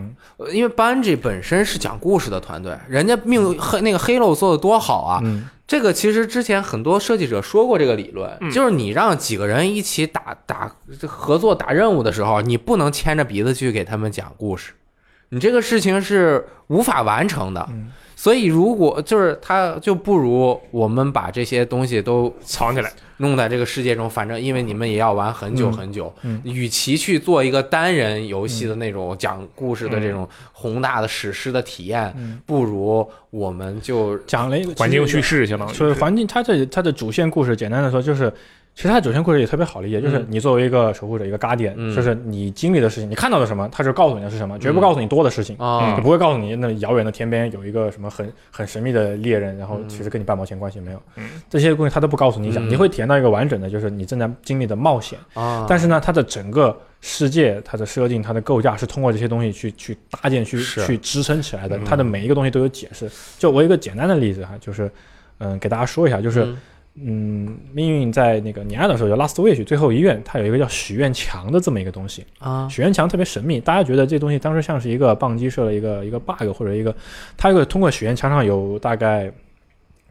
[0.52, 5.20] 因为 Bungie 本身是讲故事的团队，人家命黑那个 Halo 做的多好啊。
[5.24, 8.50] 嗯，这个其实之前很多设计者说过这个理论，嗯。
[8.50, 10.70] 就是你让几个人一起打打
[11.06, 14.72] 合作打任务的时候，你不能牵着鼻子去给他们讲故事，
[15.30, 17.66] 你这个事情是无法完成的。
[17.70, 32.38] 嗯所以如果就是他就不如我们把这些东西都藏起来，弄在这个世界中，反正因为你们也要玩很久嗯很久，嗯与其去做一个单人游戏的那种讲故事的这种宏大的史诗的体验，嗯。
[32.44, 38.30] 不如我们就讲了一个环境叙事相当于所以环境它这它的主线故事，简单的说就是，
[38.80, 45.54] 其其实它主线故事也特别好理解，就是嗯你作为一个守护者，一个 guardian，、嗯就是你经历的事情，你看到的什么，它就告诉你的是什么，绝不告诉你多的事情。
[45.58, 51.02] 啊就不会告诉你那遥远的天边有一个什么很很神秘的猎人，然后嗯其实跟你半毛钱关系没有。
[51.16, 55.18] 嗯这些东西他都不告诉你讲，嗯你会体验到一个完整的，就是你正在经历的冒险。
[55.34, 61.76] 啊，但是呢，它的整个世界、它的设定、它的构架是通过这些东西去去搭建、去去支撑起来的。
[61.76, 63.10] 嗯它的每一个东西都有解释。
[63.38, 64.90] 就我有一个简单的例子哈，就是
[65.36, 66.56] 嗯，给大家说一下，就是嗯
[66.96, 72.26] 嗯，命运在那个年二的时候叫 Last Wish 最后遗愿，它有一个叫许愿墙的这么一个东西。
[72.38, 76.94] 啊许愿墙特别神秘，大家觉得这东西当时像是一个棒机设了一个一个 bug 或者一个，
[77.36, 79.32] 它一个通过许愿墙上有大概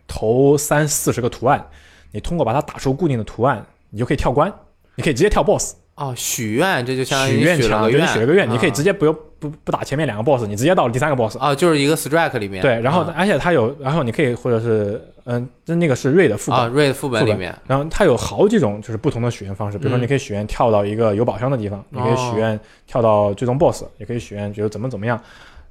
[0.07, 1.63] 头三四十个图案，
[2.11, 4.51] 你通过把它打出固定的图案，你就可以跳关，
[4.95, 5.75] 你可以直接跳 boss。
[5.95, 11.37] 哦，许愿这就相当许愿墙就是许了个愿，你可以啊直接不用不不打前面两个 boss，你直接到了第三个 boss。
[11.37, 15.01] 啊，就是一个 strike 里面对，然后啊而且它有，然后你可以或者是
[15.31, 25.21] 嗯，那那个是瑞的副本啊，瑞的副本里面然后它有好几种就是不同的许愿方式，比如说嗯你可以许愿跳到一个有宝箱的地方，你可以许愿跳到最终 BOSS，也可以许愿觉得怎么怎么样。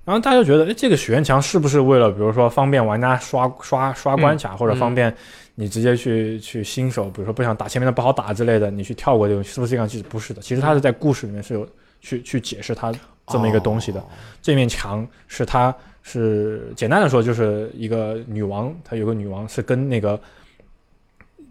[0.04, 5.12] 然后大家就觉得，哎，这个许愿墙是不是为了比如说方便玩家刷刷刷关卡，或者方便
[5.56, 9.88] 你直接去去新手，比如说不想打前面的不好打之类的，你去跳过这种，是不是这样？
[9.88, 11.68] 其实不是的，其实它是在故事里面是有
[12.00, 12.92] 去去解释它
[13.26, 13.98] 这么一个东西的。
[13.98, 14.04] 哦
[14.40, 15.74] 这面墙是它
[16.10, 20.18] 是简单的说就是一个女王，她有个女王是跟那个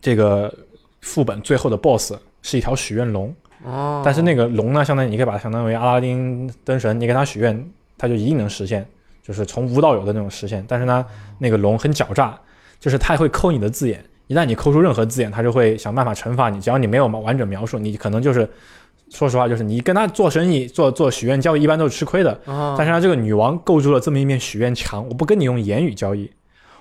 [0.01, 0.51] 这个
[1.01, 3.31] 副本最后的 BOSS 是一条许愿龙，
[3.63, 7.69] 哦，但是那个龙呢，相当于你可以把它相当于阿拉丁灯神，你给它许愿，
[7.99, 8.83] 它就一定能实现，
[9.21, 10.65] 就是从无到有的那种实现。
[10.67, 11.05] 但是呢，
[11.37, 12.35] 那个龙很狡诈，
[12.79, 16.59] 就是它会抠你的字眼，一旦你抠出任何字眼，它就会想办法惩罚你。
[16.59, 18.49] 只要你没有完整描述，你可能就是。
[19.09, 22.31] 说实话，就是你跟他做生意、做做许愿交易，一般都是吃亏的。
[22.45, 26.29] 啊，但是他，这个女王构筑了这么一面许愿墙，我不跟你用言语交易，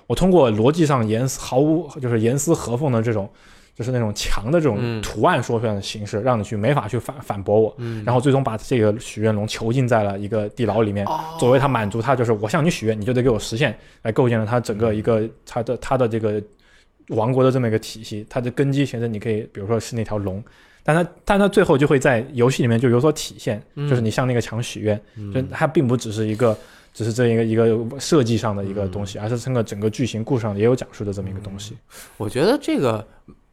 [0.07, 3.29] 我通过逻辑上严丝毫无就是严丝合缝的这种，
[3.75, 16.41] 就是那种墙的这种嗯图案说出来的形式，让你去没法去反反驳我，嗯，然后最终把这个许愿龙囚禁在了一个地牢里面，哦作为他满足他就是我向你许愿，你就得给我实现，来构建了他整个一个他的他的这个
[17.09, 18.25] 王国的这么一个体系。
[18.29, 20.43] 它的根基其实你可以，比如说是那条龙，
[20.87, 23.87] 但它但它最后就会在游戏里面就有所体现，嗯。
[23.87, 25.31] 就是你向那个墙许愿，嗯。
[25.31, 26.57] 就它并不只是一个。
[26.93, 31.77] 只是这一个一个设计上的一个东西，而是整个整个剧情故事上也有讲述的这么一个东西。
[32.17, 33.05] 我觉得这个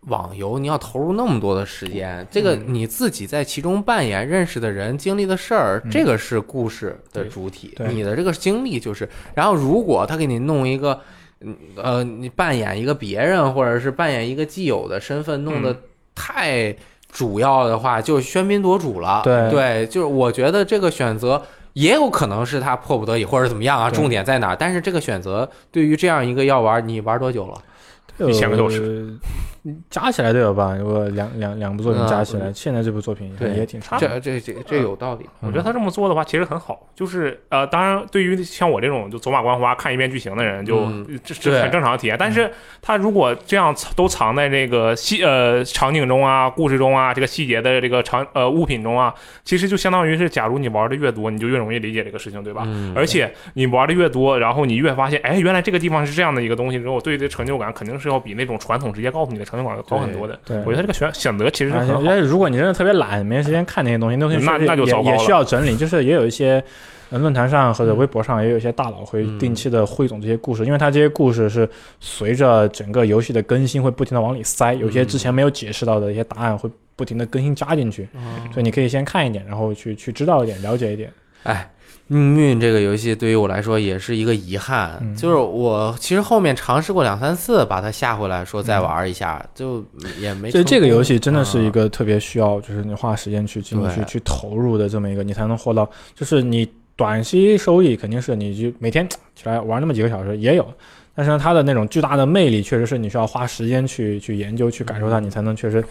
[0.06, 5.90] 网游你要投入那么多的时间，这个你自己在其中扮演认识的人、经历的事儿，嗯。
[5.90, 7.76] 这个是故事的主体。
[7.90, 10.98] 你的这个经历就是，然后如果他给你弄一个，
[11.40, 15.78] 嗯呃，你扮演一个别人，或者是扮演一个既有的身份，弄得
[16.14, 16.74] 太
[17.14, 19.22] 主要的话，就喧宾夺主了。
[19.24, 21.40] 对对，就是我觉得这个选择。
[21.74, 23.90] 也有可能是他迫不得已，或者怎么样啊？
[23.90, 24.54] 重点在哪？
[24.54, 28.28] 但是这个选择对于这样一个要玩，你玩多久了？
[28.28, 29.12] 一千个小时
[29.88, 30.76] 加起来都有吧？
[30.78, 33.98] 如果两两两部作品嗯加起来，现在这部作品对也挺长。
[33.98, 35.26] 这这这这有道理。
[35.40, 36.86] 我觉得他这么做的话，其实很好。
[36.94, 42.16] 就是呃，当然，对于像我这种就走马观花看一遍剧情的人，就嗯这这很正常的体验。
[42.18, 42.50] 但是
[42.82, 49.14] 他如果这样都藏在这个细呃场景中啊、故事中啊、这个细节的这个场呃物品中啊，
[49.44, 52.62] 其实就相当于是，假如你玩的越多，你就越容易理解这个事情，对吧？
[52.66, 60.38] 嗯而且你玩的越多，然后你越发现，哎，原来这个地方是这样的一个东西之后，对这成就感肯定是要比那种传统直接告诉你的成就感要高很多的。
[60.44, 62.10] 对我觉得他这个选选择其实是很好我觉。
[62.10, 65.76] 得如果你真的特别懒，没时间看那些东西，那东西那就糟糕了需要整理。
[65.76, 66.62] 就是也有一些
[67.10, 71.68] 呃论坛上或者微博上也有一些大佬会嗯定期的汇总这些故事，因为他这些故事是
[72.00, 78.20] 随着整个游戏的更新会不停的往里塞，有些之前没有解释到的一些答案会不停的更新加进去，哦
[78.52, 81.12] 所以你可以先看一点，然后去去知道一点，了解一点。
[81.42, 81.68] 哎，
[82.06, 89.82] 命运这个游戏对于我来说也是一个遗憾，嗯就是我其实后面尝试过两三次把它下回来，说再玩一下，就
[90.20, 90.50] 也没成功。
[90.50, 100.74] 所以这个游戏真的是一啊个特别需要，就是你花时间去进去去投入的这么一个，你才能获到，就是你短期收益肯定是你就每天 起来玩那么几个小时也有，
[101.14, 105.82] 但是呢，它的那种巨大的魅力确实是你需要花时间去去研究去感受它，你才能确实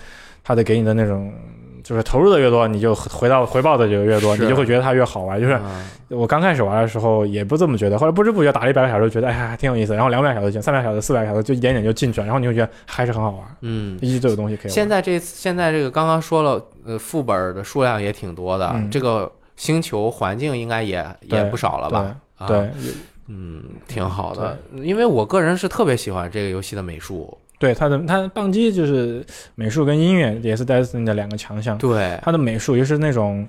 [0.44, 1.34] 它的给你的那种。
[1.84, 5.40] 就是投入的越多，你就回到回报的就越多，你就会觉得它越好玩。
[5.40, 13.98] 就是啊我刚开始玩的时候也不这么觉得，后来不知不觉打了一百个小时，觉得哎呀挺有意思，然后两百小时进，三百小时、四百小时就一点点就进去了，然后你会觉得还是很好玩，嗯。
[14.02, 14.72] 一直都有东西可以玩。
[14.72, 22.16] 现在这次现在这个刚刚说了，呃，副本的数量也挺多的，嗯这个星球环境应该也也不少了吧？
[22.38, 22.70] 啊对，
[23.28, 29.26] 嗯，挺好的，因为我个人是特别喜欢这个游戏的美术，对他的他棒击就是
[29.56, 31.78] 美术跟音乐也是 Destiny 的两个强项。
[31.78, 33.48] 对，他的美术也是那种，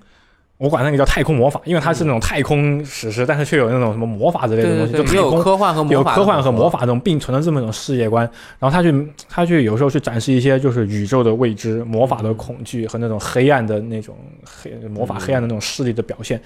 [0.57, 6.70] 我管那个叫太空魔法，因为它是那种太空史诗，但是却有那种什么魔法之类的东西，对对对，也有就太空科幻和魔有法，科幻和魔。
[6.70, 8.24] 法这种并存的这么一种世界观，
[8.61, 16.41] 然后他去他去有时候去展示一些就是宇宙的未知、魔法的恐惧和那种黑暗的那种黑魔法嗯黑暗的那种势力的表现，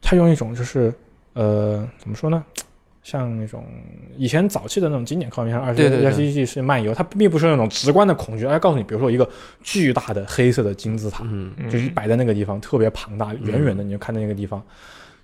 [0.00, 0.90] 他用一种就是
[1.34, 2.42] 呃怎么说呢？
[3.02, 3.64] 像那种
[4.16, 9.28] 以前早期的那种经典科幻片，像二十二十一世纪是漫游，它并不是那种直观的恐惧，它告诉你，比如说一个
[9.62, 11.70] 巨大的黑色的金字塔，嗯，嗯。
[11.70, 14.62] 就是摆在那个地方，特别庞大，远远的你就看到那个地方，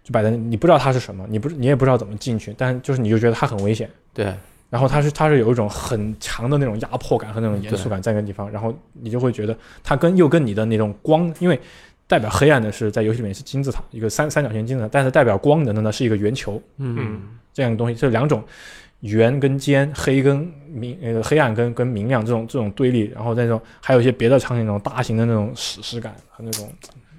[0.02, 3.90] 就摆在那，你不知道它是什么，你不你也不知道怎么进去，但是就是你就觉得它很危险。
[4.14, 4.32] 对，
[4.70, 11.60] 然后它是它是有一种很强的那种压迫感和那种严肃感在那个地方，然后你就会觉得它跟又跟你的那种光，因为
[12.06, 17.20] 代表黑暗的是在游戏里面是金字塔，一个三三角形金字塔，但是代表光能的呢是一个圆球嗯
[17.52, 18.42] 这样的东西，这两种
[19.00, 26.70] 圆跟尖，黑跟明那呃黑暗跟跟明亮这种这种对立，然后那种还有一些别的场景那种大型的那种史诗感和那种。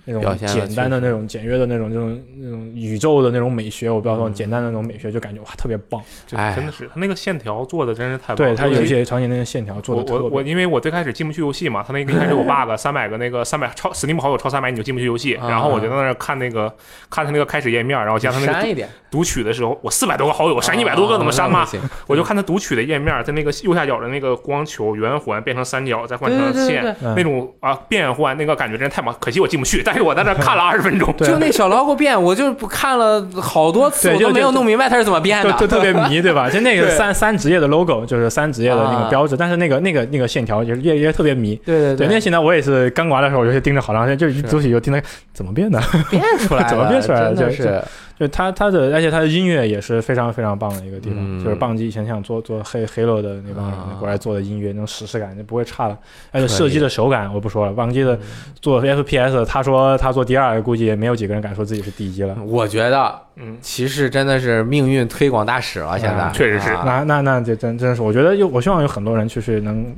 [0.08, 6.02] 那种简单的那种简约的那种那种那种宇宙的那种美学，我不知道说嗯简单的那种美学，就感觉哇特别棒。
[6.26, 8.56] 真的是他那个线条做的真是太棒了。
[8.56, 16.74] 对它有一些场景那个线条做的特别我我，因为我最开始进不去游戏嘛，他那个一开始有 bug，三百个那个三百超 Steam 好友超三百你就进不去游戏，啊然后我就在那儿看那个
[17.10, 21.60] 看他那个开始页面，然后加他那读取的时候，我四百多个好友，删一百多个怎么删吗？
[21.60, 21.70] 啊？
[21.74, 31.14] 那不行我就看他读取的页面，在那个右下角的那个光球圆环变成三角，再换成线，那种啊变换那个感觉真是太棒，可惜我进不去，但是我在那儿看了二十分钟。
[31.18, 35.52] 就那小老虎变，我就不看了好多次，我都没有弄明白它是怎么变的。
[35.54, 36.50] 就就特别迷，对吧？
[36.50, 41.56] 就那个三三职业的 logo 就是三职业的那啊个标志，但是那个那个那个线条也也也特别迷。
[41.66, 45.02] 对对对，那现在我也是刚玩的时候，我就盯着好长时间，就是是读取就盯着
[45.34, 47.82] 怎么变的，变出来， 怎么变出来的就是
[48.20, 55.98] 就他他的，而且他的音乐也是非常非常棒的一个地方，嗯就是棒机以前想做做黑黑楼的那帮人啊过来做的音乐，那种史诗感就不会差了。
[56.32, 58.20] 而且射击的手感我不说了，棒机的嗯
[58.60, 62.36] 做 FPS，他说他做第二，估计也没有几个人敢说自己是第一了。
[62.46, 69.96] 我觉得嗯，骑士真的是命运推广大使了，现在啊确实是啊那那那这真真是，我觉得有我希望有很多人就是能。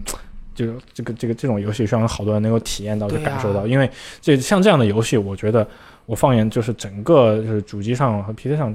[0.55, 3.89] 就是这个这个这种游戏，希望有好多人能够体验到、就感受到，因为
[4.19, 5.65] 这像这样的游戏，我觉得
[6.09, 8.73] 我放眼就是整个就是主机上和 PC 上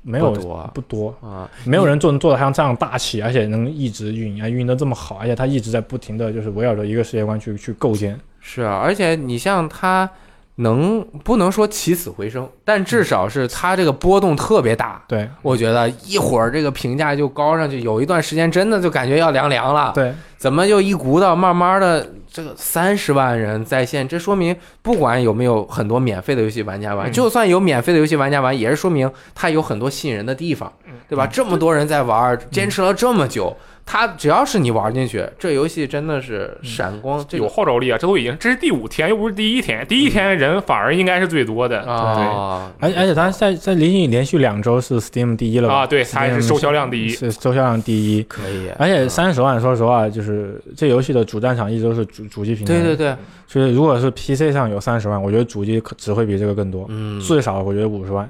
[0.00, 8.18] 没有不多不多，啊，没有人做能做的像这样大气，而且能一直运营，运营的这么好，而且它一直在不停的就是围绕着一个世界观去去构建。
[8.40, 10.08] 是啊，而且你像它
[10.56, 15.02] 能不能说起死回生，但至少是它这个波动特别大。
[15.06, 19.92] 对我觉得一会儿这个评价就高上去，有一段时间真的就感觉要凉凉了。
[19.94, 24.08] 对，怎么就一股到慢慢的这个三十万人在线？
[24.08, 30.72] 这说明不管有没有很多免费的游戏玩家玩，嗯就算有免费的游戏玩家玩，也是说明它有很多吸引人的地方，
[31.08, 31.28] 对吧？
[31.28, 33.56] 这么多人在玩，坚持了这么久，
[33.86, 37.98] 它只要是你玩进去，这游戏真的是闪光，这有号召力啊！
[37.98, 41.80] 这都已经这是第五天，又不是第一天，第一天人反而应该是最多的。
[41.82, 45.74] 啊，而而且它在在连续连续两周是 Steam 第一了吧？
[45.74, 47.10] 啊，对，它还是收销量第一。
[47.10, 48.22] 是收销量第一。
[48.22, 52.72] 可以，而且三十万，说实话，就是这游戏的主战场一直都是主主机平台。
[52.72, 53.16] 对对，对，
[53.46, 58.28] 就是如果是 PC 上有三十万，我觉得主机可只会比这个更多，嗯，最少我觉得五十万。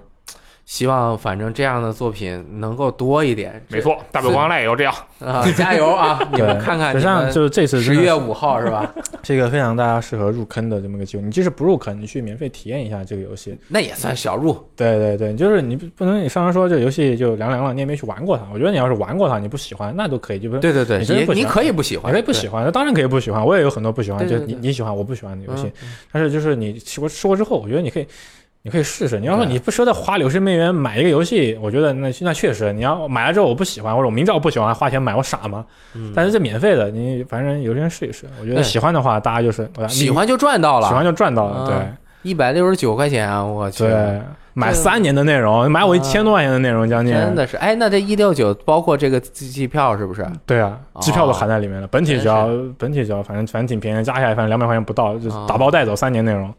[0.67, 4.95] 希望反正这样的作品能够多一点，没错，大表光赖也要这样。
[5.21, 6.19] 啊，加油啊！
[6.33, 8.93] 你们看看，就像就是这次十月五号是吧？
[9.23, 11.23] 是一个非常大家适合入坑的这么个机会。
[11.23, 13.57] 你即使不入坑，你去免费体验一下这个游戏。
[13.69, 18.45] 那也算小入，对对对，就是你不不能你上来说这个游戏就凉凉了，你也没去玩过它。
[18.53, 23.45] 我觉得你要是玩过它，你不喜欢那都可以，就不对对对，你你可以不喜欢，你可以不喜欢，那当然可以不喜欢。
[23.45, 25.71] 我也有很多不喜欢，对对就你你喜欢我不喜欢的游戏。
[25.83, 28.07] 嗯但是就是你吃过吃过之后，我觉得你可以，
[28.65, 29.21] 你可以试试。
[29.21, 35.63] 你要说你不舍得花六十美元买一个游戏，我觉得那那确实，你要买了之后我不喜欢，或者我明知道我不喜欢，花钱买，我傻吗？
[35.95, 38.25] 嗯但是这免费的，你反正有时间试一试。
[38.41, 41.77] 我觉得喜欢的话，大家就是喜欢就赚到了，喜欢就赚到了，啊对
[42.31, 44.21] 一百六十九块钱，啊我去，对。
[44.57, 50.25] 买三年的内容，买我一千多块钱的内容，将近真的是，哎，那这一六九包括这个机机票是不是？
[50.47, 51.89] 对啊，哦机票都含在里面了。
[51.89, 56.55] 本体只要本体只要，反正反正挺便宜，加起来反正两百块钱不到，就打包带走三年内容，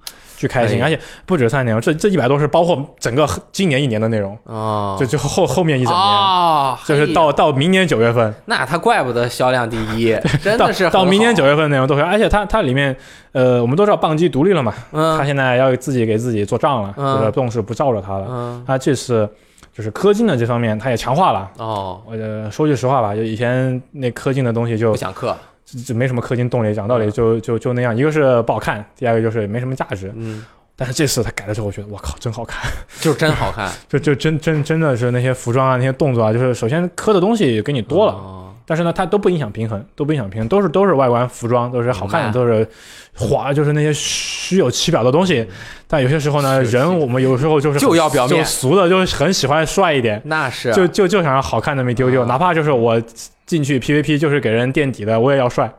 [0.46, 0.82] 巨开心。
[0.84, 12.02] 而且不止三年，这这一百多是包括整个今年一年的内容，啊，就就后后面一整年，哦，就是到到明年九月份，那他怪不得销量第一， 真到的是到明年九月，份内容都会。
[12.02, 12.96] 而且它它里面，
[13.32, 18.28] 呃，我们都知道棒机独立了嘛，它嗯现在要自己给自己做账了，嗯就是动视不罩着他了。
[18.30, 19.28] 嗯，它这次
[19.74, 21.50] 就是氪金的这方面，它也强化了。
[21.58, 25.34] 哦，我呃说句实话吧，就以前那氪金的东西就不想氪，
[25.66, 27.12] 就就没什么氪金动力，讲道理嗯。
[27.12, 30.12] 就就就那样，一个是不好看，第二个就是没什么价值。
[30.16, 32.72] 嗯，但是这次他改了之后，我觉得我靠，真好看，
[33.02, 42.68] 就是真好看， 就就真真真的是那些服装啊，那些动作啊，就是首先磕的东西给你多了，哦但是呢，它都不影响平衡，都不影响平衡，都是都是外观服装，都是好看的，都是
[43.14, 45.48] 华，就是那些虚有其表的东西。
[45.88, 53.00] 但有些时候呢，人我们有时候就是就要表面就俗的，就是很喜欢帅一点，那是就就就想要好看那么一丢丢，啊哪怕就是我
[53.46, 55.72] 进去 PVP 就是给人垫底的，我也要帅，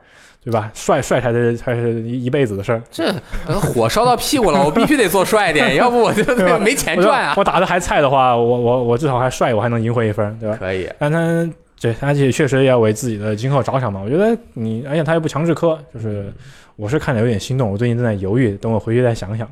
[0.45, 0.71] 对吧？
[0.73, 2.81] 帅帅才是才是一一辈子的事儿。
[2.93, 3.13] 这
[3.49, 6.23] 呃火烧到屁股了， 我必须得做帅一点， 要不我就
[6.61, 7.35] 没钱赚啊。
[7.37, 10.57] 我打的还菜的话，我我我至少还帅，我还能赢回一分，对吧？
[10.61, 11.19] 可以，但他
[11.93, 14.01] 对，而且确实也要为自己的今后着想嘛。
[14.05, 16.33] 我觉得你，而且他又不强制磕，就是
[16.75, 19.49] 我是看着有点心动，我最近正在犹豫，等我回去再想想。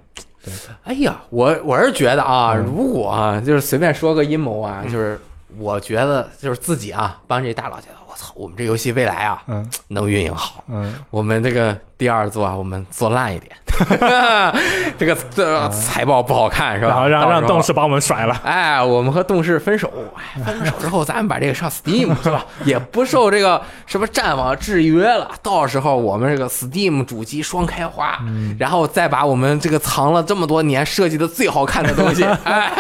[0.83, 5.19] 哎呀，我我是觉得啊，嗯如果啊，就是随便说个阴谋啊，就是
[5.57, 13.51] 我觉得就是自己啊，帮这大佬觉得，我操，我们这游戏未来啊嗯能运营好，嗯，我们这个第二座啊，我们做烂一点，
[14.97, 16.89] 这个这财报不好看是吧？
[16.89, 18.41] 然后让让动视把我们甩了。
[18.45, 22.47] 哎，我们和动视分手，哎，分手之后，咱们把这个上 Steam 是吧？
[22.65, 25.33] 也不受这个什么战网制约了。
[25.43, 28.17] 到时候我们这个 Steam 主机双开花，
[28.61, 32.73] 然后再把我们这个藏了这么多年设计的最好看的东西， 哎，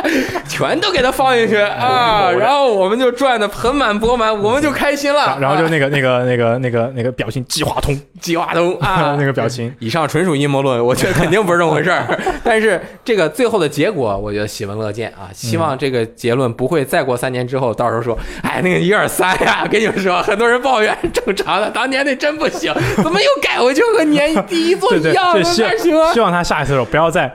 [0.48, 5.23] 全都给它放进去啊，然后我们就赚的盆满钵满，我们就开心了。
[5.40, 12.06] 然后就啊那个那个那个那个那个表情计划通 计划通啊， 那个表情，以上纯属阴谋论，我觉得肯定不是这么回事儿。
[12.44, 15.30] 但是这个最后的结果，我觉得喜闻乐见啊！
[15.32, 26.12] 希望这个结论不会再过三年之后，到时候说，哎，那个一二三呀，跟你们说，很多人抱怨正常的，当年那真不行，怎么又改回去和年第一座一样的，就希哪行啊？
[26.12, 27.32] 希望他下一次的时候不要再，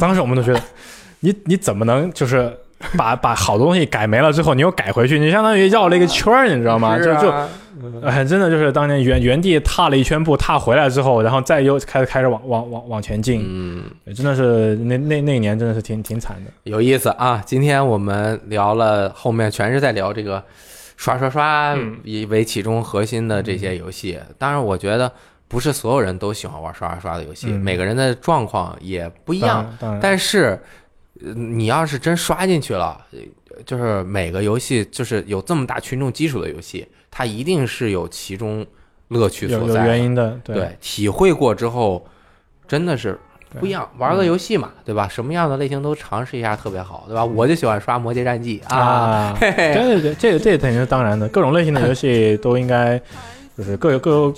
[0.00, 0.60] 当时我们都觉得，
[1.20, 2.52] 你你怎么能就是
[2.96, 6.96] 把 把好东西改没了之后，你又改回去，你相当于绕了一个圈儿，你知道吗？
[6.96, 7.48] 是就就啊
[8.02, 13.84] 哎，真的就是当年原原地踏了一圈步，踏回来之后，然后再又开始开始往往往往前进，嗯，
[14.14, 16.50] 真的是那那那一年真的是挺挺惨的。
[16.64, 17.40] 有意思啊！
[17.46, 20.42] 今天我们聊了，后面全是在聊这个
[20.96, 24.18] 刷刷刷嗯以为其中核心的这些游戏。
[24.38, 25.10] 当然，我觉得
[25.46, 29.64] 不是所有人都喜欢玩刷刷刷的游戏，嗯每个人的状况也不一一样。，
[30.00, 30.58] 但是，呃
[31.20, 33.18] 你要是真刷进去了，呃
[33.66, 38.64] 就是每个游戏，就是有这么大群众基础的游戏，它一定是有其中
[39.08, 39.86] 乐趣所在有。
[39.86, 42.06] 原因的，对对，体会过之后，
[42.68, 43.18] 真的是
[43.58, 43.90] 不一样。
[43.98, 45.08] 玩个游戏嘛，对吧？
[45.08, 47.24] 什么样的类型都尝试一下，特别好，对吧？
[47.24, 53.00] 我就喜欢刷《魔界战记》啊，啊，嘿嘿，对对对，这个这个肯定是当然的，各种类型的游戏都应该
[53.56, 54.34] 就是各有各有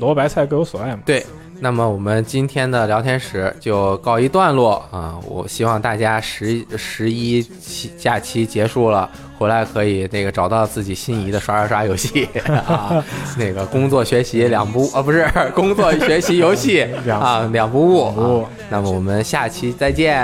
[0.00, 1.02] 萝卜白菜各有所爱嘛。
[1.06, 1.24] 对。
[1.64, 5.18] 那么我们今天的聊天室就告一段落啊！
[5.26, 9.08] 我希望大家十十一期假期结束了，
[9.38, 12.28] 回来可以那个找到自己心仪的刷刷刷游戏
[12.68, 13.02] 啊，
[13.38, 15.26] 那个工作学习两不啊不是
[15.56, 18.46] 工作学习游戏 啊两不误。
[18.68, 20.20] 那么我们下期再见，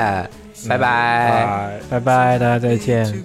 [0.69, 1.81] 拜拜。
[1.89, 3.25] 拜拜，大家再见。